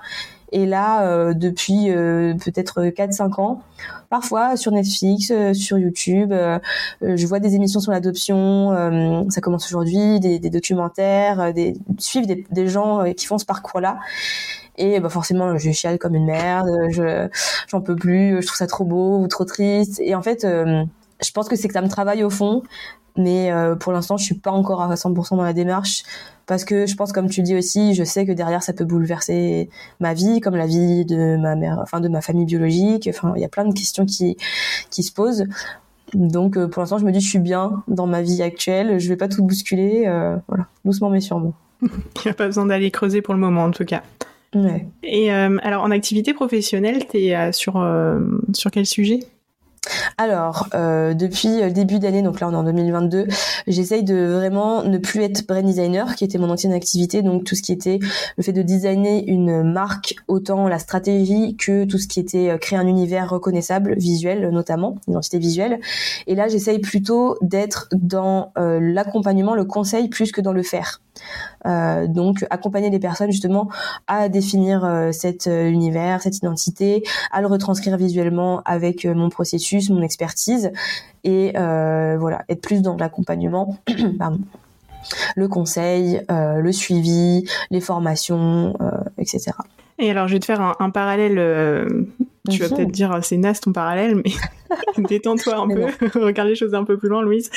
Et 0.52 0.66
là, 0.66 1.06
euh, 1.06 1.34
depuis 1.34 1.90
euh, 1.90 2.34
peut-être 2.34 2.82
4-5 2.82 3.40
ans, 3.40 3.60
parfois 4.08 4.56
sur 4.56 4.72
Netflix, 4.72 5.30
euh, 5.30 5.52
sur 5.52 5.78
YouTube, 5.78 6.32
je 7.02 7.26
vois 7.26 7.40
des 7.40 7.54
émissions 7.54 7.80
sur 7.80 7.92
l'adoption. 7.92 9.26
ça 9.30 9.40
commence 9.40 9.66
aujourd'hui, 9.66 10.20
des, 10.20 10.38
des, 10.38 10.50
documentaires, 10.50 11.52
des 11.52 11.74
suivre 11.98 12.26
des, 12.26 12.46
des 12.50 12.68
gens 12.68 13.04
qui 13.12 13.26
font 13.26 13.38
ce 13.38 13.44
parcours-là. 13.44 13.98
Et 14.80 15.00
bah 15.00 15.08
forcément, 15.08 15.58
je 15.58 15.72
chiale 15.72 15.98
comme 15.98 16.14
une 16.14 16.26
merde. 16.26 16.68
Je 16.90 17.28
j'en 17.66 17.80
peux 17.80 17.96
plus. 17.96 18.40
Je 18.40 18.46
trouve 18.46 18.56
ça 18.56 18.68
trop 18.68 18.84
beau 18.84 19.18
ou 19.18 19.26
trop 19.26 19.44
triste. 19.44 20.00
Et 20.00 20.14
en 20.14 20.22
fait, 20.22 20.46
je 21.22 21.30
pense 21.32 21.48
que 21.48 21.56
c'est 21.56 21.68
que 21.68 21.74
ça 21.74 21.82
me 21.82 21.88
travaille 21.88 22.24
au 22.24 22.30
fond 22.30 22.62
mais 23.18 23.50
euh, 23.50 23.74
pour 23.74 23.92
l'instant 23.92 24.16
je 24.16 24.24
suis 24.24 24.36
pas 24.36 24.52
encore 24.52 24.80
à 24.80 24.94
100% 24.94 25.36
dans 25.36 25.42
la 25.42 25.52
démarche 25.52 26.04
parce 26.46 26.64
que 26.64 26.86
je 26.86 26.94
pense 26.94 27.12
comme 27.12 27.28
tu 27.28 27.42
dis 27.42 27.56
aussi 27.56 27.94
je 27.94 28.04
sais 28.04 28.24
que 28.24 28.32
derrière 28.32 28.62
ça 28.62 28.72
peut 28.72 28.84
bouleverser 28.84 29.68
ma 30.00 30.14
vie 30.14 30.40
comme 30.40 30.56
la 30.56 30.66
vie 30.66 31.04
de 31.04 31.36
ma 31.36 31.56
mère 31.56 31.78
enfin 31.82 32.00
de 32.00 32.08
ma 32.08 32.20
famille 32.20 32.46
biologique 32.46 33.08
enfin 33.12 33.32
il 33.36 33.42
y 33.42 33.44
a 33.44 33.48
plein 33.48 33.66
de 33.66 33.74
questions 33.74 34.06
qui 34.06 34.36
qui 34.90 35.02
se 35.02 35.12
posent. 35.12 35.44
Donc 36.14 36.56
euh, 36.56 36.68
pour 36.68 36.80
l'instant 36.80 36.96
je 36.96 37.04
me 37.04 37.12
dis 37.12 37.20
je 37.20 37.28
suis 37.28 37.38
bien 37.38 37.82
dans 37.86 38.06
ma 38.06 38.22
vie 38.22 38.42
actuelle 38.42 38.98
je 38.98 39.08
vais 39.08 39.16
pas 39.16 39.28
tout 39.28 39.44
bousculer 39.44 40.04
euh, 40.06 40.36
voilà 40.46 40.66
doucement 40.84 41.10
mais 41.10 41.20
sûrement. 41.20 41.52
Il 41.82 41.88
n'y 42.24 42.30
a 42.30 42.34
pas 42.34 42.46
besoin 42.46 42.66
d'aller 42.66 42.90
creuser 42.90 43.20
pour 43.20 43.34
le 43.34 43.40
moment 43.40 43.64
en 43.64 43.70
tout 43.70 43.84
cas. 43.84 44.02
Ouais. 44.54 44.86
et 45.02 45.30
alors 45.30 45.82
en 45.82 45.90
activité 45.90 46.32
professionnelle 46.32 47.06
tu 47.06 47.18
es 47.18 47.52
sur 47.52 47.86
sur 48.54 48.70
quel 48.70 48.86
sujet? 48.86 49.20
Alors, 50.16 50.68
euh, 50.74 51.14
depuis 51.14 51.60
le 51.60 51.70
début 51.70 51.98
d'année, 51.98 52.22
donc 52.22 52.40
là 52.40 52.48
on 52.48 52.52
est 52.52 52.56
en 52.56 52.64
2022, 52.64 53.26
j'essaye 53.66 54.02
de 54.02 54.26
vraiment 54.26 54.82
ne 54.82 54.98
plus 54.98 55.22
être 55.22 55.46
brand 55.46 55.64
designer, 55.64 56.14
qui 56.14 56.24
était 56.24 56.38
mon 56.38 56.50
ancienne 56.50 56.72
activité, 56.72 57.22
donc 57.22 57.44
tout 57.44 57.54
ce 57.54 57.62
qui 57.62 57.72
était 57.72 57.98
le 58.36 58.42
fait 58.42 58.52
de 58.52 58.62
designer 58.62 59.24
une 59.26 59.62
marque, 59.62 60.16
autant 60.28 60.68
la 60.68 60.78
stratégie 60.78 61.56
que 61.56 61.84
tout 61.84 61.98
ce 61.98 62.08
qui 62.08 62.20
était 62.20 62.50
euh, 62.50 62.58
créer 62.58 62.78
un 62.78 62.86
univers 62.86 63.30
reconnaissable, 63.30 63.94
visuel 63.96 64.50
notamment, 64.50 64.96
identité 65.06 65.38
visuelle. 65.38 65.80
Et 66.26 66.34
là, 66.34 66.48
j'essaye 66.48 66.78
plutôt 66.78 67.36
d'être 67.42 67.88
dans 67.92 68.52
euh, 68.58 68.78
l'accompagnement, 68.80 69.54
le 69.54 69.64
conseil, 69.64 70.08
plus 70.08 70.32
que 70.32 70.40
dans 70.40 70.52
le 70.52 70.62
faire. 70.62 71.00
Euh, 71.66 72.06
donc 72.06 72.46
accompagner 72.50 72.88
les 72.90 72.98
personnes 72.98 73.32
justement 73.32 73.68
à 74.06 74.28
définir 74.28 74.84
euh, 74.84 75.12
cet 75.12 75.46
euh, 75.46 75.68
univers, 75.68 76.22
cette 76.22 76.38
identité, 76.38 77.02
à 77.32 77.40
le 77.40 77.46
retranscrire 77.46 77.96
visuellement 77.96 78.62
avec 78.64 79.04
mon 79.04 79.28
processus, 79.28 79.90
mon 79.90 80.02
expertise 80.02 80.70
et 81.24 81.52
voilà 81.54 82.44
être 82.48 82.62
plus 82.62 82.82
dans 82.82 82.96
l'accompagnement. 82.96 83.76
le 85.36 85.48
conseil, 85.48 86.22
le 86.28 86.72
suivi, 86.72 87.44
les 87.70 87.80
formations, 87.80 88.74
etc. 89.18 89.52
Et 89.98 90.10
alors, 90.10 90.28
je 90.28 90.34
vais 90.34 90.38
te 90.38 90.44
faire 90.44 90.76
un, 90.78 90.90
parallèle. 90.90 91.34
tu 92.48 92.62
vas 92.62 92.68
peut-être 92.68 92.90
dire 92.90 93.18
c'est 93.22 93.36
naze 93.36 93.60
ton 93.60 93.72
parallèle, 93.72 94.16
mais 94.16 95.02
détends-toi 95.08 95.56
un 95.56 95.68
peu, 95.68 96.20
regarde 96.20 96.48
les 96.48 96.54
choses 96.54 96.74
un 96.74 96.84
peu 96.84 96.96
plus 96.96 97.08
loin, 97.08 97.22
Louise. 97.22 97.50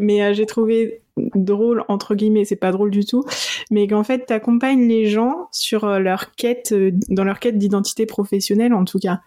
Mais 0.00 0.34
j'ai 0.34 0.46
trouvé 0.46 1.01
drôle 1.16 1.84
entre 1.88 2.14
guillemets, 2.14 2.44
c'est 2.44 2.56
pas 2.56 2.72
drôle 2.72 2.90
du 2.90 3.04
tout, 3.04 3.24
mais 3.70 3.86
qu'en 3.86 4.04
fait 4.04 4.26
t'accompagnes 4.26 4.88
les 4.88 5.06
gens 5.06 5.48
sur 5.50 5.84
euh, 5.84 5.98
leur 5.98 6.34
quête, 6.34 6.72
euh, 6.72 6.92
dans 7.08 7.24
leur 7.24 7.38
quête 7.38 7.58
d'identité 7.58 8.06
professionnelle 8.06 8.74
en 8.74 8.84
tout 8.84 8.98
cas. 8.98 9.20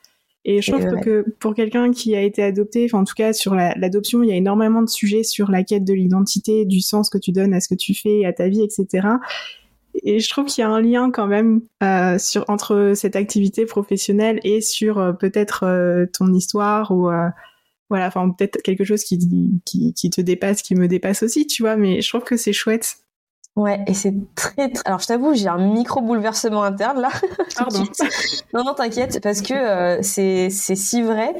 Et 0.47 0.61
je 0.61 0.71
trouve 0.71 0.99
que 1.01 1.25
pour 1.39 1.55
quelqu'un 1.55 1.89
qui 1.91 2.15
a 2.15 2.21
été 2.21 2.43
adopté, 2.43 2.85
enfin 2.85 2.99
en 2.99 3.03
tout 3.03 3.15
cas 3.15 3.33
sur 3.33 3.55
l'adoption, 3.55 4.21
il 4.21 4.29
y 4.29 4.31
a 4.31 4.35
énormément 4.35 4.83
de 4.83 4.89
sujets 4.89 5.23
sur 5.23 5.49
la 5.49 5.63
quête 5.63 5.83
de 5.83 5.93
l'identité, 5.93 6.65
du 6.65 6.81
sens 6.81 7.09
que 7.09 7.17
tu 7.17 7.31
donnes 7.31 7.55
à 7.55 7.59
ce 7.59 7.67
que 7.67 7.73
tu 7.73 7.95
fais, 7.95 8.25
à 8.25 8.33
ta 8.33 8.47
vie, 8.47 8.61
etc. 8.61 9.07
Et 10.03 10.19
je 10.19 10.29
trouve 10.29 10.45
qu'il 10.45 10.61
y 10.61 10.65
a 10.65 10.69
un 10.69 10.81
lien 10.81 11.09
quand 11.09 11.25
même 11.25 11.61
euh, 11.81 12.19
sur 12.19 12.45
entre 12.47 12.91
cette 12.95 13.15
activité 13.15 13.65
professionnelle 13.65 14.39
et 14.43 14.61
sur 14.61 14.99
euh, 14.99 15.13
peut-être 15.13 15.65
ton 16.13 16.31
histoire 16.31 16.91
ou 16.91 17.09
voilà, 17.89 18.07
enfin 18.07 18.29
peut-être 18.29 18.61
quelque 18.61 18.83
chose 18.83 19.03
qui, 19.03 19.19
qui, 19.65 19.93
qui 19.93 20.09
te 20.09 20.21
dépasse, 20.21 20.61
qui 20.61 20.75
me 20.75 20.87
dépasse 20.87 21.23
aussi, 21.23 21.45
tu 21.47 21.63
vois, 21.63 21.75
mais 21.75 22.01
je 22.01 22.09
trouve 22.09 22.23
que 22.23 22.37
c'est 22.37 22.53
chouette. 22.53 22.97
Ouais, 23.55 23.79
et 23.87 23.93
c'est 23.93 24.13
très, 24.35 24.71
Alors, 24.83 24.99
je 24.99 25.07
t'avoue, 25.07 25.33
j'ai 25.33 25.47
un 25.47 25.57
micro 25.57 26.01
bouleversement 26.01 26.63
interne 26.63 26.99
là. 26.99 27.09
Pardon. 27.55 27.83
non, 28.53 28.63
non, 28.65 28.73
t'inquiète, 28.73 29.21
parce 29.21 29.41
que 29.41 29.53
euh, 29.53 30.01
c'est 30.01 30.49
c'est 30.49 30.75
si 30.75 31.01
vrai. 31.01 31.33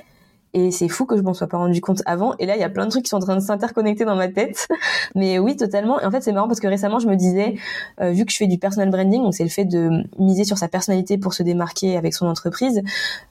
Et 0.56 0.72
c'est 0.72 0.88
fou 0.88 1.06
que 1.06 1.18
je 1.18 1.22
m'en 1.22 1.34
sois 1.34 1.48
pas 1.48 1.58
rendu 1.58 1.82
compte 1.82 2.02
avant. 2.06 2.34
Et 2.40 2.46
là, 2.46 2.56
il 2.56 2.62
y 2.62 2.64
a 2.64 2.70
plein 2.70 2.86
de 2.86 2.90
trucs 2.90 3.04
qui 3.04 3.10
sont 3.10 3.18
en 3.18 3.20
train 3.20 3.36
de 3.36 3.42
s'interconnecter 3.42 4.06
dans 4.06 4.16
ma 4.16 4.30
tête. 4.30 4.70
Mais 5.16 5.38
oui, 5.38 5.58
totalement. 5.58 6.00
Et 6.00 6.06
en 6.06 6.12
fait, 6.12 6.22
c'est 6.22 6.32
marrant 6.32 6.48
parce 6.48 6.62
que 6.62 6.68
récemment, 6.68 6.98
je 7.00 7.10
me 7.10 7.18
disais, 7.18 7.56
euh, 8.00 8.12
vu 8.12 8.24
que 8.24 8.32
je 8.32 8.38
fais 8.38 8.48
du 8.48 8.58
personal 8.58 8.90
branding, 8.90 9.22
donc 9.22 9.36
c'est 9.36 9.44
le 9.44 9.50
fait 9.50 9.66
de 9.66 10.06
miser 10.18 10.46
sur 10.46 10.58
sa 10.58 10.70
personnalité 10.70 11.18
pour 11.18 11.34
se 11.34 11.44
démarquer 11.44 11.98
avec 11.98 12.14
son 12.14 12.26
entreprise. 12.26 12.82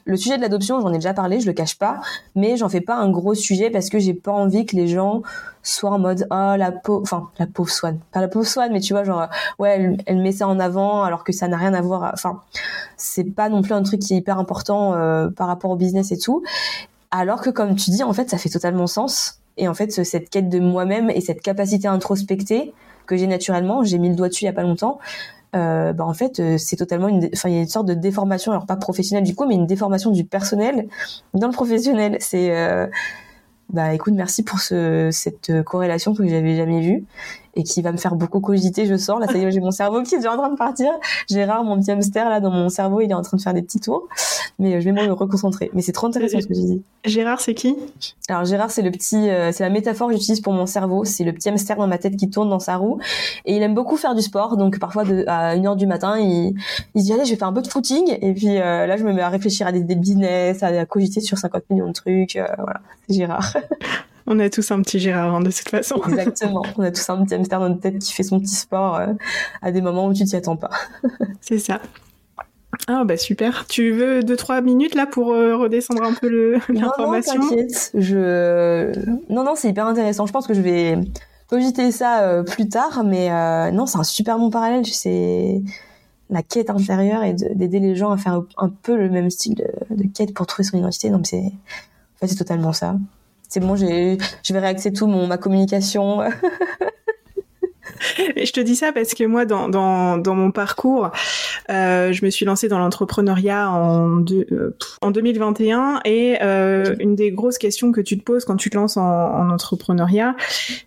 Le 0.04 0.16
sujet 0.18 0.36
de 0.36 0.42
l'adoption, 0.42 0.82
j'en 0.82 0.92
ai 0.92 0.98
déjà 0.98 1.14
parlé, 1.14 1.40
je 1.40 1.46
le 1.46 1.54
cache 1.54 1.78
pas, 1.78 2.00
mais 2.34 2.58
j'en 2.58 2.68
fais 2.68 2.82
pas 2.82 2.96
un 2.96 3.10
gros 3.10 3.34
sujet 3.34 3.70
parce 3.70 3.88
que 3.88 3.98
j'ai 3.98 4.12
pas 4.12 4.32
envie 4.32 4.66
que 4.66 4.76
les 4.76 4.86
gens 4.86 5.22
soient 5.62 5.92
en 5.92 5.98
mode 5.98 6.26
oh 6.30 6.54
la 6.58 6.72
pauvre, 6.72 7.24
Swan, 7.70 7.98
pas 8.12 8.20
la 8.20 8.28
pauvre 8.28 8.46
Swan, 8.46 8.70
mais 8.70 8.80
tu 8.80 8.92
vois 8.92 9.02
genre 9.04 9.28
ouais 9.58 9.70
elle, 9.70 9.96
elle 10.04 10.18
met 10.18 10.32
ça 10.32 10.46
en 10.46 10.60
avant 10.60 11.02
alors 11.02 11.24
que 11.24 11.32
ça 11.32 11.48
n'a 11.48 11.56
rien 11.56 11.72
à 11.72 11.80
voir. 11.80 12.10
Enfin, 12.12 12.42
c'est 12.98 13.24
pas 13.24 13.48
non 13.48 13.62
plus 13.62 13.72
un 13.72 13.82
truc 13.82 14.00
qui 14.00 14.12
est 14.12 14.18
hyper 14.18 14.38
important 14.38 14.92
euh, 14.92 15.30
par 15.30 15.46
rapport 15.46 15.70
au 15.70 15.76
business 15.76 16.12
et 16.12 16.18
tout. 16.18 16.42
Alors 17.16 17.40
que 17.40 17.50
comme 17.50 17.76
tu 17.76 17.92
dis, 17.92 18.02
en 18.02 18.12
fait, 18.12 18.28
ça 18.28 18.38
fait 18.38 18.48
totalement 18.48 18.88
sens. 18.88 19.40
Et 19.56 19.68
en 19.68 19.74
fait, 19.74 19.92
cette 19.92 20.30
quête 20.30 20.48
de 20.48 20.58
moi-même 20.58 21.10
et 21.10 21.20
cette 21.20 21.42
capacité 21.42 21.86
à 21.86 21.92
introspecter 21.92 22.74
que 23.06 23.16
j'ai 23.16 23.28
naturellement, 23.28 23.84
j'ai 23.84 23.98
mis 23.98 24.08
le 24.08 24.16
doigt 24.16 24.28
dessus 24.28 24.42
il 24.42 24.46
y 24.46 24.50
a 24.50 24.52
pas 24.52 24.64
longtemps. 24.64 24.98
Euh, 25.54 25.92
bah 25.92 26.04
en 26.04 26.14
fait 26.14 26.40
euh, 26.40 26.58
c'est 26.58 26.74
totalement 26.74 27.06
une 27.06 27.30
enfin 27.32 27.48
il 27.48 27.54
y 27.54 27.58
a 27.58 27.60
une 27.60 27.68
sorte 27.68 27.86
de 27.86 27.94
déformation 27.94 28.50
alors 28.50 28.66
pas 28.66 28.74
professionnelle 28.74 29.22
du 29.22 29.36
coup 29.36 29.46
mais 29.46 29.54
une 29.54 29.68
déformation 29.68 30.10
du 30.10 30.24
personnel 30.24 30.88
dans 31.32 31.46
le 31.46 31.52
professionnel 31.52 32.16
c'est 32.18 32.56
euh, 32.56 32.88
bah 33.72 33.94
écoute 33.94 34.14
merci 34.14 34.42
pour 34.42 34.58
ce, 34.58 35.10
cette 35.12 35.62
corrélation 35.62 36.12
que 36.12 36.26
j'avais 36.26 36.56
jamais 36.56 36.80
vue 36.80 37.04
et 37.56 37.62
qui 37.62 37.82
va 37.82 37.92
me 37.92 37.96
faire 37.96 38.14
beaucoup 38.14 38.40
cogiter, 38.40 38.86
je 38.86 38.96
sens. 38.96 39.20
Là, 39.20 39.26
ça 39.26 39.38
y 39.38 39.44
est, 39.44 39.50
j'ai 39.50 39.60
mon 39.60 39.70
cerveau 39.70 40.02
qui 40.02 40.14
est 40.14 40.18
déjà 40.18 40.32
en 40.32 40.36
train 40.36 40.50
de 40.50 40.56
partir. 40.56 40.90
Gérard, 41.30 41.64
mon 41.64 41.78
petit 41.78 41.90
hamster, 41.90 42.28
là, 42.28 42.40
dans 42.40 42.50
mon 42.50 42.68
cerveau, 42.68 43.00
il 43.00 43.10
est 43.10 43.14
en 43.14 43.22
train 43.22 43.36
de 43.36 43.42
faire 43.42 43.54
des 43.54 43.62
petits 43.62 43.80
tours. 43.80 44.08
Mais 44.58 44.74
euh, 44.74 44.80
je 44.80 44.84
vais 44.84 44.92
me 44.92 45.12
reconcentrer. 45.12 45.70
Mais 45.74 45.82
c'est 45.82 45.92
trop 45.92 46.06
intéressant 46.06 46.40
ce 46.40 46.46
que 46.46 46.54
tu 46.54 46.60
dis. 46.60 46.82
Gérard, 47.04 47.40
c'est 47.40 47.54
qui? 47.54 47.76
Alors, 48.28 48.44
Gérard, 48.44 48.70
c'est 48.70 48.82
le 48.82 48.90
petit, 48.90 49.28
euh, 49.28 49.52
c'est 49.52 49.62
la 49.62 49.70
métaphore 49.70 50.08
que 50.08 50.14
j'utilise 50.14 50.40
pour 50.40 50.52
mon 50.52 50.66
cerveau. 50.66 51.04
C'est 51.04 51.24
le 51.24 51.32
petit 51.32 51.48
hamster 51.48 51.76
dans 51.76 51.86
ma 51.86 51.98
tête 51.98 52.16
qui 52.16 52.30
tourne 52.30 52.48
dans 52.48 52.58
sa 52.58 52.76
roue. 52.76 52.98
Et 53.44 53.56
il 53.56 53.62
aime 53.62 53.74
beaucoup 53.74 53.96
faire 53.96 54.14
du 54.14 54.22
sport. 54.22 54.56
Donc, 54.56 54.78
parfois, 54.78 55.04
de, 55.04 55.24
à 55.26 55.56
1h 55.56 55.76
du 55.76 55.86
matin, 55.86 56.18
il, 56.18 56.54
il 56.94 57.00
se 57.00 57.06
dit, 57.06 57.12
allez, 57.12 57.24
je 57.24 57.30
vais 57.30 57.36
faire 57.36 57.48
un 57.48 57.52
peu 57.52 57.62
de 57.62 57.68
footing. 57.68 58.16
Et 58.20 58.32
puis, 58.32 58.58
euh, 58.58 58.86
là, 58.86 58.96
je 58.96 59.04
me 59.04 59.12
mets 59.12 59.22
à 59.22 59.28
réfléchir 59.28 59.66
à 59.66 59.72
des, 59.72 59.82
des 59.82 59.96
business, 59.96 60.62
à, 60.62 60.84
cogiter 60.86 61.20
sur 61.20 61.38
50 61.38 61.70
millions 61.70 61.88
de 61.88 61.92
trucs. 61.92 62.34
voilà. 62.34 62.80
C'est 63.08 63.14
Gérard. 63.14 63.56
On 64.26 64.38
a 64.38 64.48
tous 64.48 64.70
un 64.70 64.80
petit 64.80 64.98
Gérard, 64.98 65.34
hein, 65.34 65.40
de 65.40 65.50
toute 65.50 65.68
façon. 65.68 66.00
Exactement. 66.08 66.62
On 66.78 66.82
a 66.82 66.90
tous 66.90 67.08
un 67.10 67.24
petit 67.24 67.34
hamster 67.34 67.60
dans 67.60 67.68
notre 67.68 67.80
tête 67.80 67.98
qui 67.98 68.12
fait 68.12 68.22
son 68.22 68.40
petit 68.40 68.54
sport 68.54 68.96
euh, 68.96 69.08
à 69.60 69.70
des 69.70 69.82
moments 69.82 70.06
où 70.06 70.14
tu 70.14 70.24
t'y 70.24 70.36
attends 70.36 70.56
pas. 70.56 70.70
C'est 71.40 71.58
ça. 71.58 71.80
Ah 72.88 73.04
bah 73.04 73.16
super. 73.16 73.66
Tu 73.68 73.92
veux 73.92 74.22
deux 74.22 74.36
trois 74.36 74.60
minutes 74.60 74.94
là 74.94 75.06
pour 75.06 75.32
euh, 75.32 75.56
redescendre 75.56 76.02
un 76.02 76.12
peu 76.12 76.58
l'information 76.68 77.40
Non, 77.40 77.48
t'inquiète. 77.48 77.92
Je 77.94 78.92
non 79.32 79.44
non 79.44 79.54
c'est 79.54 79.68
hyper 79.68 79.86
intéressant. 79.86 80.26
Je 80.26 80.32
pense 80.32 80.46
que 80.46 80.54
je 80.54 80.60
vais 80.60 80.98
cogiter 81.48 81.92
ça 81.92 82.22
euh, 82.22 82.42
plus 82.42 82.68
tard, 82.68 83.04
mais 83.04 83.30
non 83.70 83.86
c'est 83.86 83.98
un 83.98 84.04
super 84.04 84.38
bon 84.38 84.50
parallèle. 84.50 84.84
C'est 84.86 85.62
la 86.30 86.42
quête 86.42 86.68
intérieure 86.68 87.22
et 87.22 87.34
d'aider 87.34 87.78
les 87.78 87.94
gens 87.94 88.10
à 88.10 88.16
faire 88.16 88.42
un 88.56 88.68
peu 88.70 88.96
le 88.96 89.08
même 89.08 89.30
style 89.30 89.54
de, 89.54 89.66
de 89.90 90.08
quête 90.12 90.34
pour 90.34 90.46
trouver 90.46 90.64
son 90.64 90.76
identité. 90.76 91.10
Donc 91.10 91.26
c'est 91.26 91.44
en 91.44 92.18
fait 92.18 92.26
c'est 92.26 92.36
totalement 92.36 92.72
ça 92.72 92.96
c'est 93.54 93.60
bon, 93.60 93.76
j'ai, 93.76 94.18
je 94.42 94.52
vais 94.52 94.58
réaxer 94.58 94.92
tout 94.92 95.06
mon, 95.06 95.28
ma 95.28 95.38
communication. 95.38 96.22
Et 98.36 98.46
je 98.46 98.52
te 98.52 98.58
dis 98.58 98.74
ça 98.74 98.90
parce 98.92 99.14
que 99.14 99.22
moi, 99.22 99.44
dans, 99.44 99.68
dans, 99.68 100.18
dans 100.18 100.34
mon 100.34 100.50
parcours, 100.50 101.12
euh, 101.70 102.12
je 102.12 102.24
me 102.24 102.30
suis 102.30 102.44
lancée 102.44 102.66
dans 102.66 102.80
l'entrepreneuriat 102.80 103.70
en, 103.70 104.24
euh, 104.32 104.76
en 105.02 105.12
2021 105.12 106.00
et 106.04 106.36
euh, 106.42 106.96
une 106.98 107.14
des 107.14 107.30
grosses 107.30 107.58
questions 107.58 107.92
que 107.92 108.00
tu 108.00 108.18
te 108.18 108.24
poses 108.24 108.44
quand 108.44 108.56
tu 108.56 108.70
te 108.70 108.76
lances 108.76 108.96
en, 108.96 109.04
en 109.04 109.50
entrepreneuriat, 109.50 110.34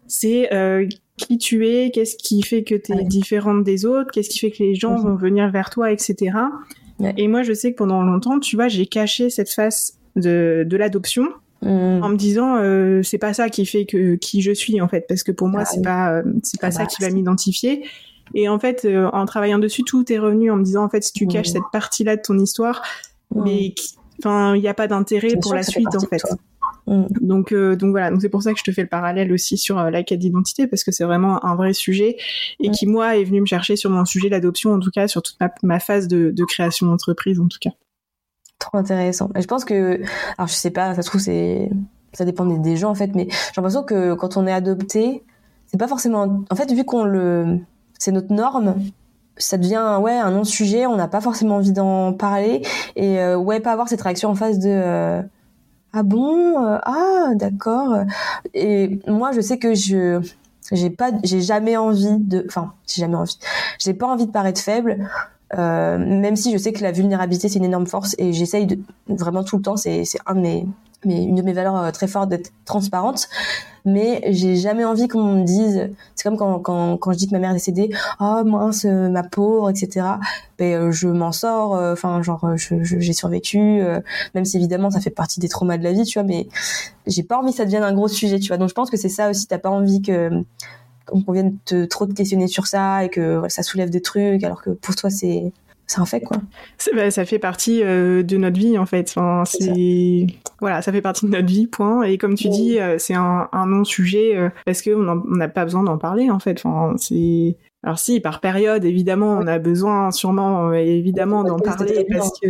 c'est 0.07 0.53
euh, 0.53 0.85
qui 1.15 1.37
tu 1.37 1.65
es, 1.69 1.91
qu'est-ce 1.91 2.17
qui 2.17 2.41
fait 2.43 2.65
que 2.65 2.75
tu 2.75 2.91
es 2.91 3.03
différente 3.05 3.63
des 3.63 3.85
autres, 3.85 4.11
qu'est-ce 4.11 4.29
qui 4.29 4.39
fait 4.39 4.51
que 4.51 4.61
les 4.61 4.75
gens 4.75 4.95
vont 4.97 5.15
venir 5.15 5.49
vers 5.51 5.69
toi, 5.69 5.89
etc. 5.89 6.35
Et 7.15 7.29
moi, 7.29 7.43
je 7.43 7.53
sais 7.53 7.71
que 7.71 7.77
pendant 7.77 8.01
longtemps, 8.03 8.39
tu 8.39 8.57
vois, 8.57 8.67
j'ai 8.67 8.87
caché 8.87 9.29
cette 9.29 9.51
face 9.51 9.97
de, 10.17 10.65
de 10.67 10.77
l'adoption. 10.77 11.29
Mm. 11.61 12.03
en 12.03 12.09
me 12.09 12.15
disant 12.15 12.57
euh, 12.57 13.01
c'est 13.01 13.17
pas 13.17 13.33
ça 13.33 13.49
qui 13.49 13.65
fait 13.65 13.85
que 13.85 14.15
qui 14.15 14.43
je 14.43 14.51
suis 14.51 14.79
en 14.79 14.87
fait 14.87 15.05
parce 15.07 15.23
que 15.23 15.31
pour 15.31 15.47
moi 15.47 15.61
ah 15.63 15.65
c'est 15.65 15.81
pas 15.81 16.11
euh, 16.11 16.23
c'est 16.43 16.61
pas 16.61 16.67
ah 16.67 16.71
ça 16.71 16.79
bah, 16.83 16.85
qui 16.85 17.01
va 17.01 17.09
m'identifier. 17.09 17.83
Et 18.35 18.47
en 18.47 18.59
fait 18.59 18.85
euh, 18.85 19.09
en 19.11 19.25
travaillant 19.25 19.57
dessus 19.57 19.83
tout 19.83 20.11
est 20.11 20.19
revenu 20.19 20.51
en 20.51 20.57
me 20.57 20.63
disant 20.63 20.83
en 20.83 20.89
fait 20.89 21.03
si 21.03 21.13
tu 21.13 21.25
caches 21.25 21.49
mm. 21.49 21.53
cette 21.53 21.71
partie 21.71 22.03
là 22.03 22.15
de 22.15 22.21
ton 22.21 22.37
histoire 22.37 22.83
mm. 23.33 23.43
mais 23.43 23.75
enfin 24.19 24.55
il 24.55 24.61
n'y 24.61 24.67
a 24.67 24.75
pas 24.75 24.87
d'intérêt 24.87 25.35
pour 25.41 25.55
la 25.55 25.63
suite 25.63 25.95
en 25.95 25.99
fait. 26.01 26.21
donc 26.85 27.51
donc 27.51 27.89
voilà. 27.89 28.11
Donc 28.11 28.21
c'est 28.21 28.29
pour 28.29 28.43
ça 28.43 28.53
que 28.53 28.59
je 28.59 28.63
te 28.63 28.71
fais 28.71 28.83
le 28.83 28.87
parallèle 28.87 29.33
aussi 29.33 29.57
sur 29.57 29.77
la 29.77 30.03
quête 30.03 30.19
d'identité 30.19 30.67
parce 30.67 30.83
que 30.83 30.91
c'est 30.91 31.05
vraiment 31.05 31.43
un 31.43 31.55
vrai 31.55 31.73
sujet 31.73 32.17
et 32.59 32.69
qui 32.69 32.85
moi 32.85 33.17
est 33.17 33.23
venu 33.23 33.41
me 33.41 33.47
chercher 33.47 33.75
sur 33.75 33.89
mon 33.89 34.05
sujet 34.05 34.29
l'adoption 34.29 34.73
en 34.73 34.79
tout 34.79 34.91
cas 34.91 35.07
sur 35.07 35.23
toute 35.23 35.37
ma, 35.39 35.51
ma 35.63 35.79
phase 35.79 36.07
de, 36.07 36.29
de 36.29 36.45
création 36.45 36.85
d'entreprise 36.85 37.39
en 37.39 37.47
tout 37.47 37.59
cas 37.59 37.71
Trop 38.59 38.77
intéressant. 38.77 39.29
Je 39.35 39.45
pense 39.45 39.65
que, 39.65 40.01
alors 40.37 40.47
je 40.47 40.53
sais 40.53 40.71
pas, 40.71 40.95
ça 40.95 41.01
se 41.01 41.07
trouve 41.07 41.21
c'est, 41.21 41.69
ça 42.13 42.25
dépend 42.25 42.45
des, 42.45 42.75
gens 42.77 42.89
en 42.89 42.95
fait, 42.95 43.13
mais 43.15 43.27
j'ai 43.29 43.51
l'impression 43.57 43.83
que 43.83 44.13
quand 44.15 44.37
on 44.37 44.47
est 44.47 44.51
adopté, 44.51 45.23
c'est 45.67 45.77
pas 45.77 45.87
forcément, 45.87 46.43
en 46.49 46.55
fait 46.55 46.71
vu 46.71 46.83
qu'on 46.83 47.03
le, 47.03 47.59
c'est 47.99 48.11
notre 48.11 48.33
norme, 48.33 48.75
ça 49.37 49.57
devient 49.57 49.99
ouais 50.01 50.17
un 50.17 50.31
non-sujet, 50.31 50.85
on 50.85 50.95
n'a 50.95 51.07
pas 51.07 51.21
forcément 51.21 51.57
envie 51.57 51.71
d'en 51.71 52.13
parler 52.13 52.61
et 52.95 53.19
euh, 53.19 53.37
ouais 53.37 53.59
pas 53.59 53.71
avoir 53.71 53.87
cette 53.87 54.01
réaction 54.01 54.29
en 54.29 54.35
face 54.35 54.59
de 54.59 54.69
euh, 54.69 55.21
ah 55.93 56.03
bon 56.03 56.65
euh, 56.65 56.77
ah 56.83 57.31
d'accord 57.35 57.99
et 58.53 58.99
moi 59.07 59.31
je 59.31 59.41
sais 59.41 59.57
que 59.57 59.73
je 59.73 60.21
j'ai 60.71 60.89
pas 60.89 61.11
j'ai 61.23 61.41
jamais 61.41 61.77
envie 61.77 62.17
de 62.17 62.43
enfin 62.47 62.73
j'ai 62.87 63.01
jamais 63.01 63.15
envie 63.15 63.37
j'ai 63.79 63.93
pas 63.93 64.07
envie 64.07 64.25
de 64.25 64.31
paraître 64.31 64.59
faible 64.59 65.07
euh, 65.55 65.97
même 65.97 66.35
si 66.35 66.51
je 66.51 66.57
sais 66.57 66.73
que 66.73 66.83
la 66.83 66.91
vulnérabilité 66.91 67.47
c'est 67.47 67.59
une 67.59 67.65
énorme 67.65 67.87
force 67.87 68.15
et 68.17 68.33
j'essaye 68.33 68.67
vraiment 69.07 69.43
tout 69.43 69.57
le 69.57 69.61
temps 69.61 69.77
c'est 69.77 70.03
un 70.25 70.43
une 71.05 71.35
de 71.35 71.41
mes 71.41 71.53
valeurs 71.53 71.77
euh, 71.77 71.91
très 71.91 72.07
fortes 72.07 72.27
d'être 72.27 72.51
transparente. 72.65 73.29
Mais 73.85 74.21
j'ai 74.33 74.57
jamais 74.57 74.83
envie 74.83 75.07
qu'on 75.07 75.35
me 75.35 75.43
dise 75.45 75.89
c'est 76.15 76.27
comme 76.27 76.35
quand, 76.35 76.59
quand, 76.59 76.97
quand 76.97 77.13
je 77.13 77.17
dis 77.17 77.27
que 77.27 77.31
ma 77.31 77.39
mère 77.39 77.51
est 77.51 77.53
décédée 77.53 77.89
oh 78.19 78.43
mince 78.43 78.83
euh, 78.83 79.07
ma 79.07 79.23
pauvre 79.23 79.69
etc 79.69 80.05
ben 80.59 80.91
je 80.91 81.07
m'en 81.07 81.31
sors 81.31 81.71
enfin 81.71 82.21
genre 82.21 82.45
j'ai 82.57 83.13
survécu 83.13 83.81
même 84.35 84.43
si 84.43 84.57
évidemment 84.57 84.89
ça 84.89 84.99
fait 84.99 85.11
partie 85.11 85.39
des 85.39 85.47
traumas 85.47 85.77
de 85.77 85.83
la 85.83 85.93
vie 85.93 86.03
tu 86.03 86.19
vois 86.19 86.27
mais 86.27 86.49
j'ai 87.05 87.23
pas 87.23 87.37
envie 87.37 87.51
que 87.51 87.57
ça 87.57 87.63
devienne 87.63 87.83
un 87.83 87.93
gros 87.93 88.09
sujet 88.09 88.39
tu 88.39 88.49
vois. 88.49 88.57
Donc 88.57 88.67
je 88.67 88.73
pense 88.73 88.89
que 88.89 88.97
c'est 88.97 89.07
ça 89.07 89.29
aussi 89.29 89.47
t'as 89.47 89.59
pas 89.59 89.69
envie 89.69 90.01
que 90.01 90.43
qu'on 91.07 91.31
vienne 91.31 91.57
te, 91.65 91.85
trop 91.85 92.05
te 92.05 92.13
questionner 92.13 92.47
sur 92.47 92.67
ça 92.67 93.03
et 93.03 93.09
que 93.09 93.41
ça 93.49 93.63
soulève 93.63 93.89
des 93.89 94.01
trucs 94.01 94.43
alors 94.43 94.61
que 94.61 94.71
pour 94.71 94.95
toi 94.95 95.09
c'est 95.09 95.51
c'est 95.87 95.99
un 96.01 96.05
fait 96.05 96.19
quoi. 96.19 96.37
Bah, 96.93 97.09
ça 97.11 97.25
fait 97.25 97.39
partie 97.39 97.81
euh, 97.81 98.21
de 98.21 98.35
notre 98.35 98.59
vie 98.59 98.77
en 98.77 98.85
fait. 98.85 99.09
Enfin, 99.09 99.43
c'est 99.45 100.27
voilà, 100.59 100.81
ça 100.81 100.91
fait 100.91 101.01
partie 101.01 101.25
de 101.25 101.31
notre 101.31 101.47
vie 101.47 101.65
point. 101.65 102.03
Et 102.03 102.17
comme 102.17 102.35
tu 102.35 102.49
dis, 102.49 102.77
euh, 102.79 102.97
c'est 102.99 103.13
un, 103.13 103.47
un 103.53 103.65
non 103.67 103.85
sujet 103.85 104.35
euh, 104.35 104.49
parce 104.65 104.81
que 104.81 104.91
on 104.91 105.35
n'a 105.37 105.47
pas 105.47 105.63
besoin 105.63 105.83
d'en 105.83 105.97
parler 105.97 106.29
en 106.29 106.39
fait. 106.39 106.61
Enfin, 106.63 106.93
c'est 106.97 107.55
alors 107.87 107.99
si, 107.99 108.19
par 108.19 108.41
période, 108.41 108.83
évidemment, 108.83 109.39
on 109.41 109.47
a 109.47 109.59
besoin 109.59 110.11
sûrement, 110.11 110.71
euh, 110.71 110.73
évidemment, 110.73 111.45
d'en 111.45 111.57
parler 111.57 112.05
parce 112.11 112.37
que 112.37 112.47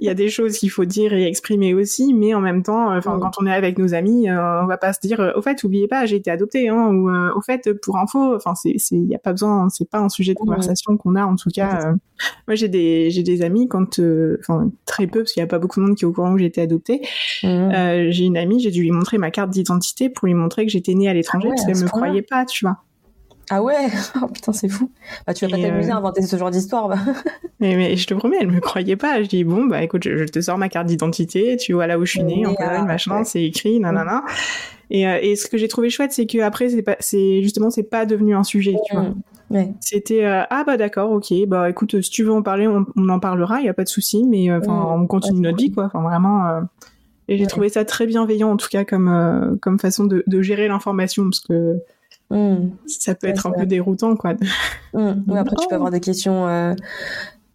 il 0.00 0.06
y 0.06 0.08
a 0.08 0.14
des 0.14 0.28
choses 0.28 0.58
qu'il 0.58 0.70
faut 0.70 0.84
dire 0.84 1.12
et 1.12 1.26
exprimer 1.26 1.74
aussi, 1.74 2.14
mais 2.14 2.34
en 2.34 2.40
même 2.40 2.62
temps, 2.62 2.96
enfin, 2.96 3.18
quand 3.20 3.32
on 3.40 3.46
est 3.46 3.52
avec 3.52 3.80
nos 3.80 3.94
amis, 3.94 4.30
euh, 4.30 4.62
on 4.62 4.66
va 4.66 4.76
pas 4.76 4.92
se 4.92 5.00
dire, 5.00 5.18
euh, 5.18 5.32
au 5.34 5.42
fait, 5.42 5.64
oubliez 5.64 5.88
pas, 5.88 6.06
j'ai 6.06 6.14
été 6.14 6.30
adoptée, 6.30 6.68
hein, 6.68 6.86
ou 6.86 7.10
au 7.10 7.40
fait, 7.40 7.68
pour 7.82 7.98
info, 7.98 8.36
enfin, 8.36 8.54
c'est, 8.54 8.76
il 8.92 9.08
y 9.08 9.14
a 9.16 9.18
pas 9.18 9.32
besoin, 9.32 9.68
c'est 9.70 9.90
pas 9.90 9.98
un 9.98 10.08
sujet 10.08 10.34
de 10.34 10.38
conversation 10.38 10.96
qu'on 10.96 11.16
a, 11.16 11.24
en 11.24 11.34
tout 11.34 11.50
cas. 11.52 11.92
moi, 12.46 12.54
j'ai 12.54 12.68
des, 12.68 13.10
j'ai 13.10 13.24
des 13.24 13.42
amis 13.42 13.66
quand, 13.66 14.00
enfin, 14.38 14.70
très 14.86 15.08
peu, 15.08 15.22
parce 15.22 15.32
qu'il 15.32 15.40
y 15.40 15.44
a 15.44 15.48
pas 15.48 15.58
beaucoup 15.58 15.80
de 15.80 15.86
monde 15.86 15.96
qui 15.96 16.04
est 16.04 16.06
au 16.06 16.12
courant 16.12 16.34
que 16.34 16.38
j'ai 16.38 16.46
été 16.46 16.60
adoptée. 16.60 17.00
J'ai 17.42 18.24
une 18.24 18.36
amie, 18.36 18.60
j'ai 18.60 18.70
dû 18.70 18.82
lui 18.82 18.92
montrer 18.92 19.18
ma 19.18 19.32
carte 19.32 19.50
d'identité 19.50 20.10
pour 20.10 20.28
lui 20.28 20.34
montrer 20.34 20.64
que 20.64 20.70
j'étais 20.70 20.94
née 20.94 21.08
à 21.08 21.12
l'étranger, 21.12 21.48
ah 21.50 21.54
parce 21.56 21.66
qu'elle 21.66 21.84
me 21.84 21.90
croyait 21.90 22.22
pas, 22.22 22.44
tu 22.44 22.64
vois. 22.64 22.76
Ah 23.52 23.62
ouais? 23.62 23.88
Oh 24.22 24.28
putain, 24.28 24.52
c'est 24.52 24.68
fou. 24.68 24.90
Bah, 25.26 25.34
tu 25.34 25.44
vas 25.44 25.50
pas 25.50 25.60
t'amuser 25.60 25.90
à 25.90 25.94
euh, 25.94 25.98
inventer 25.98 26.22
ce 26.22 26.36
genre 26.36 26.50
d'histoire. 26.50 26.88
Bah. 26.88 26.98
mais, 27.60 27.74
mais 27.74 27.96
je 27.96 28.06
te 28.06 28.14
promets, 28.14 28.36
elle 28.40 28.50
me 28.50 28.60
croyait 28.60 28.96
pas. 28.96 29.20
Je 29.22 29.28
dis, 29.28 29.42
bon, 29.42 29.66
bah 29.66 29.82
écoute, 29.82 30.04
je, 30.04 30.24
te 30.24 30.40
sors 30.40 30.56
ma 30.56 30.68
carte 30.68 30.86
d'identité, 30.86 31.56
tu 31.56 31.72
vois 31.72 31.88
là 31.88 31.98
où 31.98 32.06
je 32.06 32.12
suis 32.12 32.22
née, 32.22 32.46
en 32.46 32.54
Pologne, 32.54 32.86
machin, 32.86 33.24
c'est 33.24 33.42
écrit, 33.42 33.80
nanana. 33.80 34.22
Et, 34.90 35.06
euh, 35.06 35.18
et 35.20 35.34
ce 35.34 35.48
que 35.48 35.58
j'ai 35.58 35.68
trouvé 35.68 35.90
chouette, 35.90 36.12
c'est 36.12 36.26
que 36.26 36.38
après, 36.38 36.68
c'est 36.68 36.82
pas, 36.82 36.96
c'est 37.00 37.42
justement, 37.42 37.70
c'est 37.70 37.82
pas 37.82 38.06
devenu 38.06 38.34
un 38.34 38.44
sujet, 38.44 38.76
tu 38.86 38.94
vois. 38.94 39.06
Ouais. 39.50 39.72
C'était 39.80 40.24
euh, 40.24 40.44
ah 40.48 40.62
bah 40.64 40.76
d'accord, 40.76 41.10
ok, 41.10 41.32
bah 41.48 41.68
écoute, 41.68 42.00
si 42.00 42.10
tu 42.10 42.22
veux 42.22 42.32
en 42.32 42.42
parler, 42.42 42.68
on, 42.68 43.08
en 43.08 43.18
parlera, 43.18 43.58
il 43.58 43.66
y 43.66 43.68
a 43.68 43.74
pas 43.74 43.82
de 43.82 43.88
souci, 43.88 44.24
mais 44.28 44.52
enfin, 44.52 44.94
on 44.96 45.08
continue 45.08 45.40
notre 45.40 45.58
vie, 45.58 45.72
quoi. 45.72 45.86
Enfin, 45.86 46.02
vraiment. 46.02 46.60
Et 47.26 47.36
j'ai 47.36 47.46
trouvé 47.46 47.68
ça 47.68 47.84
très 47.84 48.06
bienveillant, 48.06 48.50
en 48.52 48.56
tout 48.56 48.68
cas, 48.70 48.84
comme 48.84 49.58
comme 49.60 49.80
façon 49.80 50.04
de, 50.04 50.22
de 50.28 50.42
gérer 50.42 50.68
l'information, 50.68 51.24
parce 51.24 51.40
que 51.40 51.80
Hmm. 52.30 52.70
Ça 52.86 53.14
peut 53.14 53.26
être 53.26 53.46
un 53.46 53.50
peu 53.50 53.66
déroutant, 53.66 54.16
quoi. 54.16 54.34
Hmm. 54.92 55.22
après, 55.36 55.56
tu 55.56 55.68
peux 55.68 55.74
avoir 55.74 55.90
des 55.90 56.00
questions 56.00 56.46
euh, 56.46 56.74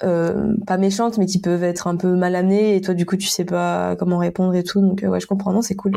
euh, 0.04 0.54
pas 0.68 0.78
méchantes, 0.78 1.18
mais 1.18 1.26
qui 1.26 1.40
peuvent 1.40 1.64
être 1.64 1.88
un 1.88 1.96
peu 1.96 2.14
mal 2.16 2.36
amenées, 2.36 2.76
et 2.76 2.82
toi, 2.82 2.94
du 2.94 3.06
coup, 3.06 3.16
tu 3.18 3.28
sais 3.28 3.46
pas 3.46 3.96
comment 3.96 4.18
répondre 4.18 4.54
et 4.56 4.64
tout. 4.64 4.82
Donc, 4.82 5.04
euh, 5.04 5.08
ouais, 5.08 5.20
je 5.20 5.28
comprends. 5.28 5.54
Non, 5.54 5.62
c'est 5.62 5.76
cool. 5.76 5.94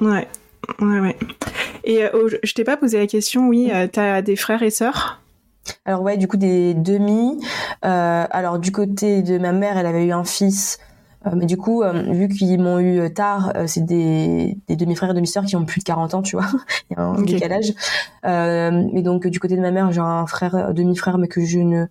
Ouais, 0.00 0.26
ouais, 0.80 1.00
ouais. 1.00 1.16
Et 1.84 2.00
je 2.42 2.52
t'ai 2.52 2.64
pas 2.64 2.76
posé 2.76 2.98
la 2.98 3.06
question, 3.06 3.48
oui, 3.48 3.70
tu 3.92 4.00
as 4.00 4.22
des 4.22 4.36
frères 4.36 4.62
et 4.62 4.70
sœurs? 4.70 5.22
Alors 5.84 6.02
ouais, 6.02 6.16
du 6.16 6.28
coup 6.28 6.36
des 6.36 6.74
demi. 6.74 7.40
alors 7.82 8.58
du 8.58 8.72
côté 8.72 9.22
de 9.22 9.38
ma 9.38 9.52
mère, 9.52 9.78
elle 9.78 9.86
avait 9.86 10.04
eu 10.04 10.12
un 10.12 10.24
fils 10.24 10.78
euh, 10.78 10.95
mais 11.34 11.46
du 11.46 11.56
coup, 11.56 11.82
euh, 11.82 11.92
vu 12.12 12.28
qu'ils 12.28 12.60
m'ont 12.60 12.78
eu 12.78 13.00
euh, 13.00 13.08
tard, 13.08 13.52
c'est 13.66 13.84
des, 13.84 14.56
des 14.68 14.76
demi-frères 14.76 15.10
et 15.10 15.14
demi-sœurs 15.14 15.44
qui 15.44 15.56
ont 15.56 15.64
plus 15.64 15.80
de 15.80 15.84
40 15.84 16.14
ans, 16.14 16.22
tu 16.22 16.36
vois. 16.36 16.46
Il 16.90 16.96
y 16.96 17.00
a 17.00 17.02
un 17.02 17.22
décalage. 17.22 17.72
mais 18.24 19.02
donc, 19.02 19.26
du 19.26 19.40
côté 19.40 19.56
de 19.56 19.60
ma 19.60 19.70
mère, 19.70 19.90
j'ai 19.92 20.00
un 20.00 20.26
frère, 20.26 20.72
demi-frère, 20.72 21.18
mais 21.18 21.28
que 21.28 21.44
je 21.44 21.58
ne 21.58 21.86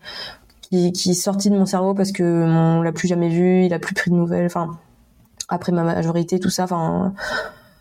qui, 0.62 0.92
qui 0.92 1.12
est 1.12 1.14
sorti 1.14 1.50
de 1.50 1.56
mon 1.56 1.66
cerveau 1.66 1.94
parce 1.94 2.12
que 2.12 2.24
on 2.24 2.82
l'a 2.82 2.92
plus 2.92 3.08
jamais 3.08 3.30
vu, 3.30 3.66
il 3.66 3.74
a 3.74 3.80
plus 3.80 3.94
pris 3.94 4.10
de 4.10 4.16
nouvelles. 4.16 4.46
Enfin, 4.46 4.78
après 5.50 5.72
ma 5.72 5.84
majorité, 5.84 6.40
tout 6.40 6.50
ça. 6.50 6.64
Enfin, 6.64 7.14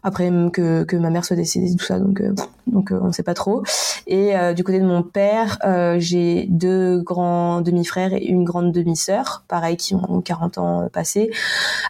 après 0.05 0.31
que, 0.53 0.85
que 0.85 0.97
ma 0.97 1.11
mère 1.11 1.25
soit 1.25 1.35
décédée 1.35 1.75
tout 1.75 1.85
ça 1.85 1.99
donc 1.99 2.21
euh, 2.21 2.35
donc 2.67 2.93
euh, 2.93 3.01
on 3.03 3.11
sait 3.11 3.23
pas 3.23 3.35
trop. 3.35 3.63
Et 4.07 4.37
euh, 4.37 4.53
du 4.53 4.63
côté 4.63 4.79
de 4.79 4.85
mon 4.85 5.03
père 5.03 5.59
j'ai 5.99 6.47
deux 6.49 7.01
grands 7.01 7.63
demi-frères 7.63 8.13
et 8.13 8.25
une 8.25 8.45
grande 8.45 8.71
demi-sœur 8.71 9.45
pareil 9.49 9.77
qui 9.77 9.95
ont 9.95 10.21
40 10.21 10.59
ans 10.59 10.89
passés 10.93 11.31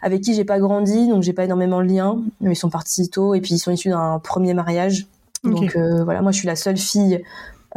avec 0.01 0.21
qui 0.21 0.33
j'ai 0.33 0.45
pas 0.45 0.59
grandi 0.59 1.07
donc 1.07 1.23
j'ai 1.23 1.33
pas 1.33 1.43
énormément 1.43 1.81
de 1.81 1.87
liens. 1.87 2.17
Ils 2.41 2.55
sont 2.55 2.69
partis 2.69 3.09
tôt 3.09 3.35
et 3.35 3.41
puis 3.41 3.55
ils 3.55 3.59
sont 3.59 3.71
issus 3.71 3.89
d'un 3.89 4.19
premier 4.19 4.53
mariage. 4.53 5.05
Donc 5.43 5.77
voilà 5.77 6.21
moi 6.21 6.31
je 6.31 6.39
suis 6.39 6.47
la 6.47 6.55
seule 6.55 6.77
fille 6.77 7.21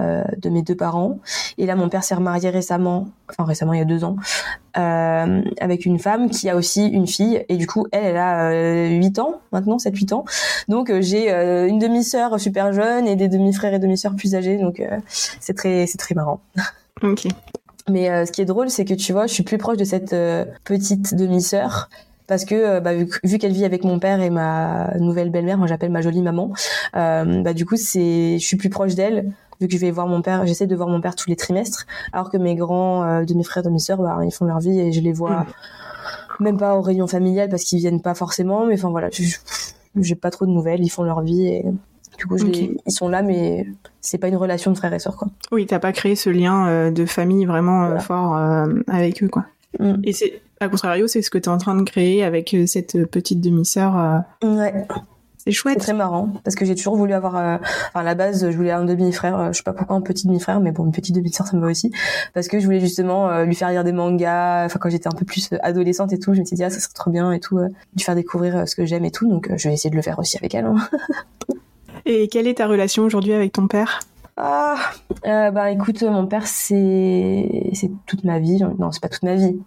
euh, 0.01 0.23
de 0.39 0.49
mes 0.49 0.63
deux 0.63 0.77
parents. 0.77 1.19
Et 1.59 1.67
là, 1.67 1.75
mon 1.75 1.89
père 1.89 2.05
s'est 2.05 2.15
remarié 2.15 2.51
récemment, 2.51 3.09
enfin 3.31 3.45
récemment, 3.45 3.73
il 3.73 3.79
y 3.79 3.83
a 3.83 3.85
deux 3.85 4.05
ans, 4.05 4.17
euh, 4.77 5.43
avec 5.61 5.87
une 5.87 5.99
femme 5.99 6.31
qui 6.31 6.49
a 6.49 6.57
aussi 6.57 6.87
une 6.87 7.07
fille. 7.07 7.45
Et 7.49 7.57
du 7.57 7.67
coup, 7.67 7.87
elle, 7.91 8.05
elle 8.05 8.17
a 8.17 8.51
euh, 8.51 8.89
8 8.91 9.19
ans 9.19 9.41
maintenant, 9.53 9.77
7-8 9.77 10.15
ans. 10.15 10.25
Donc 10.69 10.91
euh, 10.91 11.01
j'ai 11.01 11.31
une 11.31 11.79
demi-sœur 11.79 12.39
super 12.39 12.73
jeune 12.73 13.07
et 13.07 13.17
des 13.17 13.29
demi-frères 13.29 13.75
et 13.75 13.79
demi-sœurs 13.79 14.15
plus 14.15 14.35
âgés. 14.35 14.59
Donc 14.59 14.83
c'est 15.41 15.55
très, 15.55 15.87
c'est 15.87 15.99
très 15.99 16.15
marrant. 16.15 16.41
Ok. 17.05 17.29
Mais 17.89 18.27
ce 18.27 18.33
qui 18.33 18.43
est 18.43 18.45
drôle, 18.45 18.71
c'est 18.71 18.85
que 18.85 18.93
tu 18.93 19.13
vois, 19.13 19.29
je 19.29 19.33
suis 19.33 19.45
plus 19.45 19.57
proche 19.57 19.77
de 19.77 19.85
cette 19.85 20.15
petite 20.65 21.15
demi-sœur 21.15 21.89
parce 22.29 22.45
que 22.45 22.79
bah, 22.81 22.93
vu, 22.95 23.39
qu'elle 23.39 23.53
vit 23.53 23.65
avec 23.65 23.83
mon 23.83 23.99
père 23.99 24.21
et 24.21 24.31
ma 24.31 24.95
nouvelle 24.99 25.31
belle-mère, 25.31 25.59
moi 25.59 25.67
j'appelle 25.67 25.91
ma 25.91 26.03
jolie 26.03 26.23
maman, 26.23 26.53
euh, 26.97 27.43
bah 27.43 27.55
du 27.55 27.65
coup 27.65 27.77
c'est, 27.77 28.39
je 28.39 28.47
suis 28.47 28.57
plus 28.57 28.69
proche 28.69 28.95
d'elle 28.95 29.33
vu 29.61 29.67
que 29.67 29.73
je 29.73 29.79
vais 29.79 29.91
voir 29.91 30.07
mon 30.07 30.23
père, 30.23 30.47
j'essaie 30.47 30.67
de 30.67 30.77
voir 30.77 30.89
mon 30.89 31.01
père 31.01 31.15
tous 31.15 31.29
les 31.29 31.37
trimestres, 31.37 31.87
alors 32.13 32.31
que 32.31 32.37
mes 32.37 32.55
grands 32.55 33.05
euh, 33.05 33.25
de 33.25 33.35
mes 33.35 33.45
frères, 33.45 33.63
de 33.63 33.71
mes 33.71 33.79
sœurs, 33.79 33.99
bah, 33.99 34.19
ils 34.25 34.33
font 34.33 34.45
leur 34.45 34.61
vie 34.61 34.79
et 34.79 34.93
je 34.93 35.01
les 35.01 35.13
vois 35.13 35.41
mm. 35.41 35.47
même 36.41 36.59
pas 36.59 36.77
aux 36.77 36.83
réunions 36.83 37.07
familiales 37.07 37.49
parce 37.49 37.65
qu'ils 37.65 37.79
viennent 37.79 38.03
pas 38.03 38.15
forcément, 38.15 38.67
mais 38.67 38.75
enfin 38.75 38.91
voilà, 38.91 39.09
j'ai 39.97 40.15
pas 40.15 40.31
trop 40.31 40.47
de 40.47 40.51
nouvelles, 40.51 40.83
ils 40.83 40.91
font 40.91 41.03
leur 41.03 41.23
vie 41.23 41.47
et 41.47 41.65
du 42.19 42.27
coup, 42.27 42.37
ils 42.37 42.93
sont 42.93 43.09
là, 43.09 43.23
mais 43.23 43.67
c'est 44.01 44.19
pas 44.19 44.27
une 44.27 44.37
relation 44.37 44.73
de 44.73 44.77
frère 44.77 44.93
et 44.93 44.99
sœur, 44.99 45.17
quoi. 45.17 45.29
Oui, 45.53 45.67
t'as 45.67 45.79
pas 45.79 45.93
créé 45.93 46.17
ce 46.17 46.31
lien 46.31 46.67
euh, 46.67 46.91
de 46.91 47.07
famille 47.07 47.45
vraiment 47.45 47.85
euh, 47.85 47.99
fort 47.99 48.37
avec 48.89 49.23
eux, 49.23 49.29
quoi. 49.29 49.47
Mm. 49.79 49.95
Et 50.03 50.13
c'est, 50.13 50.41
à 50.59 50.69
contrario, 50.69 51.07
c'est 51.07 51.23
ce 51.23 51.31
que 51.31 51.39
tu 51.39 51.45
es 51.45 51.49
en 51.49 51.59
train 51.59 51.77
de 51.77 51.85
créer 51.85 52.25
avec 52.25 52.57
cette 52.67 53.05
petite 53.07 53.41
demi-sœur. 53.41 54.25
Ouais. 54.43 54.87
C'est 55.49 55.53
chouette. 55.53 55.79
C'est 55.79 55.87
très 55.87 55.95
marrant 55.95 56.29
parce 56.45 56.57
que 56.57 56.67
j'ai 56.67 56.75
toujours 56.75 56.95
voulu 56.95 57.15
avoir. 57.15 57.35
enfin, 57.35 57.61
à 57.95 58.03
la 58.03 58.15
base, 58.15 58.51
je 58.51 58.55
voulais 58.55 58.71
un 58.71 58.85
demi-frère. 58.85 59.51
je 59.51 59.57
sais 59.57 59.63
pas 59.63 59.73
pourquoi 59.73 59.97
un 59.97 60.03
petit 60.03 60.27
demi-frère, 60.27 60.61
mais 60.61 60.73
bon, 60.73 60.85
une 60.85 60.93
petite 60.93 61.15
demi-sœur 61.15 61.47
ça 61.47 61.57
me 61.57 61.63
va 61.63 61.69
aussi 61.69 61.91
parce 62.35 62.49
que 62.49 62.61
je 62.61 62.67
voulais 62.67 62.81
justement 62.81 63.43
lui 63.45 63.55
faire 63.55 63.71
lire 63.71 63.83
des 63.83 63.93
mangas. 63.93 64.67
Enfin, 64.67 64.79
quand 64.79 64.91
j'étais 64.91 65.09
un 65.09 65.13
peu 65.13 65.25
plus 65.25 65.49
adolescente 65.63 66.13
et 66.13 66.19
tout, 66.19 66.35
je 66.35 66.41
me 66.41 66.45
suis 66.45 66.57
dit 66.57 66.65
ah 66.65 66.71
ça 66.71 66.81
serait 66.81 66.93
trop 66.93 67.11
bien 67.11 67.33
et 67.33 67.41
tout, 67.41 67.59
lui 67.59 68.03
faire 68.03 68.15
découvrir 68.15 68.69
ce 68.69 68.77
que 68.77 68.85
j'aime 68.85 69.07
et 69.07 69.11
tout. 69.11 69.27
Donc, 69.27 69.51
je 69.57 69.69
vais 69.69 69.75
essayer 69.75 69.91
de 69.91 69.97
le 69.97 70.03
faire 70.03 70.19
aussi 70.19 70.37
avec 70.37 70.55
elle. 70.55 70.67
Hein. 70.67 70.77
et 72.05 72.29
quelle 72.29 72.47
est 72.47 72.59
ta 72.59 72.67
relation 72.67 73.05
aujourd'hui 73.05 73.33
avec 73.33 73.53
ton 73.53 73.69
père? 73.69 74.01
Ah, 74.41 74.77
euh, 75.27 75.51
bah 75.51 75.73
écoute, 75.73 76.01
mon 76.03 76.29
père 76.29 76.47
c'est 76.47 77.71
c'est 77.73 77.91
toute 78.07 78.23
ma 78.23 78.39
vie. 78.39 78.63
Non, 78.79 78.93
c'est 78.93 79.03
pas 79.03 79.09
toute 79.09 79.25
ma 79.25 79.35
vie, 79.35 79.59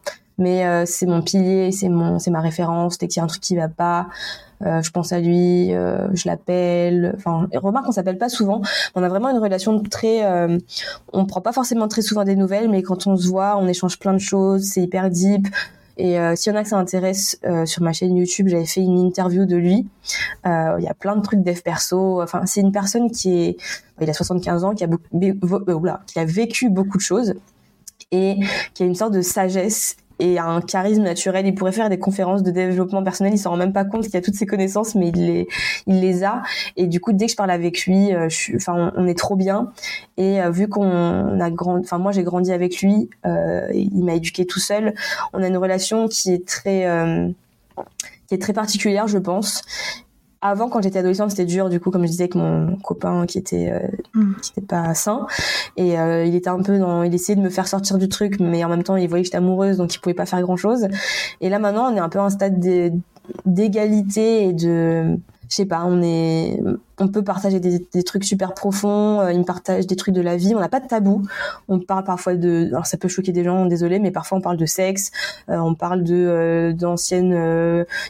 mais 0.41 0.65
euh, 0.65 0.83
c'est 0.85 1.05
mon 1.05 1.21
pilier, 1.21 1.71
c'est 1.71 1.89
mon 1.89 2.19
c'est 2.19 2.31
ma 2.31 2.41
référence. 2.41 2.97
Dès 2.97 3.07
qu'il 3.07 3.17
y 3.17 3.21
a 3.21 3.23
un 3.23 3.27
truc 3.27 3.41
qui 3.41 3.55
va 3.55 3.69
pas, 3.69 4.07
euh, 4.65 4.81
je 4.81 4.91
pense 4.91 5.11
à 5.11 5.19
lui, 5.19 5.73
euh, 5.73 6.07
je 6.13 6.27
l'appelle. 6.27 7.13
Enfin, 7.17 7.47
remarque, 7.53 7.87
on 7.87 7.91
s'appelle 7.91 8.17
pas 8.17 8.29
souvent. 8.29 8.61
On 8.95 9.03
a 9.03 9.09
vraiment 9.09 9.29
une 9.29 9.39
relation 9.39 9.81
très. 9.81 10.23
Euh, 10.25 10.57
on 11.13 11.25
prend 11.25 11.41
pas 11.41 11.53
forcément 11.53 11.87
très 11.87 12.01
souvent 12.01 12.23
des 12.23 12.35
nouvelles, 12.35 12.69
mais 12.69 12.83
quand 12.83 13.07
on 13.07 13.17
se 13.17 13.27
voit, 13.27 13.57
on 13.57 13.67
échange 13.67 13.97
plein 13.97 14.13
de 14.13 14.19
choses. 14.19 14.63
C'est 14.63 14.81
hyper 14.81 15.09
deep. 15.09 15.47
Et 15.97 16.19
euh, 16.19 16.35
s'il 16.35 16.51
y 16.51 16.55
en 16.55 16.59
a 16.59 16.63
que 16.63 16.69
ça 16.69 16.77
intéresse, 16.77 17.39
sur 17.65 17.83
ma 17.83 17.93
chaîne 17.93 18.15
YouTube, 18.15 18.47
j'avais 18.47 18.65
fait 18.65 18.81
une 18.81 18.97
interview 18.97 19.45
de 19.45 19.55
lui. 19.55 19.87
Il 20.45 20.83
y 20.83 20.87
a 20.87 20.93
plein 20.93 21.15
de 21.15 21.21
trucs 21.21 21.43
dev 21.43 21.59
perso. 21.61 22.21
Enfin, 22.21 22.45
c'est 22.45 22.61
une 22.61 22.71
personne 22.71 23.11
qui 23.11 23.41
est, 23.41 23.57
il 23.99 24.09
a 24.09 24.13
75 24.13 24.63
ans, 24.63 24.73
qui 24.73 24.83
a, 24.83 24.87
beaucoup, 24.87 25.19
qui 26.07 26.19
a 26.19 26.25
vécu 26.25 26.69
beaucoup 26.69 26.97
de 26.97 27.03
choses 27.03 27.35
et 28.11 28.37
qui 28.73 28.83
a 28.83 28.85
une 28.85 28.95
sorte 28.95 29.13
de 29.13 29.21
sagesse 29.21 29.95
et 30.21 30.37
un 30.37 30.61
charisme 30.61 31.01
naturel. 31.01 31.47
Il 31.47 31.55
pourrait 31.55 31.71
faire 31.71 31.89
des 31.89 31.97
conférences 31.97 32.43
de 32.43 32.51
développement 32.51 33.03
personnel. 33.03 33.33
Il 33.33 33.39
s'en 33.39 33.49
rend 33.49 33.57
même 33.57 33.73
pas 33.73 33.85
compte 33.85 34.05
qu'il 34.05 34.15
a 34.15 34.21
toutes 34.21 34.35
ces 34.35 34.45
connaissances, 34.45 34.93
mais 34.93 35.09
il 35.09 35.25
les, 35.25 35.47
il 35.87 35.99
les 35.99 36.23
a. 36.23 36.43
Et 36.77 36.85
du 36.85 36.99
coup, 36.99 37.11
dès 37.11 37.25
que 37.25 37.31
je 37.31 37.35
parle 37.35 37.49
avec 37.49 37.85
lui, 37.85 38.13
euh, 38.13 38.29
on, 38.67 39.07
est 39.07 39.17
trop 39.17 39.35
bien. 39.35 39.71
Et 40.17 40.39
euh, 40.41 40.51
vu 40.51 40.69
qu'on 40.69 41.39
a 41.39 41.49
grandi, 41.49 41.85
enfin, 41.85 41.97
moi, 41.97 42.11
j'ai 42.11 42.23
grandi 42.23 42.51
avec 42.51 42.81
lui. 42.81 43.09
Euh, 43.25 43.67
il 43.73 44.03
m'a 44.03 44.13
éduqué 44.13 44.45
tout 44.45 44.59
seul. 44.59 44.93
On 45.33 45.41
a 45.41 45.47
une 45.47 45.57
relation 45.57 46.07
qui 46.07 46.31
est 46.31 46.47
très, 46.47 46.85
qui 48.27 48.35
est 48.35 48.41
très 48.41 48.53
particulière, 48.53 49.07
je 49.07 49.17
pense 49.17 49.63
avant 50.41 50.69
quand 50.69 50.81
j'étais 50.81 50.99
adolescente 50.99 51.29
c'était 51.29 51.45
dur 51.45 51.69
du 51.69 51.79
coup 51.79 51.91
comme 51.91 52.03
je 52.03 52.11
disais 52.11 52.23
avec 52.23 52.35
mon 52.35 52.75
copain 52.77 53.25
qui 53.25 53.37
était 53.37 53.71
euh, 53.71 53.87
mm. 54.13 54.33
qui 54.41 54.51
était 54.51 54.65
pas 54.65 54.93
sain 54.93 55.27
et 55.77 55.99
euh, 55.99 56.25
il 56.25 56.35
était 56.35 56.49
un 56.49 56.61
peu 56.61 56.79
dans 56.79 57.03
il 57.03 57.13
essayait 57.13 57.35
de 57.35 57.41
me 57.41 57.49
faire 57.49 57.67
sortir 57.67 57.97
du 57.97 58.09
truc 58.09 58.39
mais 58.39 58.63
en 58.63 58.69
même 58.69 58.83
temps 58.83 58.95
il 58.95 59.07
voyait 59.07 59.23
que 59.23 59.27
j'étais 59.27 59.37
amoureuse 59.37 59.77
donc 59.77 59.93
il 59.93 59.99
pouvait 59.99 60.15
pas 60.15 60.25
faire 60.25 60.41
grand 60.41 60.57
chose 60.57 60.87
et 61.41 61.49
là 61.49 61.59
maintenant 61.59 61.91
on 61.91 61.95
est 61.95 61.99
un 61.99 62.09
peu 62.09 62.19
à 62.19 62.23
un 62.23 62.29
stade 62.29 62.59
d'égalité 63.45 64.47
et 64.47 64.53
de 64.53 65.17
je 65.51 65.57
sais 65.57 65.65
pas, 65.65 65.83
on 65.83 66.01
est, 66.01 66.63
on 66.97 67.09
peut 67.09 67.25
partager 67.25 67.59
des, 67.59 67.85
des 67.93 68.03
trucs 68.03 68.23
super 68.23 68.53
profonds. 68.53 69.19
Euh, 69.19 69.33
il 69.33 69.39
me 69.39 69.43
partage 69.43 69.85
des 69.85 69.97
trucs 69.97 70.15
de 70.15 70.21
la 70.21 70.37
vie. 70.37 70.55
On 70.55 70.61
n'a 70.61 70.69
pas 70.69 70.79
de 70.79 70.87
tabou. 70.87 71.23
On 71.67 71.77
parle 71.79 72.05
parfois 72.05 72.35
de, 72.35 72.67
alors 72.67 72.85
ça 72.85 72.95
peut 72.95 73.09
choquer 73.09 73.33
des 73.33 73.43
gens, 73.43 73.65
désolé, 73.65 73.99
mais 73.99 74.11
parfois 74.11 74.37
on 74.37 74.41
parle 74.41 74.55
de 74.55 74.65
sexe. 74.65 75.11
Euh, 75.49 75.57
on 75.57 75.75
parle 75.75 76.03
de 76.05 76.15
euh, 76.15 76.71
d'anciennes. 76.71 77.33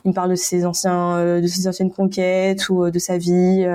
il 0.06 0.10
me 0.10 0.14
parle 0.14 0.30
de 0.30 0.36
ses 0.36 0.68
anciens, 0.68 1.42
de 1.42 1.48
ses 1.48 1.68
anciennes 1.68 1.92
conquêtes 1.92 2.70
ou 2.70 2.92
de 2.92 3.00
sa 3.00 3.18
vie, 3.18 3.66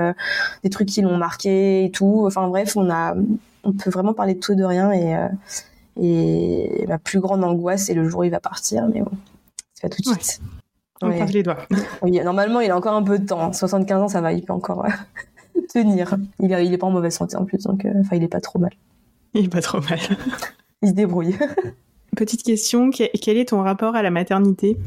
des 0.63 0.71
trucs 0.71 0.89
qui 0.89 1.03
l'ont 1.03 1.17
marqué 1.17 1.87
et 1.87 1.91
tout. 1.91 2.23
Enfin 2.25 2.47
bref, 2.47 2.77
on 2.77 2.89
a, 2.89 3.17
on 3.65 3.73
peut 3.73 3.91
vraiment 3.91 4.15
parler 4.15 4.35
de 4.35 4.41
tout 4.41 4.53
et 4.53 4.57
de 4.57 4.65
rien 4.65 4.93
et 4.93 5.17
et 5.99 6.85
ma 6.87 6.99
plus 6.99 7.21
grande 7.21 7.43
angoisse 7.43 7.87
c'est 7.87 7.95
le 7.95 8.09
jour 8.09 8.21
où 8.21 8.25
il 8.25 8.31
va 8.31 8.39
partir, 8.39 8.87
mais 8.93 9.01
bon, 9.01 9.11
c'est 9.75 9.89
pas 9.89 9.89
tout 9.89 10.03
de 10.03 10.07
suite. 10.07 10.41
On 11.07 11.15
croise 11.15 11.33
les 11.33 11.43
doigts. 11.43 11.59
Oui, 12.03 12.13
normalement, 12.23 12.61
il 12.61 12.71
a 12.71 12.77
encore 12.77 12.95
un 12.95 13.03
peu 13.03 13.19
de 13.19 13.27
temps. 13.27 13.53
75 13.53 14.03
ans, 14.03 14.09
ça 14.09 14.21
va, 14.21 14.33
il 14.33 14.43
peut 14.43 14.53
encore 14.53 14.85
euh, 14.85 15.61
tenir. 15.73 16.17
Il 16.41 16.53
est, 16.53 16.67
il 16.67 16.73
est 16.73 16.79
pas 16.79 16.87
en 16.87 16.91
mauvaise 16.91 17.15
santé 17.15 17.37
en 17.37 17.45
plus, 17.45 17.63
donc 17.65 17.85
euh, 17.85 17.93
enfin, 18.01 18.17
il 18.17 18.25
est 18.25 18.29
pas 18.29 18.41
trop 18.41 18.59
mal. 18.59 18.73
Il 19.35 19.47
est 19.47 19.49
pas 19.49 19.63
trop 19.63 19.81
mal. 19.81 19.99
il 20.83 20.89
se 20.89 20.95
débrouille. 20.95 21.37
Petite 22.17 22.43
question, 22.43 22.91
quel 22.91 23.37
est 23.37 23.49
ton 23.49 23.63
rapport 23.63 23.95
à 23.95 24.03
la 24.03 24.11
maternité? 24.11 24.79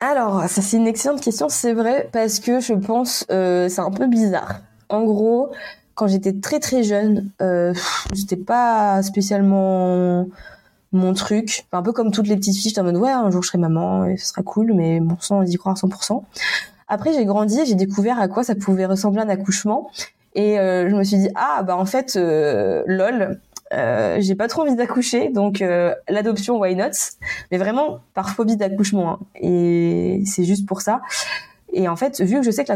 Alors, 0.00 0.44
ça 0.48 0.62
c'est 0.62 0.76
une 0.76 0.86
excellente 0.86 1.20
question, 1.20 1.48
c'est 1.48 1.72
vrai, 1.72 2.08
parce 2.12 2.40
que 2.40 2.60
je 2.60 2.74
pense 2.74 3.24
euh, 3.30 3.68
c'est 3.68 3.80
un 3.80 3.90
peu 3.90 4.06
bizarre. 4.06 4.60
En 4.88 5.04
gros, 5.04 5.50
quand 5.94 6.08
j'étais 6.08 6.32
très 6.32 6.58
très 6.58 6.82
jeune, 6.82 7.30
euh, 7.40 7.72
j'étais 8.12 8.36
pas 8.36 9.02
spécialement 9.02 10.26
mon 10.94 11.14
truc. 11.14 11.66
un 11.72 11.82
peu 11.82 11.92
comme 11.92 12.10
toutes 12.10 12.28
les 12.28 12.36
petites 12.36 12.56
filles, 12.56 12.70
j'étais 12.70 12.80
en 12.80 12.84
mode 12.84 12.96
ouais, 12.96 13.10
un 13.10 13.30
jour 13.30 13.42
je 13.42 13.48
serai 13.48 13.58
maman 13.58 14.06
et 14.06 14.16
ce 14.16 14.26
sera 14.26 14.42
cool, 14.42 14.72
mais 14.74 15.00
bon 15.00 15.16
sang, 15.20 15.42
d'y 15.42 15.56
croire 15.56 15.76
à 15.76 15.86
100%. 15.86 16.22
Après, 16.88 17.12
j'ai 17.12 17.24
grandi 17.24 17.58
j'ai 17.66 17.74
découvert 17.74 18.20
à 18.20 18.28
quoi 18.28 18.44
ça 18.44 18.54
pouvait 18.54 18.86
ressembler 18.86 19.22
un 19.22 19.28
accouchement. 19.28 19.90
Et 20.34 20.58
euh, 20.58 20.90
je 20.90 20.96
me 20.96 21.04
suis 21.04 21.16
dit 21.18 21.28
ah 21.36 21.62
bah 21.62 21.76
en 21.76 21.86
fait 21.86 22.16
euh, 22.16 22.82
lol 22.86 23.40
euh, 23.72 24.16
j'ai 24.20 24.34
pas 24.34 24.48
trop 24.48 24.62
envie 24.62 24.74
d'accoucher 24.74 25.30
donc 25.30 25.62
l'adoption 26.08 26.58
why 26.58 26.74
not? 26.74 26.90
Mais 27.50 27.58
vraiment 27.58 28.00
par 28.14 28.30
phobie 28.30 28.56
d'accouchement 28.56 29.12
hein. 29.12 29.18
et 29.40 30.22
c'est 30.26 30.44
juste 30.44 30.66
pour 30.66 30.80
ça 30.80 31.02
et 31.72 31.86
en 31.88 31.96
fait 31.96 32.20
vu 32.20 32.36
que 32.36 32.42
je 32.42 32.50
sais 32.50 32.64
que 32.64 32.72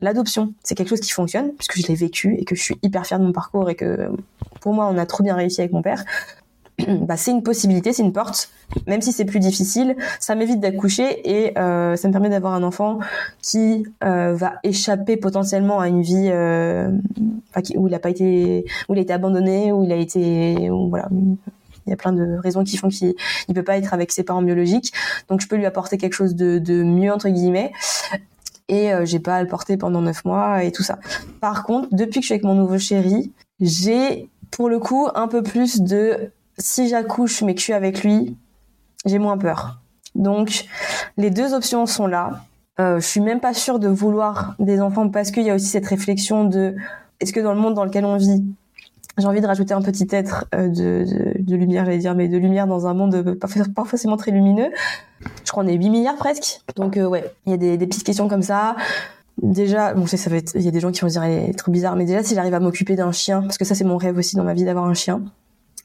l'adoption 0.00 0.54
c'est 0.62 0.76
quelque 0.76 0.88
chose 0.88 1.00
qui 1.00 1.10
fonctionne 1.10 1.52
puisque 1.54 1.76
je 1.76 1.88
l'ai 1.88 1.96
vécu 1.96 2.36
et 2.38 2.44
que 2.44 2.54
je 2.54 2.62
suis 2.62 2.78
hyper 2.82 3.04
fière 3.04 3.18
de 3.18 3.24
mon 3.24 3.32
parcours 3.32 3.68
et 3.68 3.74
que 3.74 4.08
pour 4.60 4.74
moi 4.74 4.88
on 4.90 4.98
a 4.98 5.06
trop 5.06 5.24
bien 5.24 5.34
réussi 5.34 5.60
avec 5.60 5.72
mon 5.72 5.82
père 5.82 6.04
bah, 6.88 7.16
c'est 7.16 7.30
une 7.30 7.42
possibilité, 7.42 7.92
c'est 7.92 8.02
une 8.02 8.12
porte. 8.12 8.50
Même 8.86 9.00
si 9.00 9.12
c'est 9.12 9.24
plus 9.24 9.38
difficile, 9.38 9.96
ça 10.20 10.34
m'évite 10.34 10.60
d'accoucher 10.60 11.20
et 11.24 11.58
euh, 11.58 11.96
ça 11.96 12.08
me 12.08 12.12
permet 12.12 12.28
d'avoir 12.28 12.54
un 12.54 12.62
enfant 12.62 12.98
qui 13.42 13.86
euh, 14.04 14.34
va 14.34 14.54
échapper 14.62 15.16
potentiellement 15.16 15.80
à 15.80 15.88
une 15.88 16.02
vie 16.02 16.28
euh, 16.30 16.90
où 17.76 17.88
il 17.88 17.94
a 17.94 17.98
pas 17.98 18.10
été, 18.10 18.64
où 18.88 18.94
il 18.94 18.98
a 18.98 19.02
été 19.02 19.12
abandonné, 19.12 19.72
où 19.72 19.84
il 19.84 19.92
a 19.92 19.96
été, 19.96 20.68
voilà. 20.70 21.08
Il 21.86 21.90
y 21.90 21.92
a 21.92 21.96
plein 21.96 22.12
de 22.12 22.36
raisons 22.38 22.64
qui 22.64 22.76
font 22.76 22.88
qu'il 22.88 23.14
ne 23.48 23.54
peut 23.54 23.62
pas 23.62 23.76
être 23.76 23.94
avec 23.94 24.10
ses 24.10 24.24
parents 24.24 24.42
biologiques. 24.42 24.92
Donc 25.28 25.40
je 25.40 25.46
peux 25.46 25.54
lui 25.54 25.66
apporter 25.66 25.98
quelque 25.98 26.14
chose 26.14 26.34
de, 26.34 26.58
de 26.58 26.82
mieux 26.82 27.12
entre 27.12 27.28
guillemets 27.28 27.70
et 28.66 28.90
j'ai 29.04 29.20
pas 29.20 29.36
à 29.36 29.42
le 29.42 29.46
porter 29.46 29.76
pendant 29.76 30.02
neuf 30.02 30.24
mois 30.24 30.64
et 30.64 30.72
tout 30.72 30.82
ça. 30.82 30.98
Par 31.40 31.62
contre, 31.62 31.86
depuis 31.92 32.18
que 32.18 32.22
je 32.22 32.26
suis 32.26 32.34
avec 32.34 32.42
mon 32.42 32.56
nouveau 32.56 32.76
chéri, 32.76 33.32
j'ai 33.60 34.28
pour 34.50 34.68
le 34.68 34.80
coup 34.80 35.06
un 35.14 35.28
peu 35.28 35.44
plus 35.44 35.80
de 35.80 36.32
si 36.58 36.88
j'accouche 36.88 37.42
mais 37.42 37.54
que 37.54 37.60
je 37.60 37.64
suis 37.64 37.72
avec 37.72 38.02
lui, 38.02 38.36
j'ai 39.04 39.18
moins 39.18 39.38
peur. 39.38 39.80
Donc 40.14 40.64
les 41.16 41.30
deux 41.30 41.54
options 41.54 41.86
sont 41.86 42.06
là. 42.06 42.44
Euh, 42.78 43.00
je 43.00 43.06
suis 43.06 43.20
même 43.20 43.40
pas 43.40 43.54
sûre 43.54 43.78
de 43.78 43.88
vouloir 43.88 44.54
des 44.58 44.80
enfants 44.80 45.08
parce 45.08 45.30
qu'il 45.30 45.44
y 45.44 45.50
a 45.50 45.54
aussi 45.54 45.66
cette 45.66 45.86
réflexion 45.86 46.44
de 46.44 46.74
est-ce 47.20 47.32
que 47.32 47.40
dans 47.40 47.54
le 47.54 47.60
monde 47.60 47.74
dans 47.74 47.84
lequel 47.84 48.04
on 48.04 48.16
vit, 48.16 48.44
j'ai 49.16 49.26
envie 49.26 49.40
de 49.40 49.46
rajouter 49.46 49.72
un 49.72 49.80
petit 49.80 50.06
être 50.10 50.44
euh, 50.54 50.68
de, 50.68 51.38
de, 51.38 51.56
lumière, 51.56 51.86
j'allais 51.86 51.98
dire, 51.98 52.14
mais 52.14 52.28
de 52.28 52.36
lumière 52.36 52.66
dans 52.66 52.86
un 52.86 52.92
monde 52.92 53.34
pas, 53.34 53.48
forcément 53.84 54.18
très 54.18 54.30
lumineux. 54.30 54.70
Je 55.44 55.50
crois 55.50 55.64
qu'on 55.64 55.70
est 55.70 55.74
8 55.74 55.88
milliards 55.88 56.16
presque. 56.16 56.60
Donc 56.76 56.98
euh, 56.98 57.06
ouais, 57.06 57.24
il 57.46 57.52
y 57.52 57.54
a 57.54 57.56
des, 57.56 57.86
petites 57.86 58.04
questions 58.04 58.28
comme 58.28 58.42
ça. 58.42 58.76
Déjà, 59.42 59.94
bon, 59.94 60.04
je 60.04 60.10
sais, 60.10 60.16
ça 60.16 60.30
va 60.30 60.36
il 60.54 60.62
y 60.62 60.68
a 60.68 60.70
des 60.70 60.80
gens 60.80 60.90
qui 60.90 61.00
vont 61.00 61.08
dire, 61.08 61.22
elle 61.22 61.50
est 61.50 61.58
trop 61.58 61.70
bizarre, 61.70 61.96
mais 61.96 62.04
déjà, 62.04 62.22
si 62.22 62.34
j'arrive 62.34 62.54
à 62.54 62.60
m'occuper 62.60 62.96
d'un 62.96 63.12
chien, 63.12 63.42
parce 63.42 63.58
que 63.58 63.64
ça, 63.64 63.74
c'est 63.74 63.84
mon 63.84 63.96
rêve 63.96 64.16
aussi 64.16 64.36
dans 64.36 64.44
ma 64.44 64.54
vie 64.54 64.64
d'avoir 64.64 64.86
un 64.86 64.94
chien 64.94 65.22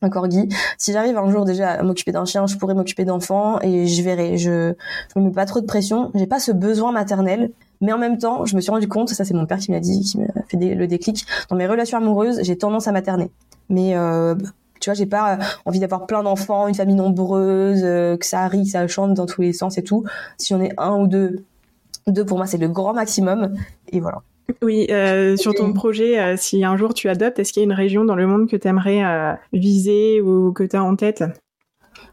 un 0.02 0.10
corgi. 0.10 0.50
Si 0.78 0.92
j'arrive 0.94 1.18
un 1.18 1.30
jour 1.30 1.46
déjà 1.46 1.72
à 1.72 1.84
m'occuper 1.84 2.12
d'un 2.12 2.26
chien, 2.26 2.48
je 2.48 2.58
pourrais 2.58 2.74
m'occuper 2.74 3.06
d'enfants 3.06 3.60
et 3.62 3.88
je 3.88 4.02
verrai. 4.02 4.38
Je 4.38 4.74
je 5.14 5.20
me 5.20 5.26
mets 5.26 5.32
pas 5.32 5.46
trop 5.46 5.62
de 5.62 5.66
pression. 5.66 6.12
J'ai 6.16 6.28
pas 6.28 6.40
ce 6.40 6.52
besoin 6.52 6.92
maternel, 6.92 7.52
mais 7.82 7.94
en 7.94 7.98
même 7.98 8.18
temps, 8.18 8.46
je 8.46 8.56
me 8.56 8.62
suis 8.62 8.72
rendu 8.72 8.88
compte, 8.88 9.10
ça 9.10 9.26
c'est 9.26 9.34
mon 9.34 9.46
père 9.46 9.60
qui 9.60 9.72
m'a 9.72 9.80
dit, 9.80 10.02
qui 10.02 10.18
m'a 10.18 10.28
fait 10.48 10.58
le 10.58 10.88
déclic. 10.88 11.26
Dans 11.50 11.56
mes 11.56 11.68
relations 11.68 11.98
amoureuses, 11.98 12.42
j'ai 12.44 12.58
tendance 12.58 12.88
à 12.88 12.92
materner. 12.92 13.32
Mais 13.70 13.96
euh, 13.96 14.36
tu 14.80 14.90
vois, 14.90 14.96
j'ai 14.96 15.06
pas 15.06 15.40
envie 15.66 15.80
d'avoir 15.80 16.08
plein 16.08 16.24
d'enfants, 16.24 16.68
une 16.68 16.76
famille 16.76 16.96
nombreuse, 16.96 17.82
euh, 17.84 18.18
que 18.18 18.26
ça 18.26 18.48
rit, 18.48 18.66
ça 18.66 18.88
chante 18.88 19.14
dans 19.14 19.26
tous 19.26 19.42
les 19.42 19.54
sens 19.54 19.78
et 19.78 19.84
tout. 19.84 20.04
Si 20.38 20.54
on 20.54 20.62
est 20.62 20.74
un 20.78 20.98
ou 20.98 21.08
deux, 21.08 21.46
deux 22.08 22.26
pour 22.26 22.38
moi 22.38 22.48
c'est 22.48 22.58
le 22.58 22.68
grand 22.68 22.94
maximum. 22.94 23.56
Et 23.92 24.00
voilà. 24.00 24.24
Oui, 24.62 24.88
euh, 24.90 25.38
sur 25.38 25.54
ton 25.54 25.74
projet, 25.74 26.20
euh, 26.20 26.36
si 26.38 26.64
un 26.64 26.78
jour 26.78 26.94
tu 26.94 27.10
adoptes, 27.10 27.40
est-ce 27.40 27.54
qu'il 27.54 27.62
y 27.62 27.64
a 27.64 27.66
une 27.66 27.74
région 27.74 28.06
dans 28.06 28.16
le 28.16 28.28
monde 28.28 28.50
que 28.50 28.56
tu 28.56 28.68
aimerais 28.68 29.04
euh, 29.04 29.34
viser 29.54 30.22
ou 30.22 30.52
que 30.52 30.64
tu 30.64 30.76
as 30.76 30.84
en 30.84 30.96
tête? 30.96 31.24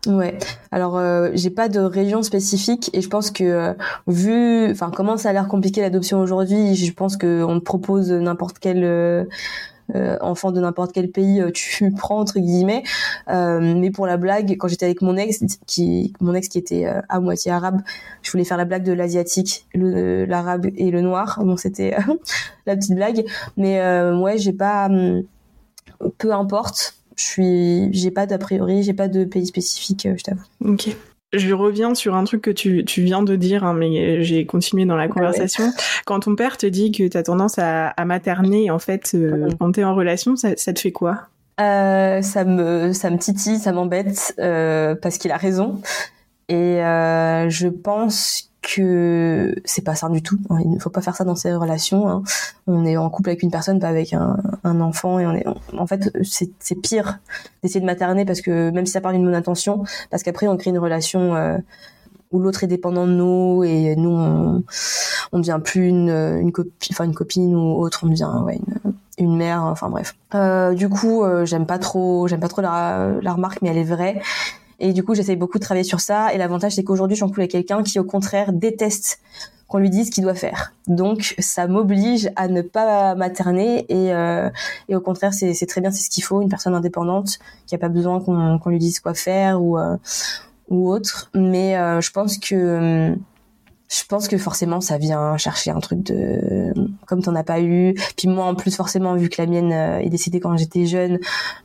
Ouais. 0.06 0.38
Alors 0.70 1.00
j'ai 1.34 1.50
pas 1.50 1.68
de 1.68 1.80
région 1.80 2.22
spécifique 2.22 2.90
et 2.92 3.00
je 3.00 3.08
pense 3.08 3.30
que 3.30 3.74
vu 4.06 4.70
enfin 4.70 4.90
comment 4.94 5.16
ça 5.16 5.30
a 5.30 5.32
l'air 5.32 5.48
compliqué 5.48 5.80
l'adoption 5.80 6.20
aujourd'hui, 6.20 6.74
je 6.76 6.92
pense 6.92 7.16
que 7.16 7.42
on 7.42 7.58
te 7.58 7.64
propose 7.64 8.12
n'importe 8.12 8.58
quel 8.60 8.84
euh, 8.84 9.24
enfant 10.20 10.52
de 10.52 10.60
n'importe 10.60 10.92
quel 10.92 11.10
pays 11.10 11.40
euh, 11.40 11.50
tu 11.50 11.90
prends 11.96 12.18
entre 12.18 12.38
guillemets. 12.38 12.82
Euh, 13.28 13.74
mais 13.76 13.90
pour 13.90 14.06
la 14.06 14.16
blague 14.16 14.56
quand 14.58 14.68
j'étais 14.68 14.86
avec 14.86 15.02
mon 15.02 15.16
ex 15.16 15.40
qui 15.66 16.12
mon 16.20 16.34
ex 16.34 16.48
qui 16.48 16.58
était 16.58 16.86
à 17.08 17.20
moitié 17.20 17.52
arabe 17.52 17.80
je 18.22 18.30
voulais 18.30 18.44
faire 18.44 18.56
la 18.56 18.64
blague 18.64 18.84
de 18.84 18.92
l'asiatique 18.92 19.66
l'arabe 19.74 20.66
et 20.76 20.90
le 20.90 21.00
noir. 21.00 21.40
Bon 21.42 21.56
c'était 21.56 21.96
la 22.66 22.76
petite 22.76 22.94
blague. 22.94 23.24
Mais 23.56 23.80
ouais 24.12 24.38
j'ai 24.38 24.52
pas 24.52 24.86
hum, 24.86 25.22
peu 26.18 26.32
importe. 26.32 26.94
Je 27.16 27.24
suis 27.24 27.88
j'ai 27.92 28.10
pas 28.10 28.26
d'a 28.26 28.38
priori 28.38 28.82
j'ai 28.82 28.94
pas 28.94 29.08
de 29.08 29.24
pays 29.24 29.46
spécifique 29.46 30.08
je 30.16 30.22
t'avoue 30.22 30.76
je 31.32 31.52
reviens 31.52 31.94
sur 31.94 32.14
un 32.14 32.24
truc 32.24 32.42
que 32.42 32.50
tu, 32.50 32.84
tu 32.84 33.02
viens 33.02 33.22
de 33.22 33.36
dire, 33.36 33.64
hein, 33.64 33.74
mais 33.74 34.22
j'ai 34.22 34.46
continué 34.46 34.86
dans 34.86 34.96
la 34.96 35.08
conversation. 35.08 35.70
Quand 36.06 36.20
ton 36.20 36.34
père 36.34 36.56
te 36.56 36.66
dit 36.66 36.90
que 36.90 37.06
tu 37.06 37.16
as 37.16 37.22
tendance 37.22 37.58
à, 37.58 37.88
à 37.88 38.04
materner, 38.04 38.70
en 38.70 38.78
fait, 38.78 39.12
euh, 39.14 39.48
quand 39.60 39.72
tu 39.72 39.80
es 39.80 39.84
en 39.84 39.94
relation, 39.94 40.36
ça, 40.36 40.56
ça 40.56 40.72
te 40.72 40.80
fait 40.80 40.92
quoi? 40.92 41.28
Euh, 41.60 42.22
ça 42.22 42.44
me 42.44 42.92
ça 42.92 43.10
me 43.10 43.18
titille, 43.18 43.58
ça 43.58 43.72
m'embête 43.72 44.34
euh, 44.38 44.94
parce 44.94 45.18
qu'il 45.18 45.32
a 45.32 45.36
raison. 45.36 45.82
Et 46.48 46.78
je 46.78 47.68
pense 47.68 48.47
que 48.62 49.54
c'est 49.64 49.82
pas 49.82 49.94
ça 49.94 50.08
du 50.08 50.22
tout. 50.22 50.38
Il 50.60 50.70
ne 50.70 50.78
faut 50.78 50.90
pas 50.90 51.00
faire 51.00 51.16
ça 51.16 51.24
dans 51.24 51.36
ses 51.36 51.54
relations. 51.54 52.08
Hein. 52.08 52.22
On 52.66 52.84
est 52.84 52.96
en 52.96 53.08
couple 53.10 53.30
avec 53.30 53.42
une 53.42 53.50
personne, 53.50 53.78
pas 53.78 53.88
avec 53.88 54.12
un, 54.12 54.36
enfant, 54.80 55.18
et. 55.20 55.44
En 55.76 55.86
fait, 55.86 56.10
c'est 56.22 56.74
pire 56.76 57.18
d'essayer 57.62 57.80
de 57.80 57.86
materner 57.86 58.24
parce 58.24 58.40
que 58.40 58.70
même 58.70 58.86
si 58.86 58.92
ça 58.92 59.00
part 59.00 59.12
d'une 59.12 59.24
bonne 59.24 59.34
intention, 59.34 59.84
parce 60.10 60.22
qu'après 60.22 60.48
on 60.48 60.56
crée 60.56 60.70
une 60.70 60.78
relation 60.78 61.34
euh, 61.34 61.56
où 62.32 62.40
l'autre 62.40 62.64
est 62.64 62.68
dépendant 62.68 63.06
de 63.06 63.12
nous 63.12 63.64
et 63.64 63.96
nous 63.96 64.10
on, 64.10 64.64
on 65.32 65.38
devient 65.38 65.60
plus 65.62 65.88
une, 65.88 66.52
copine, 66.52 67.54
ou 67.54 67.80
autre, 67.80 68.00
on 68.04 68.08
devient 68.08 68.30
une, 69.18 69.36
mère. 69.36 69.62
Enfin 69.62 69.88
bref. 69.88 70.14
Euh, 70.34 70.74
du 70.74 70.88
coup, 70.88 71.24
euh, 71.24 71.46
j'aime 71.46 71.66
pas 71.66 71.78
trop, 71.78 72.28
j'aime 72.28 72.40
pas 72.40 72.48
trop 72.48 72.62
la 72.62 73.32
remarque, 73.32 73.62
mais 73.62 73.68
elle 73.70 73.78
est 73.78 73.84
vraie. 73.84 74.20
Et 74.80 74.92
du 74.92 75.02
coup, 75.02 75.14
j'essaye 75.14 75.36
beaucoup 75.36 75.58
de 75.58 75.64
travailler 75.64 75.84
sur 75.84 76.00
ça. 76.00 76.32
Et 76.32 76.38
l'avantage, 76.38 76.74
c'est 76.74 76.84
qu'aujourd'hui, 76.84 77.16
je 77.16 77.24
suis 77.24 77.30
en 77.30 77.34
avec 77.34 77.50
quelqu'un 77.50 77.82
qui, 77.82 77.98
au 77.98 78.04
contraire, 78.04 78.52
déteste 78.52 79.20
qu'on 79.68 79.78
lui 79.78 79.90
dise 79.90 80.06
ce 80.06 80.10
qu'il 80.10 80.24
doit 80.24 80.34
faire. 80.34 80.72
Donc, 80.86 81.34
ça 81.38 81.66
m'oblige 81.66 82.30
à 82.36 82.48
ne 82.48 82.62
pas 82.62 83.14
materner. 83.14 83.84
Et, 83.90 84.12
euh, 84.14 84.48
et 84.88 84.96
au 84.96 85.00
contraire, 85.00 85.34
c'est 85.34 85.66
très 85.66 85.80
bien, 85.80 85.90
c'est 85.90 86.02
ce 86.02 86.10
qu'il 86.10 86.24
faut, 86.24 86.40
une 86.40 86.48
personne 86.48 86.74
indépendante 86.74 87.38
qui 87.66 87.74
a 87.74 87.78
pas 87.78 87.90
besoin 87.90 88.18
qu'on 88.20 88.68
lui 88.70 88.78
dise 88.78 88.98
quoi 89.00 89.14
faire 89.14 89.62
ou, 89.62 89.78
euh, 89.78 89.96
ou 90.70 90.88
autre. 90.88 91.30
Mais 91.34 91.76
euh, 91.76 92.00
je 92.00 92.10
pense 92.10 92.38
que 92.38 93.14
je 93.90 94.04
pense 94.06 94.28
que 94.28 94.36
forcément 94.36 94.82
ça 94.82 94.98
vient 94.98 95.38
chercher 95.38 95.70
un 95.70 95.80
truc 95.80 96.02
de 96.02 96.74
comme 97.06 97.22
t'en 97.22 97.34
as 97.34 97.42
pas 97.42 97.62
eu 97.62 97.94
puis 98.18 98.28
moi 98.28 98.44
en 98.44 98.54
plus 98.54 98.76
forcément 98.76 99.14
vu 99.14 99.30
que 99.30 99.40
la 99.40 99.46
mienne 99.46 99.72
est 99.72 100.10
décédée 100.10 100.40
quand 100.40 100.54
j'étais 100.58 100.84
jeune 100.84 101.18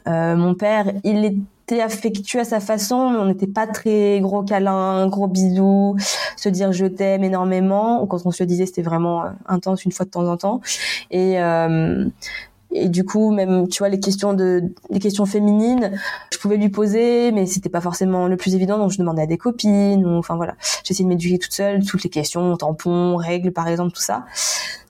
mon 0.06 0.56
père 0.56 0.90
il 1.04 1.44
était 1.64 1.82
affectueux 1.82 2.40
à 2.40 2.44
sa 2.44 2.60
façon 2.60 3.10
mais 3.10 3.18
on 3.18 3.26
n'était 3.26 3.48
pas 3.48 3.68
très 3.68 4.20
gros 4.22 4.44
câlin 4.44 5.08
gros 5.08 5.28
bisous 5.28 5.96
se 6.44 6.50
dire 6.50 6.72
je 6.72 6.86
t'aime 6.86 7.24
énormément. 7.24 8.06
Quand 8.08 8.26
on 8.26 8.32
se 8.32 8.44
le 8.44 8.48
disait 8.48 8.66
c'était 8.66 8.82
vraiment 8.82 9.24
euh, 9.24 9.30
intense 9.48 9.86
une 9.86 9.92
fois 9.92 10.06
de 10.06 10.12
temps 10.12 10.28
en 10.28 10.38
temps. 10.38 10.62
Et 11.12 11.42
euh, 11.42 12.06
et 12.76 12.90
du 12.90 13.06
coup 13.06 13.32
même 13.32 13.68
tu 13.68 13.80
vois 13.80 13.90
les 13.90 14.00
questions 14.00 14.34
de 14.34 14.64
les 14.90 15.00
questions 15.00 15.28
féminines 15.28 15.92
je 16.32 16.40
pouvais 16.40 16.58
lui 16.58 16.70
poser 16.70 17.32
mais 17.32 17.46
c'était 17.46 17.70
pas 17.70 17.82
forcément 17.82 18.28
le 18.28 18.36
plus 18.36 18.56
évident. 18.56 18.78
Donc 18.78 18.92
je 18.92 18.98
demandais 18.98 19.22
à 19.24 19.28
des 19.28 19.38
copines 19.38 20.06
ou 20.06 20.18
enfin 20.18 20.36
voilà. 20.36 20.56
J'essayais 20.84 21.06
de 21.06 21.10
m'éduquer 21.10 21.40
toute 21.40 21.54
seule 21.54 21.84
toutes 21.86 22.04
les 22.04 22.10
questions 22.10 22.56
tampons 22.58 23.16
règles 23.16 23.52
par 23.52 23.68
exemple 23.68 23.94
tout 23.94 24.02
ça. 24.02 24.26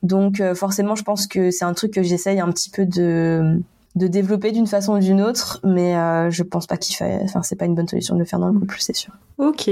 Donc 0.02 0.40
euh, 0.40 0.56
forcément 0.56 0.96
je 0.96 1.04
pense 1.04 1.28
que 1.28 1.52
c'est 1.52 1.66
un 1.66 1.74
truc 1.74 1.94
que 1.94 2.04
j'essaye 2.04 2.40
un 2.40 2.52
petit 2.52 2.70
peu 2.70 2.86
de 2.86 3.62
de 3.96 4.08
développer 4.08 4.52
d'une 4.52 4.68
façon 4.68 4.96
ou 4.96 5.00
d'une 5.00 5.22
autre 5.22 5.60
mais 5.64 5.96
euh, 5.96 6.32
je 6.32 6.44
pense 6.44 6.68
pas 6.68 6.78
qu'il 6.78 6.96
fait 6.96 7.20
enfin 7.24 7.44
c'est 7.44 7.56
pas 7.56 7.66
une 7.66 7.76
bonne 7.76 7.88
solution 7.88 8.16
de 8.16 8.20
le 8.20 8.26
faire 8.26 8.40
dans 8.40 8.48
le 8.48 8.60
couple 8.60 8.78
c'est 8.80 8.96
sûr 8.96 9.14
ok 9.38 9.70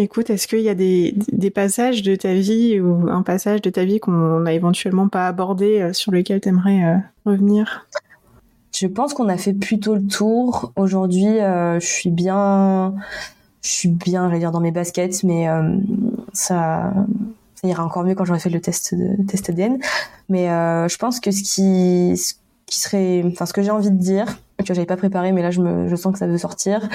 Écoute, 0.00 0.30
est-ce 0.30 0.46
qu'il 0.46 0.60
y 0.60 0.68
a 0.68 0.76
des, 0.76 1.12
des, 1.32 1.50
passages 1.50 2.02
de 2.02 2.14
ta 2.14 2.32
vie 2.32 2.78
ou 2.78 3.08
un 3.10 3.22
passage 3.22 3.62
de 3.62 3.68
ta 3.68 3.84
vie 3.84 3.98
qu'on 3.98 4.40
n'a 4.40 4.52
éventuellement 4.52 5.08
pas 5.08 5.26
abordé 5.26 5.80
euh, 5.80 5.92
sur 5.92 6.12
lequel 6.12 6.40
tu 6.40 6.48
aimerais 6.48 6.84
euh, 6.84 6.96
revenir? 7.26 7.88
Je 8.72 8.86
pense 8.86 9.12
qu'on 9.12 9.28
a 9.28 9.36
fait 9.36 9.52
plutôt 9.52 9.96
le 9.96 10.06
tour. 10.06 10.72
Aujourd'hui, 10.76 11.26
euh, 11.26 11.80
je 11.80 11.86
suis 11.86 12.10
bien, 12.10 12.94
je 13.60 13.70
suis 13.70 13.88
bien, 13.88 14.28
j'allais 14.28 14.38
dire 14.38 14.52
dans 14.52 14.60
mes 14.60 14.70
baskets, 14.70 15.24
mais 15.24 15.48
ça, 16.32 16.92
ça 17.56 17.66
ira 17.66 17.84
encore 17.84 18.04
mieux 18.04 18.14
quand 18.14 18.24
j'aurai 18.24 18.38
fait 18.38 18.50
le 18.50 18.60
test 18.60 18.94
de 18.94 19.20
test 19.26 19.50
ADN. 19.50 19.78
Mais 20.28 20.46
je 20.46 20.96
pense 20.96 21.18
que 21.18 21.32
ce 21.32 21.42
qui, 21.42 22.16
ce 22.16 22.34
qui 22.68 22.80
serait, 22.80 23.24
enfin, 23.26 23.46
ce 23.46 23.52
que 23.52 23.62
j'ai 23.62 23.70
envie 23.70 23.90
de 23.90 23.96
dire, 23.96 24.26
que 24.58 24.74
j'avais 24.74 24.86
pas 24.86 24.96
préparé, 24.96 25.32
mais 25.32 25.42
là 25.42 25.50
je 25.50 25.60
me, 25.60 25.88
je 25.88 25.96
sens 25.96 26.12
que 26.12 26.18
ça 26.18 26.26
veut 26.26 26.38
sortir 26.38 26.88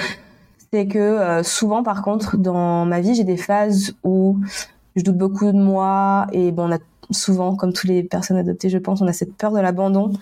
c'est 0.74 0.88
que 0.88 0.98
euh, 0.98 1.44
souvent 1.44 1.84
par 1.84 2.02
contre 2.02 2.36
dans 2.36 2.84
ma 2.84 3.00
vie 3.00 3.14
j'ai 3.14 3.22
des 3.22 3.36
phases 3.36 3.94
où 4.02 4.40
je 4.96 5.04
doute 5.04 5.16
beaucoup 5.16 5.46
de 5.46 5.56
moi 5.56 6.26
et 6.32 6.50
bon 6.50 6.68
on 6.68 6.72
a 6.74 6.78
souvent 7.12 7.54
comme 7.54 7.72
toutes 7.72 7.88
les 7.88 8.02
personnes 8.02 8.38
adoptées 8.38 8.68
je 8.68 8.78
pense 8.78 9.00
on 9.00 9.06
a 9.06 9.12
cette 9.12 9.36
peur 9.36 9.52
de 9.52 9.60
l'abandon 9.60 10.12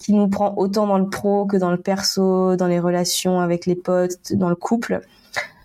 qui 0.00 0.12
nous 0.12 0.26
prend 0.26 0.54
autant 0.56 0.88
dans 0.88 0.98
le 0.98 1.08
pro 1.08 1.46
que 1.46 1.56
dans 1.56 1.70
le 1.70 1.76
perso 1.76 2.56
dans 2.56 2.66
les 2.66 2.80
relations 2.80 3.38
avec 3.38 3.66
les 3.66 3.76
potes 3.76 4.32
dans 4.32 4.48
le 4.48 4.56
couple. 4.56 5.00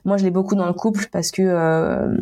Moi 0.04 0.18
je 0.18 0.24
l'ai 0.24 0.30
beaucoup 0.30 0.54
dans 0.54 0.68
le 0.68 0.74
couple 0.74 1.08
parce 1.12 1.32
que 1.32 1.42
euh, 1.42 2.16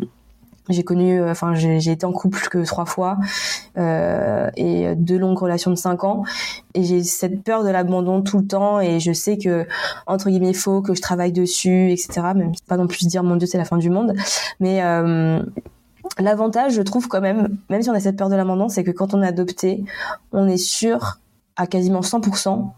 j'ai 0.68 0.82
connu, 0.82 1.20
euh, 1.20 1.30
enfin 1.30 1.54
j'ai 1.54 1.90
été 1.90 2.06
en 2.06 2.12
couple 2.12 2.48
que 2.48 2.64
trois 2.64 2.86
fois 2.86 3.18
euh, 3.76 4.50
et 4.56 4.94
deux 4.96 5.18
longues 5.18 5.38
relations 5.38 5.70
de 5.70 5.76
cinq 5.76 6.04
ans. 6.04 6.24
Et 6.74 6.82
j'ai 6.82 7.02
cette 7.02 7.42
peur 7.42 7.64
de 7.64 7.68
l'abandon 7.70 8.22
tout 8.22 8.38
le 8.38 8.46
temps 8.46 8.80
et 8.80 9.00
je 9.00 9.12
sais 9.12 9.38
que 9.38 9.66
entre 10.06 10.30
guillemets 10.30 10.50
il 10.50 10.56
faut 10.56 10.80
que 10.82 10.94
je 10.94 11.02
travaille 11.02 11.32
dessus, 11.32 11.90
etc. 11.90 12.32
Même 12.34 12.52
pas 12.66 12.76
non 12.76 12.86
plus 12.86 13.06
dire 13.06 13.22
mon 13.22 13.36
Dieu 13.36 13.46
c'est 13.46 13.58
la 13.58 13.64
fin 13.64 13.78
du 13.78 13.90
monde, 13.90 14.14
mais 14.60 14.82
euh, 14.82 15.42
L'avantage, 16.18 16.74
je 16.74 16.82
trouve 16.82 17.08
quand 17.08 17.20
même, 17.20 17.56
même 17.70 17.82
si 17.82 17.90
on 17.90 17.94
a 17.94 17.98
cette 17.98 18.16
peur 18.16 18.28
de 18.28 18.36
l'abandon, 18.36 18.68
c'est 18.68 18.84
que 18.84 18.90
quand 18.90 19.14
on 19.14 19.22
est 19.22 19.26
adopté, 19.26 19.84
on 20.32 20.46
est 20.46 20.58
sûr 20.58 21.18
à 21.56 21.66
quasiment 21.66 22.02
100% 22.02 22.70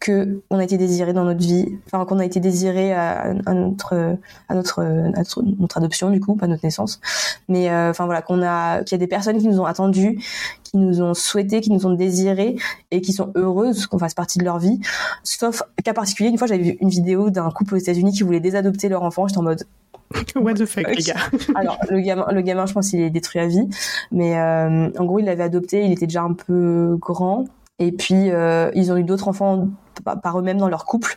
que 0.00 0.40
on 0.50 0.58
a 0.58 0.64
été 0.64 0.78
désiré 0.78 1.12
dans 1.12 1.24
notre 1.24 1.40
vie, 1.40 1.66
enfin 1.86 2.04
qu'on 2.04 2.18
a 2.18 2.24
été 2.24 2.40
désiré 2.40 2.92
à, 2.92 3.34
à, 3.46 3.54
notre 3.54 4.16
à 4.48 4.54
notre 4.54 4.82
à 4.82 5.22
notre 5.58 5.78
adoption 5.78 6.10
du 6.10 6.20
coup, 6.20 6.36
pas 6.36 6.46
notre 6.46 6.64
naissance, 6.64 7.00
mais 7.48 7.70
euh, 7.70 7.90
enfin 7.90 8.04
voilà 8.04 8.22
qu'on 8.22 8.42
a 8.42 8.82
qu'il 8.84 8.96
y 8.96 8.98
a 8.98 8.98
des 8.98 9.08
personnes 9.08 9.38
qui 9.38 9.48
nous 9.48 9.60
ont 9.60 9.64
attendu, 9.64 10.18
qui 10.62 10.76
nous 10.76 11.02
ont 11.02 11.14
souhaité, 11.14 11.60
qui 11.60 11.70
nous 11.70 11.86
ont 11.86 11.94
désiré 11.94 12.56
et 12.90 13.00
qui 13.00 13.12
sont 13.12 13.32
heureuses 13.34 13.86
qu'on 13.86 13.98
fasse 13.98 14.14
partie 14.14 14.38
de 14.38 14.44
leur 14.44 14.58
vie. 14.58 14.80
Sauf 15.24 15.62
cas 15.84 15.94
particulier, 15.94 16.28
une 16.28 16.38
fois 16.38 16.46
j'avais 16.46 16.62
vu 16.62 16.76
une 16.80 16.90
vidéo 16.90 17.30
d'un 17.30 17.50
couple 17.50 17.74
aux 17.74 17.78
États-Unis 17.78 18.12
qui 18.12 18.22
voulait 18.22 18.40
désadopter 18.40 18.88
leur 18.88 19.02
enfant, 19.02 19.26
j'étais 19.26 19.38
en 19.38 19.42
mode 19.42 19.64
What 20.36 20.54
the 20.54 20.66
fuck, 20.66 20.86
les 20.88 21.02
gars? 21.02 21.16
Alors 21.54 21.78
le 21.90 22.00
gamin, 22.00 22.26
le 22.32 22.40
gamin, 22.40 22.66
je 22.66 22.72
pense 22.72 22.90
qu'il 22.90 23.00
est 23.00 23.10
détruit 23.10 23.40
à 23.40 23.46
vie, 23.46 23.68
mais 24.10 24.38
euh, 24.38 24.90
en 24.98 25.04
gros 25.04 25.18
il 25.18 25.26
l'avait 25.26 25.42
adopté, 25.42 25.84
il 25.84 25.92
était 25.92 26.06
déjà 26.06 26.22
un 26.22 26.32
peu 26.32 26.96
grand. 27.00 27.44
Et 27.78 27.92
puis 27.92 28.30
euh, 28.30 28.70
ils 28.74 28.90
ont 28.90 28.96
eu 28.96 29.04
d'autres 29.04 29.28
enfants 29.28 29.68
par 30.02 30.38
eux-mêmes 30.38 30.58
dans 30.58 30.68
leur 30.68 30.84
couple. 30.84 31.16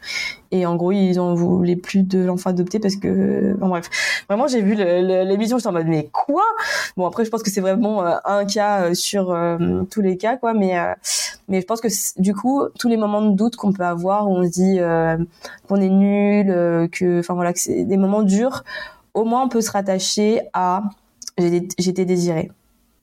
Et 0.51 0.65
en 0.65 0.75
gros 0.75 0.91
ils 0.91 1.19
ont 1.19 1.33
voulu 1.33 1.77
plus 1.77 2.03
de 2.03 2.19
l'enfant 2.19 2.49
adopté 2.49 2.79
parce 2.79 2.95
que 2.95 3.53
bon 3.57 3.69
bref. 3.69 3.89
Vraiment 4.27 4.47
j'ai 4.47 4.61
vu 4.61 4.75
l'émission 4.75 5.57
j'étais 5.57 5.69
en 5.69 5.73
mode 5.73 5.87
mais 5.87 6.09
quoi? 6.11 6.43
Bon 6.97 7.07
après 7.07 7.25
je 7.25 7.29
pense 7.29 7.43
que 7.43 7.49
c'est 7.49 7.61
vraiment 7.61 8.05
euh, 8.05 8.15
un 8.25 8.45
cas 8.45 8.83
euh, 8.83 8.93
sur 8.93 9.31
euh, 9.31 9.83
tous 9.89 10.01
les 10.01 10.17
cas 10.17 10.37
quoi 10.37 10.53
mais 10.53 10.75
mais 11.47 11.61
je 11.61 11.65
pense 11.65 11.81
que 11.81 11.87
du 12.21 12.33
coup 12.33 12.63
tous 12.79 12.87
les 12.87 12.97
moments 12.97 13.21
de 13.21 13.35
doute 13.35 13.55
qu'on 13.55 13.73
peut 13.73 13.85
avoir 13.85 14.29
où 14.29 14.35
on 14.37 14.43
se 14.43 14.49
dit 14.49 14.79
qu'on 15.67 15.81
est 15.81 15.89
nul 15.89 16.47
que 16.89 17.19
enfin 17.19 17.33
voilà 17.33 17.51
c'est 17.55 17.83
des 17.83 17.97
moments 17.97 18.23
durs 18.23 18.63
au 19.13 19.25
moins 19.25 19.43
on 19.43 19.49
peut 19.49 19.61
se 19.61 19.71
rattacher 19.71 20.41
à 20.53 20.83
j'étais 21.37 22.05
désirée. 22.05 22.51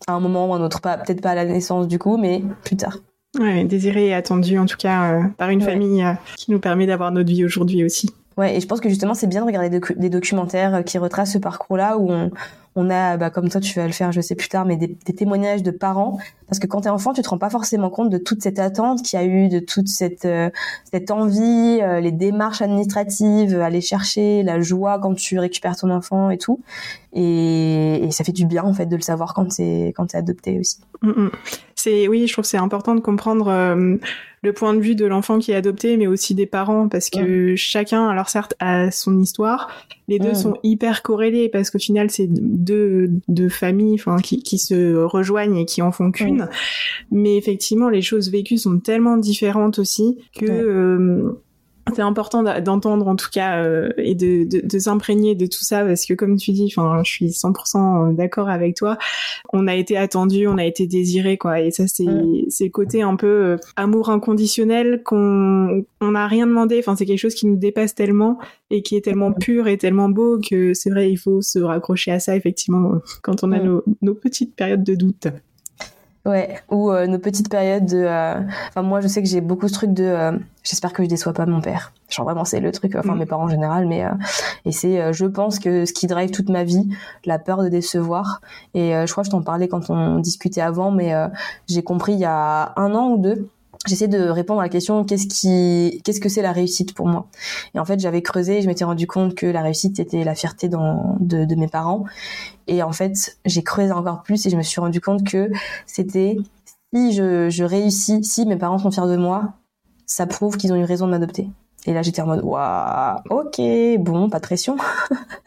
À 0.07 0.12
un 0.12 0.20
moment 0.20 0.49
ou 0.49 0.55
un 0.55 0.62
autre. 0.62 0.81
Pas 0.81 0.97
peut-être 0.97 1.20
pas 1.20 1.31
à 1.31 1.35
la 1.35 1.45
naissance 1.45 1.89
du 1.89 1.99
coup 1.99 2.16
mais 2.16 2.43
plus 2.64 2.76
tard 2.76 2.99
Ouais, 3.39 3.64
désiré 3.64 4.07
et 4.07 4.14
attendu 4.14 4.59
en 4.59 4.66
tout 4.66 4.76
cas 4.76 5.12
euh, 5.12 5.22
par 5.37 5.51
une 5.51 5.61
ouais. 5.61 5.66
famille 5.66 6.03
euh, 6.03 6.14
qui 6.37 6.51
nous 6.51 6.59
permet 6.59 6.87
d'avoir 6.87 7.12
notre 7.12 7.29
vie 7.29 7.45
aujourd'hui 7.45 7.85
aussi. 7.85 8.11
Ouais, 8.39 8.57
et 8.57 8.61
je 8.61 8.66
pense 8.68 8.80
que 8.80 8.89
justement 8.89 9.14
c'est 9.14 9.26
bien 9.26 9.41
de 9.41 9.47
regarder 9.47 9.80
des, 9.97 10.09
documentaires 10.09 10.76
euh, 10.76 10.82
qui 10.82 10.97
retracent 10.97 11.32
ce 11.32 11.39
parcours-là 11.39 11.99
où 11.99 12.09
on, 12.76 12.89
a, 12.89 13.16
bah, 13.16 13.30
comme 13.30 13.49
toi 13.49 13.61
tu 13.61 13.76
vas 13.80 13.86
le 13.86 13.93
faire, 13.93 14.12
je 14.12 14.20
sais 14.20 14.36
plus 14.36 14.49
tard, 14.49 14.64
mais 14.64 14.76
des, 14.76 14.95
témoignages 15.12 15.64
de 15.64 15.72
parents. 15.72 16.18
Parce 16.47 16.61
que 16.61 16.68
quand 16.68 16.82
t'es 16.82 16.89
enfant, 16.89 17.12
tu 17.12 17.20
te 17.20 17.28
rends 17.28 17.39
pas 17.39 17.51
forcément 17.51 17.91
compte 17.91 18.11
de 18.11 18.16
toute 18.18 18.41
cette 18.41 18.61
attente 18.61 19.03
qu'il 19.03 19.18
y 19.18 19.22
a 19.22 19.26
eu, 19.26 19.49
de 19.49 19.59
toute 19.59 19.89
cette 19.89 20.24
euh, 20.24 20.51
cette 20.93 21.11
envie, 21.11 21.80
euh, 21.82 21.99
les 21.99 22.12
démarches 22.12 22.62
administratives, 22.62 23.61
aller 23.61 23.80
chercher 23.80 24.45
la 24.45 24.61
joie 24.61 25.01
quand 25.01 25.14
tu 25.14 25.41
récupères 25.41 25.76
ton 25.76 25.91
enfant 25.91 26.30
et 26.30 26.39
tout. 26.39 26.61
Et, 27.12 28.09
ça 28.12 28.22
fait 28.22 28.32
du 28.32 28.47
bien 28.47 28.62
en 28.62 28.72
fait 28.72 28.86
de 28.86 28.95
le 28.97 29.03
savoir 29.03 29.34
quand 29.34 29.51
c'est 29.51 29.93
quand 29.97 30.07
t'es 30.07 30.18
adopté 30.18 30.61
aussi. 30.61 30.78
Mm 31.03 31.11
-mm. 31.11 31.30
C'est 31.74 32.09
oui, 32.09 32.26
je 32.28 32.32
trouve 32.32 32.45
c'est 32.45 32.59
important 32.59 32.95
de 32.95 33.01
comprendre 33.01 33.49
euh, 33.49 33.97
le 34.43 34.53
point 34.53 34.74
de 34.74 34.80
vue 34.80 34.95
de 34.95 35.07
l'enfant 35.07 35.39
qui 35.39 35.53
est 35.53 35.55
adopté, 35.55 35.97
mais 35.97 36.07
aussi 36.07 36.34
des 36.34 36.47
parents, 36.47 36.89
parce 36.89 37.11
que 37.11 37.51
ouais. 37.51 37.57
chacun, 37.57 38.09
alors 38.09 38.28
certes, 38.28 38.55
a 38.61 38.91
son 38.91 39.18
histoire. 39.20 39.68
Les 40.07 40.18
deux 40.18 40.34
sont 40.34 40.57
hyper 40.62 41.03
corrélés 41.03 41.51
parce 41.51 41.70
qu'au 41.70 41.78
final, 41.78 42.11
c'est 42.11 42.28
deux, 42.28 43.11
deux 43.28 43.51
familles, 43.51 43.95
enfin, 43.95 44.16
qui, 44.18 44.43
qui 44.43 44.59
se 44.59 44.95
rejoignent 44.95 45.57
et 45.59 45.66
qui 45.66 45.82
en 45.82 45.93
font 45.93 46.11
qu'une. 46.11 46.49
Mais 47.11 47.36
effectivement, 47.36 47.91
les 47.91 48.03
choses 48.03 48.30
vécues 48.30 48.59
sont 48.59 48.78
tellement 48.78 49.18
différentes 49.18 49.78
aussi 49.78 50.16
que, 50.39 50.47
euh, 50.47 51.43
c'est 51.95 52.03
important 52.03 52.43
d'entendre 52.61 53.09
en 53.09 53.16
tout 53.16 53.30
cas 53.32 53.62
euh, 53.62 53.91
et 53.97 54.14
de, 54.14 54.45
de, 54.45 54.66
de 54.66 54.78
s'imprégner 54.78 55.34
de 55.34 55.47
tout 55.47 55.62
ça 55.62 55.84
parce 55.84 56.07
que 56.07 56.14
comme 56.14 56.36
tu 56.36 56.53
dis, 56.53 56.72
enfin, 56.76 57.03
je 57.05 57.11
suis 57.11 57.28
100% 57.28 58.14
d'accord 58.14 58.49
avec 58.49 58.76
toi. 58.76 58.99
On 59.53 59.66
a 59.66 59.74
été 59.74 59.97
attendu, 59.97 60.47
on 60.47 60.59
a 60.59 60.64
été 60.64 60.86
désiré, 60.86 61.39
quoi. 61.39 61.61
Et 61.61 61.70
ça, 61.70 61.86
c'est 61.86 62.07
c'est 62.49 62.70
côté 62.70 63.03
un 63.03 63.16
peu 63.16 63.26
euh, 63.26 63.57
amour 63.76 64.11
inconditionnel 64.11 65.03
qu'on 65.05 65.84
on 66.01 66.11
n'a 66.11 66.26
rien 66.26 66.47
demandé. 66.47 66.78
Enfin, 66.78 66.97
c'est 66.97 67.07
quelque 67.07 67.18
chose 67.18 67.34
qui 67.34 67.47
nous 67.47 67.57
dépasse 67.57 67.95
tellement 67.95 68.39
et 68.70 68.82
qui 68.82 68.97
est 68.97 69.03
tellement 69.03 69.32
pur 69.32 69.68
et 69.68 69.78
tellement 69.78 70.09
beau 70.09 70.39
que 70.39 70.74
c'est 70.74 70.91
vrai, 70.91 71.11
il 71.11 71.16
faut 71.16 71.41
se 71.41 71.59
raccrocher 71.59 72.12
à 72.12 72.20
ça 72.20 72.36
effectivement 72.36 72.95
quand 73.22 73.43
on 73.45 73.53
a 73.53 73.59
nos, 73.59 73.82
nos 74.03 74.14
petites 74.14 74.55
périodes 74.55 74.84
de 74.84 74.95
doute. 74.95 75.28
Ouais, 76.29 76.61
ou 76.68 76.93
euh, 76.93 77.07
nos 77.07 77.18
petites 77.18 77.49
périodes 77.49 77.87
de. 77.87 78.05
Euh, 78.05 78.35
enfin, 78.68 78.83
moi, 78.83 79.01
je 79.01 79.09
sais 79.09 79.22
que 79.22 79.29
j'ai 79.29 79.41
beaucoup 79.41 79.66
ce 79.66 79.72
truc 79.72 79.95
de. 79.95 80.05
Euh, 80.05 80.39
j'espère 80.62 80.93
que 80.93 81.03
je 81.03 81.09
déçois 81.09 81.33
pas 81.33 81.47
mon 81.47 81.62
père. 81.62 81.95
Genre 82.11 82.26
vraiment, 82.26 82.45
c'est 82.45 82.61
le 82.61 82.70
truc. 82.70 82.95
Enfin, 82.97 83.14
mm. 83.14 83.18
mes 83.18 83.24
parents 83.24 83.45
en 83.45 83.49
général, 83.49 83.87
mais 83.87 84.05
et 84.66 84.72
c'est. 84.72 85.11
je 85.14 85.24
pense 85.24 85.59
que 85.59 85.87
ce 85.87 85.95
qui 85.95 86.07
drive 86.07 86.31
toute 86.31 86.51
ma 86.51 86.64
vie, 86.64 86.87
la 87.24 87.39
peur 87.39 87.62
de 87.62 87.70
décevoir. 87.70 88.43
Et 88.74 88.93
je 88.93 89.11
crois 89.11 89.22
que 89.22 89.29
je 89.29 89.31
t'en 89.31 89.41
parlais 89.41 89.68
quand 89.68 89.89
on 89.89 90.18
discutait 90.18 90.61
avant, 90.61 90.91
mais 90.91 91.14
j'ai 91.66 91.83
compris 91.83 92.12
il 92.12 92.20
y 92.20 92.26
a 92.26 92.74
un 92.76 92.95
an 92.95 93.12
ou 93.12 93.16
deux 93.16 93.49
j'essaie 93.87 94.09
de 94.09 94.29
répondre 94.29 94.61
à 94.61 94.64
la 94.64 94.68
question 94.68 95.05
qu'est-ce 95.05 95.26
qui 95.26 96.01
qu'est-ce 96.05 96.20
que 96.20 96.29
c'est 96.29 96.43
la 96.43 96.53
réussite 96.53 96.95
pour 96.95 97.07
moi? 97.07 97.29
Et 97.74 97.79
en 97.79 97.85
fait 97.85 98.01
j'avais 98.01 98.22
creusé 98.22 98.59
et 98.59 98.62
je 98.62 98.66
m'étais 98.66 98.85
rendu 98.85 99.07
compte 99.07 99.35
que 99.35 99.47
la 99.47 99.62
réussite 99.62 100.01
était 100.01 100.24
la 100.24 100.35
fierté 100.35 100.68
de, 100.68 101.55
mes 101.55 101.68
parents. 101.68 102.05
Et 102.66 102.83
en 102.83 102.93
fait 102.93 103.39
j'ai 103.45 103.62
creusé 103.62 103.93
encore 103.93 104.22
plus 104.22 104.45
et 104.47 104.51
je 104.51 104.57
me 104.57 104.62
suis 104.62 104.81
rendu 104.81 105.01
compte 105.01 105.24
que 105.24 105.51
c'était 105.87 106.37
si 106.93 107.12
je 107.12 107.62
réussis 107.62 108.24
si 108.24 108.47
mes 108.47 108.57
parents 108.57 108.79
sont 108.79 108.91
fiers 108.91 109.07
de 109.07 109.16
moi 109.16 109.55
ça 110.09 110.26
prouve 110.26 110.57
qu'ils 110.57 110.72
ont 110.72 110.76
eu 110.76 110.85
raison 110.85 111.07
de 111.07 111.12
m'adopter. 111.12 111.49
Et 111.87 111.93
là, 111.93 112.03
j'étais 112.03 112.20
en 112.22 112.26
mode, 112.26 112.43
waouh, 112.43 113.20
ok, 113.31 113.61
bon, 114.01 114.29
pas 114.29 114.39
de 114.39 114.43
pression. 114.43 114.76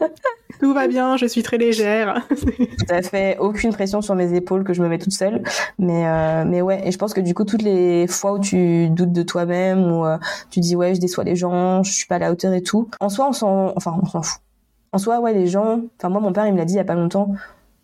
Tout 0.62 0.72
va 0.74 0.86
bien, 0.86 1.16
je 1.16 1.26
suis 1.26 1.42
très 1.42 1.58
légère. 1.58 2.24
Tout 2.30 2.86
à 2.88 3.02
fait, 3.02 3.36
aucune 3.38 3.72
pression 3.72 4.00
sur 4.00 4.14
mes 4.14 4.32
épaules 4.32 4.62
que 4.62 4.72
je 4.72 4.80
me 4.80 4.88
mets 4.88 4.98
toute 4.98 5.12
seule. 5.12 5.42
Mais, 5.80 6.06
euh, 6.06 6.44
mais 6.46 6.62
ouais, 6.62 6.86
et 6.86 6.92
je 6.92 6.98
pense 6.98 7.14
que 7.14 7.20
du 7.20 7.34
coup, 7.34 7.44
toutes 7.44 7.62
les 7.62 8.06
fois 8.06 8.34
où 8.34 8.38
tu 8.38 8.88
doutes 8.88 9.12
de 9.12 9.24
toi-même, 9.24 9.90
ou 9.90 10.06
euh, 10.06 10.18
tu 10.50 10.60
dis, 10.60 10.76
ouais, 10.76 10.94
je 10.94 11.00
déçois 11.00 11.24
les 11.24 11.34
gens, 11.34 11.82
je 11.82 11.90
suis 11.90 12.06
pas 12.06 12.14
à 12.14 12.18
la 12.20 12.30
hauteur 12.30 12.52
et 12.52 12.62
tout, 12.62 12.88
en 13.00 13.08
soi, 13.08 13.28
on 13.28 13.32
s'en, 13.32 13.72
enfin, 13.74 13.98
on 14.00 14.06
s'en 14.06 14.22
fout. 14.22 14.40
En 14.92 14.98
soi, 14.98 15.18
ouais, 15.18 15.32
les 15.32 15.48
gens, 15.48 15.80
enfin, 15.98 16.10
moi, 16.10 16.20
mon 16.20 16.32
père, 16.32 16.46
il 16.46 16.52
me 16.52 16.58
l'a 16.58 16.64
dit 16.64 16.74
il 16.74 16.76
y 16.76 16.80
a 16.80 16.84
pas 16.84 16.94
longtemps, 16.94 17.34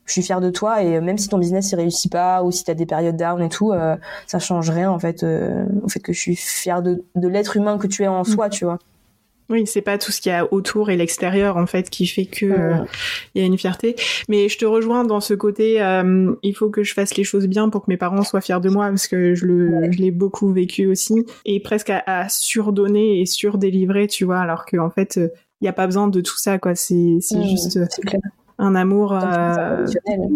je 0.07 0.13
suis 0.13 0.23
fière 0.23 0.41
de 0.41 0.51
toi 0.51 0.81
et 0.83 1.01
même 1.01 1.19
si 1.19 1.29
ton 1.29 1.39
business 1.39 1.71
il 1.73 1.77
réussit 1.77 2.11
pas 2.11 2.43
ou 2.43 2.51
si 2.51 2.65
tu 2.65 2.71
as 2.71 2.75
des 2.75 2.87
périodes 2.87 3.17
down 3.17 3.43
et 3.43 3.51
tout 3.51 3.73
euh, 3.73 3.95
ça 4.27 4.39
change 4.39 4.71
rien 4.71 4.91
en 4.91 4.99
fait 4.99 5.23
euh, 5.23 5.67
au 5.83 5.89
fait 5.89 6.01
que 6.01 6.15
je 6.15 6.19
suis 6.19 6.35
fière 6.35 6.81
de, 6.81 7.05
de 7.15 7.29
l'être 7.29 7.59
humain 7.59 7.77
que 7.77 7.87
tu 7.87 8.05
es 8.05 8.09
en 8.09 8.25
soi 8.25 8.47
mm. 8.47 8.51
tu 8.51 8.65
vois 8.65 8.79
oui, 9.51 9.67
c'est 9.67 9.81
pas 9.81 9.97
tout 9.97 10.13
ce 10.13 10.21
qu'il 10.21 10.31
y 10.31 10.35
a 10.35 10.53
autour 10.53 10.91
et 10.91 10.97
l'extérieur 10.97 11.57
en 11.57 11.67
fait 11.67 11.89
qui 11.89 12.07
fait 12.07 12.27
que 12.27 12.45
euh, 12.45 12.77
il 13.35 13.41
y 13.41 13.45
a 13.45 13.47
une 13.47 13.57
fierté. 13.57 13.97
Mais 14.29 14.49
je 14.49 14.59
te 14.59 14.67
rejoins 14.67 15.05
dans 15.05 15.21
ce 15.21 15.33
côté. 15.33 15.81
Euh, 15.81 16.35
il 16.43 16.55
faut 16.55 16.69
que 16.69 16.83
je 16.83 16.93
fasse 16.93 17.17
les 17.17 17.25
choses 17.25 17.47
bien 17.47 17.71
pour 17.71 17.87
que 17.87 17.91
mes 17.91 17.97
parents 17.97 18.23
soient 18.23 18.43
fiers 18.43 18.61
de 18.61 18.69
moi 18.69 18.89
parce 18.89 19.09
que 19.09 19.35
je 19.35 19.47
le, 19.47 19.91
je 19.91 19.99
l'ai 19.99 20.11
beaucoup 20.11 20.53
vécu 20.53 20.87
aussi 20.87 21.25
et 21.47 21.61
presque 21.61 21.91
à, 21.91 22.03
à 22.07 22.29
surdonner 22.29 23.21
et 23.21 23.27
surdélivrer, 23.27 24.07
tu 24.07 24.25
vois. 24.25 24.41
Alors 24.41 24.67
qu'en 24.67 24.87
en 24.87 24.91
fait, 24.91 25.17
il 25.17 25.65
n'y 25.65 25.69
a 25.69 25.73
pas 25.73 25.87
besoin 25.87 26.09
de 26.09 26.21
tout 26.21 26.39
ça 26.39 26.59
quoi. 26.59 26.75
C'est 26.75 27.17
c'est 27.21 27.39
mm, 27.39 27.49
juste 27.49 27.79
un 28.59 28.75
amour 28.75 29.13
euh, 29.13 29.87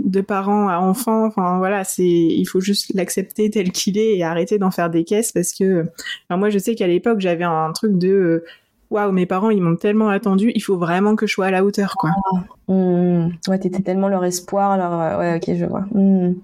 de 0.04 0.20
parents 0.20 0.68
à 0.68 0.78
enfants. 0.78 1.26
Enfin 1.26 1.58
voilà, 1.58 1.82
c'est 1.82 2.04
il 2.04 2.44
faut 2.44 2.60
juste 2.60 2.92
l'accepter 2.94 3.50
tel 3.50 3.72
qu'il 3.72 3.98
est 3.98 4.16
et 4.16 4.22
arrêter 4.22 4.58
d'en 4.58 4.70
faire 4.70 4.90
des 4.90 5.04
caisses 5.04 5.32
parce 5.32 5.52
que 5.52 5.86
moi 6.30 6.48
je 6.48 6.58
sais 6.58 6.74
qu'à 6.76 6.86
l'époque 6.86 7.20
j'avais 7.20 7.44
un 7.44 7.72
truc 7.72 7.98
de 7.98 8.08
euh, 8.08 8.44
waouh 8.92 9.12
mes 9.12 9.26
parents 9.26 9.50
ils 9.50 9.62
m'ont 9.62 9.76
tellement 9.76 10.08
attendu, 10.08 10.52
il 10.54 10.60
faut 10.60 10.76
vraiment 10.76 11.16
que 11.16 11.26
je 11.26 11.32
sois 11.32 11.46
à 11.46 11.50
la 11.50 11.64
hauteur 11.64 11.96
quoi. 11.96 12.10
Ah, 12.32 12.72
mmh. 12.72 13.32
Ouais, 13.48 13.58
t'étais 13.58 13.82
tellement 13.82 14.08
leur 14.08 14.24
espoir, 14.24 14.76
leur 14.76 14.92
euh, 14.92 15.18
ouais 15.18 15.36
ok 15.36 15.56
je 15.56 15.64
vois. 15.64 15.84
Mmh. 15.92 16.34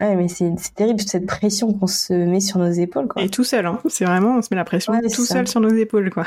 Ouais, 0.00 0.16
mais 0.16 0.26
c'est 0.26 0.52
terrible 0.74 1.00
cette 1.00 1.26
pression 1.26 1.72
qu'on 1.72 1.86
se 1.86 2.12
met 2.12 2.40
sur 2.40 2.58
nos 2.58 2.70
épaules 2.70 3.06
quoi. 3.06 3.22
Et 3.22 3.28
tout 3.28 3.44
seul 3.44 3.66
hein, 3.66 3.78
c'est 3.88 4.04
vraiment 4.04 4.38
on 4.38 4.42
se 4.42 4.48
met 4.50 4.56
la 4.56 4.64
pression 4.64 4.92
tout 5.14 5.24
seul 5.24 5.46
sur 5.46 5.60
nos 5.60 5.74
épaules 5.74 6.10
quoi. 6.10 6.26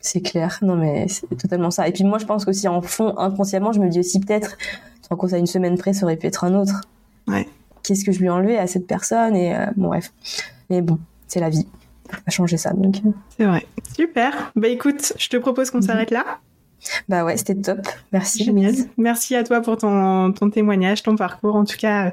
C'est 0.00 0.20
clair. 0.20 0.58
Non, 0.62 0.76
mais 0.76 1.06
c'est 1.08 1.26
totalement 1.36 1.70
ça. 1.70 1.88
Et 1.88 1.92
puis 1.92 2.04
moi, 2.04 2.18
je 2.18 2.24
pense 2.24 2.44
qu'aussi 2.44 2.68
en 2.68 2.80
fond, 2.80 3.16
inconsciemment, 3.18 3.72
je 3.72 3.80
me 3.80 3.88
dis 3.88 4.00
aussi 4.00 4.20
peut-être, 4.20 4.56
tu 5.02 5.14
compte 5.16 5.32
à 5.32 5.38
une 5.38 5.46
semaine 5.46 5.76
près, 5.76 5.92
ça 5.92 6.04
aurait 6.04 6.16
pu 6.16 6.26
être 6.26 6.44
un 6.44 6.54
autre. 6.54 6.82
Ouais. 7.26 7.46
Qu'est-ce 7.82 8.04
que 8.04 8.12
je 8.12 8.18
lui 8.20 8.26
ai 8.26 8.30
enlevé 8.30 8.58
à 8.58 8.66
cette 8.66 8.86
personne 8.86 9.34
Et 9.36 9.54
euh, 9.54 9.66
bon, 9.76 9.88
bref. 9.88 10.12
Mais 10.70 10.82
bon, 10.82 10.98
c'est 11.26 11.40
la 11.40 11.50
vie. 11.50 11.66
On 12.12 12.16
va 12.16 12.30
changer 12.30 12.56
ça, 12.56 12.72
donc. 12.72 12.96
C'est 13.36 13.44
vrai. 13.44 13.66
Super. 13.94 14.52
Bah 14.56 14.68
écoute, 14.68 15.12
je 15.18 15.28
te 15.28 15.36
propose 15.36 15.70
qu'on 15.70 15.78
mhm. 15.78 15.84
s'arrête 15.84 16.10
là. 16.10 16.38
Bah 17.08 17.24
ouais, 17.24 17.36
c'était 17.36 17.54
top. 17.54 17.80
Merci 18.12 18.50
Merci 18.96 19.34
à 19.34 19.44
toi 19.44 19.60
pour 19.60 19.76
ton, 19.76 20.32
ton 20.32 20.50
témoignage, 20.50 21.02
ton 21.02 21.16
parcours. 21.16 21.56
En 21.56 21.64
tout 21.64 21.76
cas, 21.76 22.12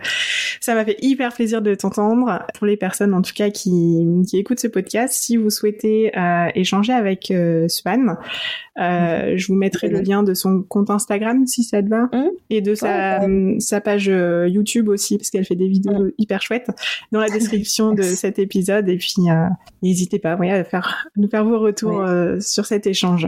ça 0.59 0.73
m'a 0.73 0.85
fait 0.85 0.97
hyper 1.01 1.33
plaisir 1.33 1.61
de 1.61 1.75
t'entendre. 1.75 2.43
Pour 2.55 2.65
les 2.65 2.77
personnes, 2.77 3.13
en 3.13 3.21
tout 3.21 3.33
cas, 3.33 3.49
qui, 3.49 4.05
qui 4.27 4.37
écoutent 4.37 4.59
ce 4.59 4.67
podcast, 4.67 5.13
si 5.13 5.37
vous 5.37 5.49
souhaitez 5.49 6.17
euh, 6.17 6.49
échanger 6.55 6.93
avec 6.93 7.31
euh, 7.31 7.67
Swan, 7.67 8.17
euh, 8.77 9.31
mhm. 9.31 9.37
je 9.37 9.47
vous 9.47 9.55
mettrai 9.55 9.87
le 9.87 10.01
lien 10.01 10.23
de 10.23 10.33
son 10.33 10.63
compte 10.63 10.89
Instagram 10.89 11.45
si 11.47 11.63
ça 11.63 11.81
te 11.81 11.87
va, 11.87 12.09
mhm. 12.11 12.29
et 12.49 12.61
de 12.61 12.75
sa, 12.75 13.21
sa 13.59 13.81
page 13.81 14.09
euh, 14.09 14.47
YouTube 14.47 14.89
aussi, 14.89 15.17
parce 15.17 15.29
qu'elle 15.29 15.45
fait 15.45 15.55
des 15.55 15.67
vidéos 15.67 16.11
hyper 16.17 16.41
chouettes 16.41 16.69
dans 17.11 17.19
la 17.19 17.29
description 17.29 17.93
de 17.93 18.03
cet 18.03 18.39
épisode. 18.39 18.89
Et 18.89 18.97
puis, 18.97 19.15
n'hésitez 19.81 20.19
pas, 20.19 20.33
à 20.33 20.63
faire, 20.63 21.07
nous 21.15 21.29
faire 21.29 21.45
vos 21.45 21.59
retours 21.59 22.05
sur 22.39 22.65
cet 22.65 22.87
échange. 22.87 23.27